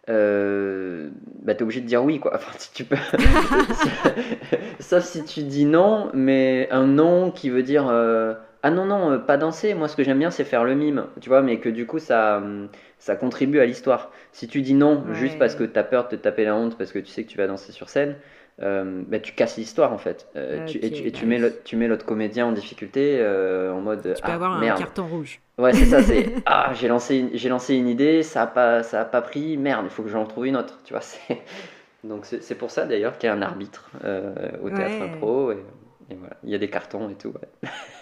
euh, 0.09 1.07
bah 1.43 1.55
t'es 1.55 1.63
obligé 1.63 1.79
de 1.79 1.85
dire 1.87 2.03
oui 2.03 2.19
quoi. 2.19 2.33
Enfin, 2.35 2.51
tu 2.73 2.83
peux. 2.83 2.97
Sauf 4.79 5.03
si 5.03 5.23
tu 5.23 5.43
dis 5.43 5.65
non, 5.65 6.09
mais 6.13 6.67
un 6.71 6.87
non 6.87 7.31
qui 7.31 7.49
veut 7.49 7.63
dire 7.63 7.87
euh, 7.87 8.33
ah 8.63 8.71
non 8.71 8.85
non 8.85 9.11
euh, 9.11 9.17
pas 9.19 9.37
danser. 9.37 9.73
Moi 9.73 9.87
ce 9.87 9.95
que 9.95 10.03
j'aime 10.03 10.19
bien 10.19 10.31
c'est 10.31 10.43
faire 10.43 10.63
le 10.63 10.75
mime, 10.75 11.05
tu 11.21 11.29
vois, 11.29 11.41
mais 11.41 11.59
que 11.59 11.69
du 11.69 11.85
coup 11.85 11.99
ça 11.99 12.41
ça 12.97 13.15
contribue 13.15 13.59
à 13.59 13.65
l'histoire. 13.65 14.11
Si 14.31 14.47
tu 14.47 14.61
dis 14.61 14.73
non 14.73 15.03
juste 15.13 15.37
parce 15.37 15.55
que 15.55 15.63
t'as 15.63 15.83
peur 15.83 16.05
de 16.05 16.09
te 16.09 16.15
taper 16.15 16.45
la 16.45 16.55
honte 16.55 16.77
parce 16.77 16.91
que 16.91 16.99
tu 16.99 17.07
sais 17.11 17.23
que 17.23 17.29
tu 17.29 17.37
vas 17.37 17.47
danser 17.47 17.71
sur 17.71 17.89
scène, 17.89 18.15
euh, 18.61 19.01
bah, 19.07 19.19
tu 19.19 19.33
casses 19.33 19.57
l'histoire 19.57 19.93
en 19.93 19.97
fait. 19.97 20.27
Euh, 20.35 20.65
tu, 20.65 20.77
et, 20.77 20.91
tu, 20.91 21.11
tu, 21.11 21.25
mets 21.25 21.41
tu 21.63 21.75
mets 21.75 21.87
l'autre 21.87 22.05
comédien 22.05 22.45
en 22.45 22.51
difficulté 22.51 23.17
euh, 23.19 23.73
en 23.73 23.81
mode. 23.81 24.13
Tu 24.15 24.21
peux 24.21 24.31
ah, 24.31 24.35
avoir 24.35 24.59
merde. 24.59 24.77
un 24.77 24.83
carton 24.83 25.07
rouge. 25.07 25.39
Ouais, 25.57 25.73
c'est 25.73 25.85
ça, 25.85 26.01
c'est. 26.03 26.27
ah, 26.45 26.71
j'ai 26.73 26.87
lancé, 26.87 27.29
j'ai 27.33 27.49
lancé 27.49 27.75
une 27.75 27.87
idée, 27.87 28.21
ça 28.21 28.43
a 28.43 28.47
pas, 28.47 28.83
ça 28.83 29.01
a 29.01 29.05
pas 29.05 29.21
pris, 29.21 29.57
merde, 29.57 29.85
il 29.85 29.89
faut 29.89 30.03
que 30.03 30.09
j'en 30.09 30.25
trouve 30.25 30.45
une 30.45 30.55
autre, 30.57 30.79
tu 30.83 30.93
vois. 30.93 31.01
Donc 32.03 32.25
c'est 32.25 32.55
pour 32.55 32.69
ça 32.69 32.85
d'ailleurs 32.85 33.17
qu'il 33.17 33.27
y 33.27 33.31
a 33.31 33.35
un 33.35 33.41
arbitre 33.41 33.89
au 34.61 34.69
théâtre 34.69 34.99
Ouais. 34.99 35.01
impro. 35.01 35.51
Et, 35.53 35.57
et 36.09 36.15
voilà, 36.15 36.35
il 36.43 36.49
y 36.49 36.55
a 36.55 36.57
des 36.57 36.69
cartons 36.69 37.09
et 37.09 37.15
tout. 37.15 37.29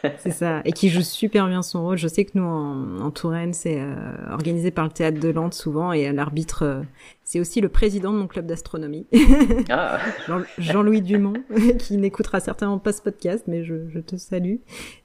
Ouais. 0.04 0.12
C'est 0.18 0.32
ça. 0.32 0.62
Et 0.66 0.72
qui 0.72 0.90
joue 0.90 1.02
super 1.02 1.48
bien 1.48 1.62
son 1.62 1.84
rôle. 1.84 1.98
Je 1.98 2.08
sais 2.08 2.26
que 2.26 2.32
nous, 2.36 2.44
en, 2.44 3.00
en 3.02 3.12
Touraine, 3.12 3.54
c'est 3.54 3.80
euh, 3.80 3.94
organisé 4.32 4.72
par 4.72 4.86
le 4.86 4.92
théâtre 4.92 5.20
de 5.20 5.32
Nantes 5.32 5.54
souvent. 5.54 5.92
Et 5.94 6.12
l'arbitre, 6.12 6.64
euh, 6.66 6.82
c'est 7.24 7.40
aussi 7.40 7.62
le 7.62 7.70
président 7.70 8.12
de 8.12 8.18
mon 8.18 8.28
club 8.28 8.46
d'astronomie, 8.48 9.06
Ah, 9.70 10.00
Jean- 10.28 10.42
Jean-Louis 10.58 11.02
Dumont, 11.02 11.34
qui 11.80 11.98
n'écoutera 11.98 12.40
certainement 12.40 12.80
pas 12.80 12.92
ce 12.92 13.02
podcast, 13.02 13.46
mais 13.48 13.64
je, 13.64 13.88
je 13.90 14.00
te 14.00 14.16
salue. 14.18 14.56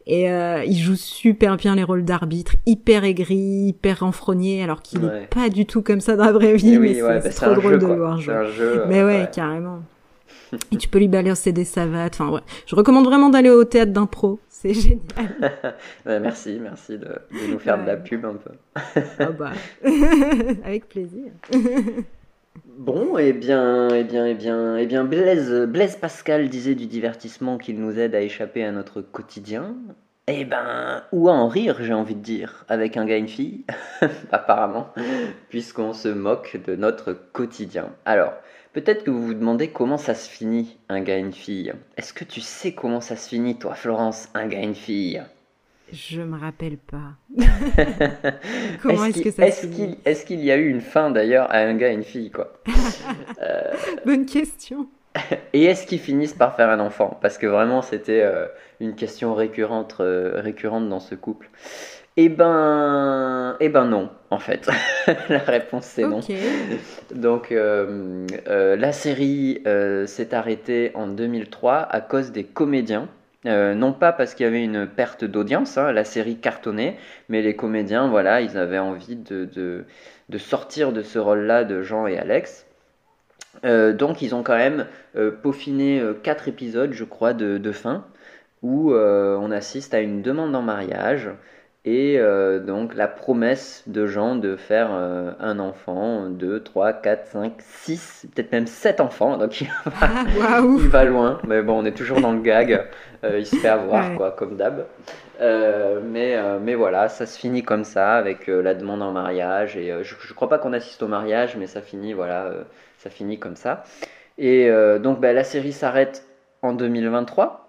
Et 0.06 0.30
euh, 0.30 0.64
il 0.64 0.76
joue 0.78 0.96
super 0.96 1.56
bien 1.56 1.74
les 1.76 1.82
rôles 1.85 2.04
d'arbitre, 2.04 2.56
hyper 2.64 3.04
aigri, 3.04 3.37
hyper 3.68 4.00
renfrogné, 4.00 4.62
alors 4.62 4.80
qu'il 4.82 5.04
Ouais. 5.04 5.24
est 5.24 5.26
pas 5.26 5.48
du 5.50 5.66
tout 5.66 5.82
comme 5.82 6.00
ça 6.00 6.16
dans 6.16 6.24
la 6.24 6.32
vraie 6.32 6.56
vie. 6.56 6.74
et 6.74 6.78
mais 6.78 6.88
oui, 6.88 6.94
c'est 6.96 7.02
ouais, 7.02 7.20
bah, 7.20 7.30
trop 7.30 7.54
drôle 7.54 7.72
jeu, 7.74 7.78
de 7.78 7.87
le 7.87 7.94
voir 7.96 8.18
jouer. 8.20 8.35
Mais 8.88 9.04
ouais, 9.04 9.28
carrément. 9.32 9.80
Et 10.72 10.76
tu 10.76 10.88
peux 10.88 10.98
lui 10.98 11.09
balancer 11.09 11.52
des 11.52 11.64
savates. 11.64 12.14
Enfin, 12.14 12.30
ouais. 12.30 12.40
Je 12.66 12.74
recommande 12.74 13.04
vraiment 13.04 13.28
d'aller 13.28 13.50
au 13.50 13.64
théâtre 13.64 13.92
d'impro. 13.92 14.38
C'est 14.48 14.74
génial. 14.74 15.76
Merci, 16.06 16.59
merci 16.61 16.98
de, 16.98 17.06
de 17.06 17.52
nous 17.52 17.59
faire 17.59 17.80
de 17.80 17.87
la 17.87 17.96
pub 17.96 18.24
un 18.24 18.35
peu. 18.35 18.52
Ah 19.18 19.30
bah. 19.30 19.52
Avec 20.64 20.88
plaisir. 20.88 21.32
Bon, 22.78 23.18
eh 23.18 23.32
bien, 23.32 23.88
eh 23.88 24.04
bien, 24.04 24.26
eh 24.26 24.35
bien, 24.35 24.76
eh 24.76 24.87
bien, 24.87 25.04
Blaise, 25.04 25.66
Blaise 25.68 25.96
Pascal 25.96 26.48
disait 26.48 26.74
du 26.74 26.87
divertissement 26.87 27.59
qu'il 27.59 27.78
nous 27.80 27.98
aide 27.98 28.14
à 28.14 28.20
échapper 28.20 28.64
à 28.64 28.72
notre 28.72 29.02
quotidien. 29.02 29.74
Eh 30.28 30.44
ben, 30.44 31.04
ou 31.12 31.28
à 31.28 31.32
en 31.32 31.46
rire, 31.46 31.76
j'ai 31.80 31.94
envie 31.94 32.16
de 32.16 32.20
dire, 32.20 32.64
avec 32.68 32.96
un 32.96 33.04
gars 33.04 33.14
et 33.14 33.20
une 33.20 33.28
fille, 33.28 33.64
apparemment, 34.32 34.92
puisqu'on 35.50 35.92
se 35.92 36.08
moque 36.08 36.58
de 36.66 36.74
notre 36.74 37.12
quotidien. 37.12 37.92
Alors, 38.04 38.32
peut-être 38.72 39.04
que 39.04 39.10
vous 39.12 39.22
vous 39.22 39.34
demandez 39.34 39.68
comment 39.68 39.98
ça 39.98 40.16
se 40.16 40.28
finit, 40.28 40.78
un 40.88 41.00
gars 41.00 41.16
et 41.16 41.20
une 41.20 41.32
fille. 41.32 41.72
Est-ce 41.96 42.12
que 42.12 42.24
tu 42.24 42.40
sais 42.40 42.72
comment 42.72 43.00
ça 43.00 43.14
se 43.14 43.28
finit, 43.28 43.56
toi, 43.56 43.74
Florence, 43.74 44.28
un 44.34 44.48
gars 44.48 44.58
et 44.58 44.64
une 44.64 44.74
fille? 44.74 45.22
Je 45.92 46.20
me 46.20 46.36
rappelle 46.36 46.78
pas. 46.78 47.12
Comment 48.82 49.04
est-ce 49.04 49.22
que 49.22 49.30
ça 49.30 49.42
se 49.42 49.46
est-ce 49.46 49.60
finit 49.60 49.76
qu'il 49.76 49.98
est-ce 50.04 50.26
qu'il 50.26 50.44
y 50.44 50.50
a 50.50 50.56
eu 50.56 50.68
une 50.68 50.80
fin 50.80 51.12
d'ailleurs 51.12 51.48
à 51.52 51.58
un 51.58 51.74
gars 51.76 51.92
et 51.92 51.94
une 51.94 52.02
fille, 52.02 52.32
quoi? 52.32 52.60
Bonne 54.04 54.26
question. 54.26 54.88
Et 55.52 55.64
est-ce 55.64 55.87
qu'ils 55.87 56.00
finissent 56.00 56.35
par 56.35 56.57
faire 56.57 56.70
un 56.70 56.81
enfant? 56.81 57.18
Parce 57.20 57.38
que 57.38 57.46
vraiment, 57.46 57.83
c'était 57.83 58.22
euh, 58.22 58.46
une 58.81 58.94
question 58.94 59.35
récurrente, 59.35 59.96
euh, 60.00 60.40
récurrente 60.40 60.88
dans 60.88 61.00
ce 61.00 61.14
couple. 61.14 61.50
Eh 62.18 62.31
ben, 62.31 63.57
eh 63.61 63.68
ben 63.68 63.85
non, 63.85 64.09
en 64.31 64.38
fait. 64.38 64.70
La 65.29 65.38
réponse 65.38 65.85
c'est 65.85 66.07
non. 66.07 66.20
Donc, 67.14 67.52
euh, 67.52 68.26
la 68.46 68.92
série 68.92 69.62
s'est 70.07 70.35
arrêtée 70.35 70.92
en 70.94 71.09
2003 71.09 71.74
à 71.74 72.00
cause 72.00 72.33
des 72.33 72.44
comédiens. 72.44 73.09
Non 73.44 73.92
pas 73.92 74.12
parce 74.12 74.35
qu'il 74.35 74.44
y 74.44 74.48
avait 74.48 74.64
une 74.64 74.88
perte 74.88 75.24
d'audience, 75.24 75.79
hein, 75.79 75.92
la 75.92 76.05
série 76.05 76.37
cartonnait, 76.37 76.96
mais 77.29 77.42
les 77.42 77.55
comédiens, 77.55 78.09
voilà, 78.09 78.40
ils 78.40 78.59
avaient 78.59 78.81
envie 78.81 79.14
de, 79.14 79.44
de, 79.44 79.85
de 80.29 80.38
sortir 80.38 80.92
de 80.92 81.02
ce 81.02 81.20
rôle-là 81.20 81.62
de 81.62 81.83
Jean 81.83 82.09
et 82.09 82.18
Alex. 82.18 82.65
Euh, 83.64 83.92
donc 83.92 84.22
ils 84.22 84.34
ont 84.34 84.42
quand 84.42 84.56
même 84.56 84.86
euh, 85.16 85.30
peaufiné 85.30 86.00
euh, 86.00 86.14
quatre 86.14 86.48
épisodes, 86.48 86.92
je 86.92 87.04
crois, 87.04 87.32
de, 87.32 87.72
fin, 87.72 88.04
où 88.62 88.92
on 88.92 89.50
assiste 89.50 89.94
à 89.94 90.00
une 90.00 90.22
demande 90.22 90.54
en 90.56 90.62
mariage 90.62 91.30
et 91.87 92.18
euh, 92.18 92.59
donc 92.59 92.94
la 92.94 93.07
promesse 93.09 93.83
de 93.87 94.07
Jean 94.07 94.35
de 94.37 94.57
faire 94.57 94.88
euh, 94.92 95.31
un 95.40 95.59
enfant, 95.61 96.29
deux, 96.29 96.61
trois, 96.61 96.92
quatre, 96.92 97.27
cinq, 97.29 97.53
six, 97.61 98.27
peut-être 98.35 98.53
même 98.53 98.66
sept 98.66 99.01
enfants. 99.01 99.37
Donc 99.38 99.61
il 99.61 99.68
va, 99.85 99.92
Ah, 100.01 100.61
waouh. 100.61 100.81
il 100.81 100.88
va 100.88 101.05
loin, 101.05 101.38
mais 101.46 101.62
bon, 101.62 101.81
on 101.81 101.85
est 101.85 101.96
toujours 101.96 102.20
dans 102.20 102.33
le 102.33 102.40
gag. 102.40 102.85
Euh, 103.25 103.38
il 103.38 103.46
se 103.46 103.57
fait 103.57 103.68
avoir, 103.68 104.11
Ouais. 104.11 104.16
quoi, 104.16 104.33
comme 104.33 104.57
d'hab. 104.57 104.85
Mais, 105.40 106.37
mais 106.61 106.75
voilà, 106.75 107.09
ça 107.09 107.25
se 107.25 107.38
finit 107.38 107.62
comme 107.62 107.85
ça, 107.85 108.14
avec 108.16 108.46
la 108.49 108.75
demande 108.75 109.03
en 109.03 109.12
mariage. 109.12 109.77
Et 109.77 109.92
je, 110.03 110.14
je 110.20 110.35
crois 110.35 110.49
pas 110.49 110.59
qu'on 110.59 110.72
assiste 110.72 111.03
au 111.03 111.09
mariage, 111.09 111.57
mais 111.57 111.66
ça 111.66 111.81
finit, 111.81 112.12
voilà, 112.14 112.51
ça 112.99 113.11
finit 113.11 113.38
comme 113.38 113.57
ça. 113.57 113.85
Et 114.38 114.70
donc, 115.01 115.20
bah, 115.20 115.33
la 115.33 115.44
série 115.44 115.72
s'arrête 115.72 116.27
en 116.62 116.72
2023. 116.72 117.68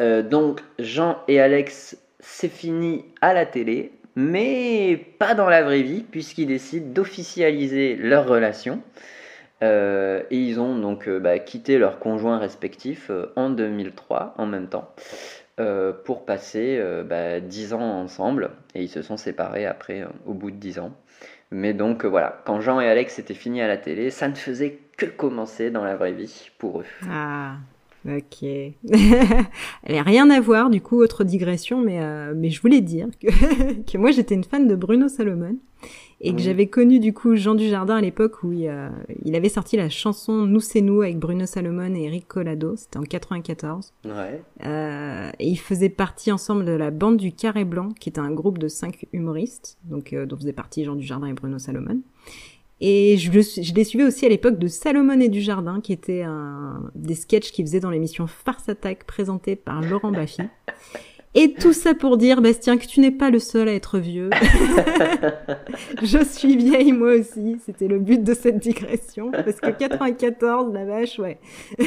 Euh, 0.00 0.22
donc, 0.22 0.60
Jean 0.78 1.18
et 1.28 1.40
Alex, 1.40 1.96
c'est 2.24 2.48
fini 2.48 3.04
à 3.20 3.34
la 3.34 3.46
télé, 3.46 3.92
mais 4.16 4.96
pas 5.18 5.34
dans 5.34 5.48
la 5.48 5.62
vraie 5.62 5.82
vie, 5.82 6.02
puisqu'ils 6.02 6.46
décident 6.46 6.90
d'officialiser 6.92 7.96
leur 7.96 8.26
relation. 8.26 8.80
Euh, 9.62 10.22
et 10.30 10.38
ils 10.38 10.58
ont 10.58 10.76
donc 10.78 11.06
euh, 11.06 11.20
bah, 11.20 11.38
quitté 11.38 11.78
leurs 11.78 11.98
conjoints 11.98 12.38
respectifs 12.38 13.08
euh, 13.10 13.32
en 13.36 13.50
2003 13.50 14.34
en 14.36 14.46
même 14.46 14.68
temps 14.68 14.92
pour 16.04 16.26
passer 16.26 16.82
bah, 17.08 17.38
10 17.38 17.74
ans 17.74 17.80
ensemble 17.80 18.50
et 18.74 18.82
ils 18.82 18.88
se 18.88 19.02
sont 19.02 19.16
séparés 19.16 19.66
après 19.66 20.04
au 20.26 20.34
bout 20.34 20.50
de 20.50 20.56
10 20.56 20.80
ans. 20.80 20.92
Mais 21.52 21.72
donc 21.72 22.04
voilà, 22.04 22.42
quand 22.44 22.60
Jean 22.60 22.80
et 22.80 22.88
Alex 22.88 23.20
étaient 23.20 23.34
finis 23.34 23.62
à 23.62 23.68
la 23.68 23.76
télé, 23.76 24.10
ça 24.10 24.26
ne 24.26 24.34
faisait 24.34 24.80
que 24.96 25.06
commencer 25.06 25.70
dans 25.70 25.84
la 25.84 25.94
vraie 25.94 26.10
vie 26.10 26.50
pour 26.58 26.80
eux. 26.80 26.86
Ah, 27.08 27.54
ok. 28.06 28.42
Elle 29.82 29.96
a 29.96 30.02
rien 30.02 30.30
à 30.30 30.40
voir, 30.40 30.70
du 30.70 30.80
coup, 30.80 31.02
autre 31.02 31.24
digression, 31.24 31.80
mais, 31.80 32.00
euh, 32.00 32.32
mais 32.36 32.50
je 32.50 32.60
voulais 32.60 32.80
dire 32.80 33.08
que, 33.20 33.82
que 33.92 33.98
moi 33.98 34.10
j'étais 34.10 34.34
une 34.34 34.44
fan 34.44 34.66
de 34.66 34.74
Bruno 34.74 35.08
Salomon 35.08 35.56
et 36.20 36.34
que 36.34 36.40
j'avais 36.40 36.66
connu 36.66 37.00
du 37.00 37.12
coup 37.12 37.36
Jean 37.36 37.54
Dujardin 37.54 37.96
à 37.96 38.00
l'époque 38.00 38.42
où 38.42 38.52
il, 38.52 38.66
euh, 38.68 38.88
il 39.24 39.34
avait 39.34 39.48
sorti 39.48 39.76
la 39.76 39.90
chanson 39.90 40.46
Nous 40.46 40.60
c'est 40.60 40.80
nous 40.80 41.02
avec 41.02 41.18
Bruno 41.18 41.44
Salomon 41.44 41.94
et 41.94 42.04
Eric 42.04 42.26
Collado, 42.26 42.76
c'était 42.76 42.98
en 42.98 43.02
94. 43.02 43.92
Ouais. 44.04 44.42
Euh, 44.64 45.30
et 45.38 45.48
ils 45.48 45.58
faisaient 45.58 45.90
partie 45.90 46.32
ensemble 46.32 46.64
de 46.64 46.72
la 46.72 46.90
bande 46.90 47.18
du 47.18 47.32
Carré 47.32 47.64
Blanc, 47.64 47.90
qui 48.00 48.08
était 48.08 48.20
un 48.20 48.30
groupe 48.30 48.58
de 48.58 48.68
cinq 48.68 49.06
humoristes, 49.12 49.78
donc 49.84 50.12
euh, 50.12 50.24
dont 50.24 50.36
faisaient 50.36 50.52
partie 50.52 50.84
Jean 50.84 50.96
Dujardin 50.96 51.26
et 51.26 51.34
Bruno 51.34 51.58
Salomon. 51.58 52.00
Et 52.80 53.16
je, 53.18 53.30
je 53.30 53.74
les 53.74 53.84
suivais 53.84 54.04
aussi 54.04 54.26
à 54.26 54.28
l'époque 54.28 54.58
de 54.58 54.66
Salomon 54.66 55.20
et 55.20 55.28
Dujardin, 55.28 55.80
qui 55.80 55.92
était 55.92 56.22
un, 56.22 56.90
des 56.94 57.14
sketchs 57.14 57.52
qu'ils 57.52 57.64
faisaient 57.66 57.80
dans 57.80 57.90
l'émission 57.90 58.26
Farce 58.26 58.68
Attack, 58.68 59.04
présentée 59.04 59.56
par 59.56 59.80
Laurent 59.80 60.10
Baffy. 60.10 60.42
Et 61.36 61.52
tout 61.52 61.72
ça 61.72 61.94
pour 61.94 62.16
dire, 62.16 62.40
Bastien, 62.40 62.76
que 62.76 62.86
tu 62.86 63.00
n'es 63.00 63.10
pas 63.10 63.30
le 63.30 63.40
seul 63.40 63.68
à 63.68 63.72
être 63.72 63.98
vieux. 63.98 64.30
je 66.02 66.22
suis 66.24 66.56
vieille 66.56 66.92
moi 66.92 67.14
aussi, 67.14 67.58
c'était 67.64 67.88
le 67.88 67.98
but 67.98 68.22
de 68.22 68.34
cette 68.34 68.58
digression, 68.58 69.32
parce 69.32 69.60
que 69.60 69.70
94, 69.70 70.72
la 70.72 70.84
vache, 70.84 71.18
ouais. 71.18 71.38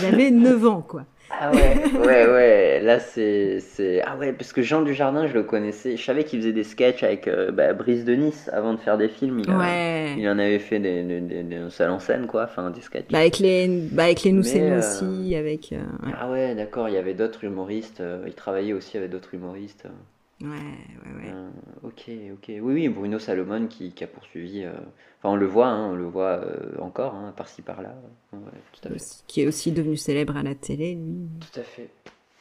J'avais 0.00 0.30
9 0.30 0.66
ans, 0.66 0.80
quoi. 0.86 1.04
Ah 1.38 1.52
ouais, 1.54 1.88
ouais, 1.94 2.26
ouais, 2.26 2.80
là 2.80 3.00
c'est. 3.00 3.58
c'est- 3.60 4.00
Ah 4.02 4.16
ouais, 4.16 4.32
parce 4.32 4.52
que 4.52 4.62
Jean 4.62 4.82
Dujardin, 4.82 5.26
je 5.26 5.34
le 5.34 5.42
connaissais, 5.42 5.96
je 5.96 6.04
savais 6.04 6.24
qu'il 6.24 6.38
faisait 6.40 6.52
des 6.52 6.62
sketchs 6.64 7.02
avec 7.02 7.26
euh, 7.26 7.50
bah, 7.50 7.72
Brice 7.72 8.04
de 8.04 8.14
Nice 8.14 8.48
avant 8.52 8.74
de 8.74 8.78
faire 8.78 8.96
des 8.98 9.08
films. 9.08 9.40
Il, 9.40 9.50
a- 9.50 9.58
Ouais. 9.58 10.14
il 10.14 10.28
en 10.28 10.38
avait 10.38 10.58
fait 10.60 10.78
des, 10.78 11.02
des, 11.02 11.20
des, 11.20 11.42
des 11.42 11.70
salles 11.70 11.90
en 11.90 11.98
scène, 11.98 12.26
quoi, 12.26 12.44
enfin 12.44 12.70
des 12.70 12.80
sketchs. 12.80 13.06
Bah 13.10 13.18
avec 13.18 13.38
les, 13.38 13.68
bah 13.92 14.04
avec 14.04 14.22
les 14.22 14.32
nous 14.32 14.42
c'est 14.42 14.58
Mais, 14.58 14.60
nous 14.60 14.74
euh, 14.74 14.78
aussi, 14.78 15.34
avec. 15.36 15.72
euh, 15.72 15.82
ouais. 16.06 16.12
Ah 16.18 16.30
ouais, 16.30 16.54
d'accord, 16.54 16.88
il 16.88 16.94
y 16.94 16.98
avait 16.98 17.14
d'autres 17.14 17.44
humoristes, 17.44 18.00
euh, 18.00 18.24
il 18.26 18.34
travaillait 18.34 18.72
aussi 18.72 18.96
avec 18.96 19.10
d'autres 19.10 19.34
humoristes. 19.34 19.86
Ouais, 20.42 20.48
ouais, 20.48 21.24
ouais. 21.24 21.32
Euh, 21.32 21.48
ok, 21.82 22.10
ok. 22.34 22.46
Oui, 22.48 22.60
oui, 22.74 22.88
Bruno 22.88 23.18
Salomon 23.18 23.66
qui, 23.66 23.92
qui 23.92 24.04
a 24.04 24.06
poursuivi. 24.06 24.64
euh, 24.64 24.72
Enfin, 25.18 25.34
on 25.34 25.36
le 25.36 25.46
voit, 25.46 25.68
hein, 25.68 25.90
on 25.92 25.94
le 25.94 26.04
voit 26.04 26.40
euh, 26.44 26.72
encore, 26.80 27.14
hein, 27.14 27.32
par-ci 27.36 27.62
par-là. 27.62 27.94
Ouais, 28.32 28.38
tout 28.72 28.80
à 28.86 28.88
fait. 28.90 28.94
Aussi- 28.96 29.22
qui 29.28 29.42
est 29.42 29.46
aussi 29.46 29.70
devenu 29.72 29.96
célèbre 29.96 30.36
à 30.36 30.42
la 30.42 30.54
télé, 30.54 30.94
lui. 30.94 31.28
Tout 31.52 31.60
à 31.60 31.62
fait. 31.62 31.90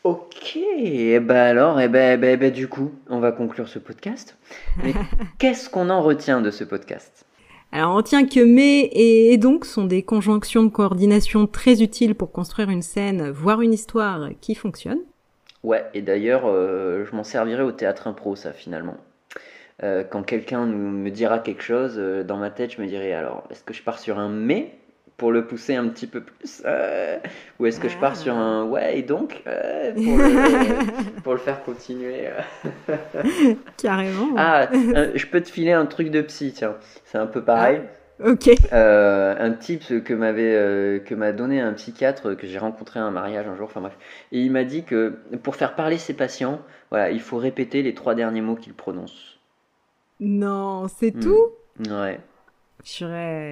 Ok, 0.04 0.58
et 0.58 1.20
bah 1.20 1.44
alors, 1.46 1.80
et 1.80 1.88
ben, 1.88 2.20
ben, 2.20 2.40
ben, 2.40 2.52
du 2.52 2.68
coup, 2.68 2.92
on 3.08 3.20
va 3.20 3.32
conclure 3.32 3.70
ce 3.70 3.78
podcast. 3.78 4.36
Mais 4.84 4.94
qu'est-ce 5.38 5.70
qu'on 5.70 5.92
en 5.92 6.02
retient 6.02 6.42
de 6.42 6.50
ce 6.50 6.64
podcast? 6.64 7.26
Alors 7.74 7.92
on 7.94 7.96
retient 7.98 8.26
que 8.26 8.40
mais 8.44 8.90
et 8.92 9.38
donc 9.38 9.64
sont 9.64 9.86
des 9.86 10.02
conjonctions 10.04 10.64
de 10.64 10.70
coordination 10.70 11.48
très 11.48 11.82
utiles 11.84 12.16
pour 12.16 12.32
construire 12.34 12.70
une 12.70 12.82
scène, 12.82 13.30
voire 13.30 13.62
une 13.62 13.74
histoire 13.74 14.30
qui 14.42 14.56
fonctionne. 14.56 14.98
Ouais, 15.64 15.86
et 15.94 16.02
d'ailleurs, 16.02 16.44
euh, 16.46 17.06
je 17.06 17.16
m'en 17.16 17.24
servirai 17.24 17.62
au 17.62 17.72
théâtre 17.72 18.08
impro, 18.08 18.36
ça, 18.36 18.52
finalement. 18.52 18.98
euh, 19.84 20.04
quand 20.04 20.24
quelqu'un 20.24 20.66
me 20.66 21.10
dira 21.10 21.40
quelque 21.40 21.64
chose, 21.64 21.96
euh, 21.98 22.24
dans 22.24 22.38
ma 22.38 22.50
tête, 22.50 22.74
je 22.74 22.82
me 22.82 22.88
dirais 22.88 23.14
alors, 23.14 23.44
est-ce 23.52 23.64
que 23.64 23.74
je 23.74 23.84
pars 23.84 24.00
sur 24.00 24.20
un 24.20 24.30
mais 24.30 24.76
pour 25.18 25.32
le 25.32 25.46
pousser 25.46 25.76
un 25.76 25.88
petit 25.88 26.08
peu 26.08 26.22
plus 26.22 26.64
Ou 27.60 27.66
est-ce 27.68 27.80
que 27.80 27.90
je 27.90 27.98
pars 27.98 28.16
sur 28.16 28.36
un 28.36 28.66
ouais 28.66 28.98
et 28.98 29.04
donc 29.04 29.44
pour 29.44 30.18
le, 30.18 31.22
pour, 31.24 31.34
le, 31.34 31.40
faire 31.40 31.64
continuer 31.64 32.30
Carrément. 33.78 34.30
Ah, 34.36 34.68
je 34.72 35.26
peux 35.28 35.42
te 35.42 35.50
filer 35.50 35.74
un 35.74 35.86
truc 35.86 36.10
de 36.10 36.22
psy, 36.22 36.54
tiens. 36.56 36.76
C'est 37.06 37.20
un 37.20 37.28
peu 37.28 37.44
pareil. 37.44 37.82
Ah, 37.84 38.01
ok. 38.24 38.50
un 38.72 39.52
type 39.52 40.04
que 40.04 40.14
m'avait 40.14 41.04
que 41.04 41.16
m'a 41.16 41.32
donné 41.32 41.62
un 41.62 41.74
psychiatre 41.74 42.36
que 42.36 42.48
j'ai 42.48 42.60
rencontré 42.60 43.00
à 43.00 43.04
un 43.04 43.12
mariage 43.12 43.48
un 43.48 43.56
jour. 43.56 43.68
Enfin 43.68 43.82
bref, 43.82 43.98
et 44.32 44.42
il 44.42 44.52
m'a 44.52 44.64
dit 44.64 44.84
que 44.84 45.20
pour 45.44 45.56
faire 45.56 45.76
parler 45.76 45.98
ses 45.98 46.14
patients, 46.14 46.62
voilà, 46.90 47.12
il 47.12 47.22
faut 47.22 47.38
répéter 47.38 47.82
les 47.82 47.94
trois 47.94 48.16
derniers 48.16 48.42
mots 48.42 48.56
qu'il 48.56 48.74
prononce. 48.74 49.40
Non, 50.20 50.88
c'est 50.88 51.16
hmm. 51.16 51.20
tout? 51.20 51.48
Ouais. 51.90 52.20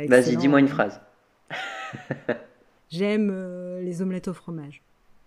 Vas-y, 0.07 0.37
dis-moi 0.37 0.59
une 0.59 0.67
phrase. 0.67 1.01
J'aime 2.89 3.31
euh, 3.31 3.81
les 3.81 4.01
omelettes 4.01 4.27
au 4.27 4.33
fromage. 4.33 4.81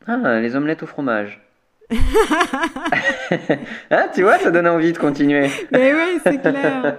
Ah, 0.06 0.40
les 0.40 0.56
omelettes 0.56 0.82
au 0.82 0.86
fromage. 0.86 1.40
ah, 3.90 4.08
tu 4.14 4.22
vois, 4.22 4.38
ça 4.38 4.50
donne 4.50 4.66
envie 4.66 4.92
de 4.92 4.98
continuer. 4.98 5.48
Mais 5.70 5.92
oui, 5.92 6.20
c'est 6.24 6.40
clair. 6.40 6.96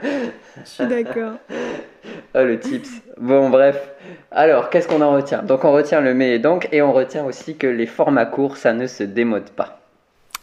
Je 0.63 0.69
suis 0.69 0.87
d'accord. 0.87 1.37
Oh, 2.35 2.43
le 2.43 2.59
tips. 2.59 2.89
Bon, 3.19 3.49
bref. 3.49 3.91
Alors, 4.31 4.69
qu'est-ce 4.69 4.87
qu'on 4.87 5.01
en 5.01 5.13
retient? 5.13 5.43
Donc, 5.43 5.65
on 5.65 5.71
retient 5.71 6.01
le 6.01 6.13
mais 6.13 6.35
et 6.35 6.39
donc, 6.39 6.67
et 6.71 6.81
on 6.81 6.91
retient 6.91 7.25
aussi 7.25 7.55
que 7.55 7.67
les 7.67 7.85
formats 7.85 8.25
courts, 8.25 8.57
ça 8.57 8.73
ne 8.73 8.87
se 8.87 9.03
démode 9.03 9.51
pas. 9.51 9.79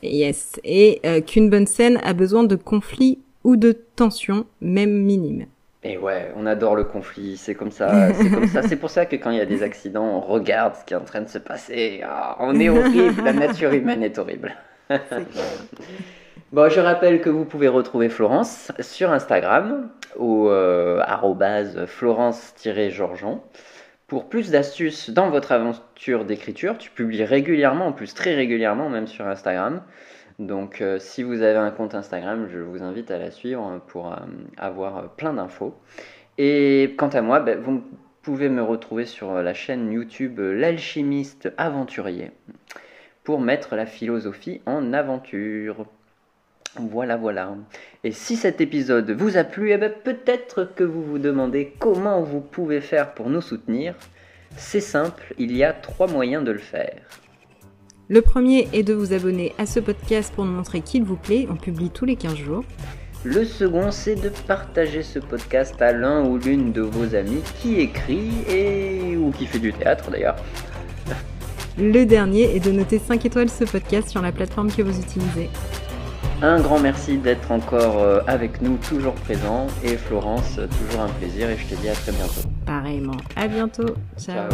Yes. 0.02 0.60
Et 0.64 1.00
euh, 1.04 1.20
qu'une 1.20 1.50
bonne 1.50 1.66
scène 1.66 1.98
a 2.04 2.12
besoin 2.12 2.44
de 2.44 2.54
conflits 2.56 3.18
ou 3.44 3.56
de 3.56 3.72
tension, 3.72 4.46
même 4.60 4.92
minime. 4.92 5.46
Et 5.82 5.96
ouais, 5.96 6.30
on 6.36 6.44
adore 6.44 6.76
le 6.76 6.84
conflit, 6.84 7.38
c'est 7.38 7.54
comme 7.54 7.70
ça, 7.70 8.12
c'est 8.12 8.28
comme 8.28 8.46
ça. 8.46 8.62
C'est 8.68 8.76
pour 8.76 8.90
ça 8.90 9.06
que 9.06 9.16
quand 9.16 9.30
il 9.30 9.38
y 9.38 9.40
a 9.40 9.46
des 9.46 9.62
accidents, 9.62 10.04
on 10.04 10.20
regarde 10.20 10.74
ce 10.76 10.84
qui 10.84 10.92
est 10.92 10.96
en 10.96 11.04
train 11.04 11.22
de 11.22 11.28
se 11.28 11.38
passer. 11.38 12.02
Ah, 12.04 12.36
on 12.38 12.60
est 12.60 12.68
horrible, 12.68 13.22
la 13.24 13.32
nature 13.32 13.72
humaine 13.72 14.02
est 14.02 14.18
horrible. 14.18 14.54
bon, 16.52 16.68
je 16.68 16.80
rappelle 16.80 17.22
que 17.22 17.30
vous 17.30 17.46
pouvez 17.46 17.68
retrouver 17.68 18.10
Florence 18.10 18.72
sur 18.80 19.10
Instagram 19.10 19.88
au 20.16 20.48
euh, 20.48 21.86
florence-georgeon. 21.86 23.40
Pour 24.06 24.28
plus 24.28 24.50
d'astuces 24.50 25.10
dans 25.10 25.30
votre 25.30 25.52
aventure 25.52 26.24
d'écriture, 26.24 26.78
tu 26.78 26.90
publies 26.90 27.22
régulièrement, 27.22 27.86
en 27.86 27.92
plus 27.92 28.12
très 28.12 28.34
régulièrement, 28.34 28.88
même 28.88 29.06
sur 29.06 29.26
Instagram. 29.28 29.82
Donc 30.40 30.80
euh, 30.80 30.98
si 30.98 31.22
vous 31.22 31.42
avez 31.42 31.58
un 31.58 31.70
compte 31.70 31.94
Instagram, 31.94 32.48
je 32.50 32.58
vous 32.58 32.82
invite 32.82 33.10
à 33.10 33.18
la 33.18 33.30
suivre 33.30 33.80
pour 33.88 34.10
euh, 34.10 34.16
avoir 34.56 34.96
euh, 34.96 35.02
plein 35.16 35.34
d'infos. 35.34 35.74
Et 36.38 36.94
quant 36.96 37.10
à 37.10 37.20
moi, 37.20 37.40
ben, 37.40 37.60
vous 37.60 37.84
pouvez 38.22 38.48
me 38.48 38.62
retrouver 38.62 39.04
sur 39.04 39.34
la 39.34 39.52
chaîne 39.52 39.92
YouTube 39.92 40.40
L'alchimiste 40.40 41.52
aventurier 41.58 42.32
pour 43.22 43.40
mettre 43.40 43.76
la 43.76 43.84
philosophie 43.84 44.62
en 44.64 44.94
aventure. 44.94 45.84
Voilà, 46.76 47.16
voilà. 47.16 47.56
Et 48.04 48.12
si 48.12 48.36
cet 48.36 48.60
épisode 48.60 49.10
vous 49.10 49.36
a 49.36 49.44
plu, 49.44 49.72
eh 49.72 49.76
ben, 49.76 49.92
peut-être 50.04 50.64
que 50.76 50.84
vous 50.84 51.02
vous 51.02 51.18
demandez 51.18 51.74
comment 51.78 52.22
vous 52.22 52.40
pouvez 52.40 52.80
faire 52.80 53.12
pour 53.14 53.28
nous 53.28 53.40
soutenir. 53.40 53.94
C'est 54.56 54.80
simple, 54.80 55.34
il 55.38 55.56
y 55.56 55.64
a 55.64 55.72
trois 55.72 56.06
moyens 56.06 56.44
de 56.44 56.52
le 56.52 56.58
faire. 56.58 57.02
Le 58.08 58.22
premier 58.22 58.68
est 58.72 58.82
de 58.82 58.94
vous 58.94 59.12
abonner 59.12 59.52
à 59.58 59.66
ce 59.66 59.78
podcast 59.78 60.32
pour 60.34 60.44
nous 60.44 60.52
montrer 60.52 60.80
qu'il 60.80 61.04
vous 61.04 61.16
plaît. 61.16 61.46
On 61.50 61.56
publie 61.56 61.90
tous 61.90 62.04
les 62.04 62.16
15 62.16 62.34
jours. 62.34 62.64
Le 63.24 63.44
second, 63.44 63.90
c'est 63.90 64.16
de 64.16 64.30
partager 64.46 65.02
ce 65.02 65.18
podcast 65.18 65.80
à 65.82 65.92
l'un 65.92 66.24
ou 66.24 66.38
l'une 66.38 66.72
de 66.72 66.80
vos 66.80 67.14
amis 67.14 67.42
qui 67.60 67.80
écrit 67.80 68.30
et 68.48 69.16
ou 69.16 69.30
qui 69.30 69.46
fait 69.46 69.58
du 69.58 69.72
théâtre 69.72 70.10
d'ailleurs. 70.10 70.36
Le 71.78 72.04
dernier 72.04 72.56
est 72.56 72.60
de 72.60 72.72
noter 72.72 72.98
5 72.98 73.24
étoiles 73.26 73.50
ce 73.50 73.64
podcast 73.64 74.08
sur 74.08 74.22
la 74.22 74.32
plateforme 74.32 74.72
que 74.72 74.82
vous 74.82 74.98
utilisez. 74.98 75.50
Un 76.42 76.58
grand 76.60 76.80
merci 76.80 77.18
d'être 77.18 77.50
encore 77.50 77.98
euh, 77.98 78.20
avec 78.26 78.62
nous, 78.62 78.78
toujours 78.78 79.14
présent. 79.14 79.66
Et 79.84 79.96
Florence, 79.98 80.58
toujours 80.78 81.02
un 81.02 81.08
plaisir 81.08 81.50
et 81.50 81.58
je 81.58 81.66
te 81.66 81.80
dis 81.80 81.88
à 81.88 81.92
très 81.92 82.12
bientôt. 82.12 82.48
Pareillement. 82.64 83.16
À 83.36 83.46
bientôt. 83.46 83.94
Ciao. 84.18 84.48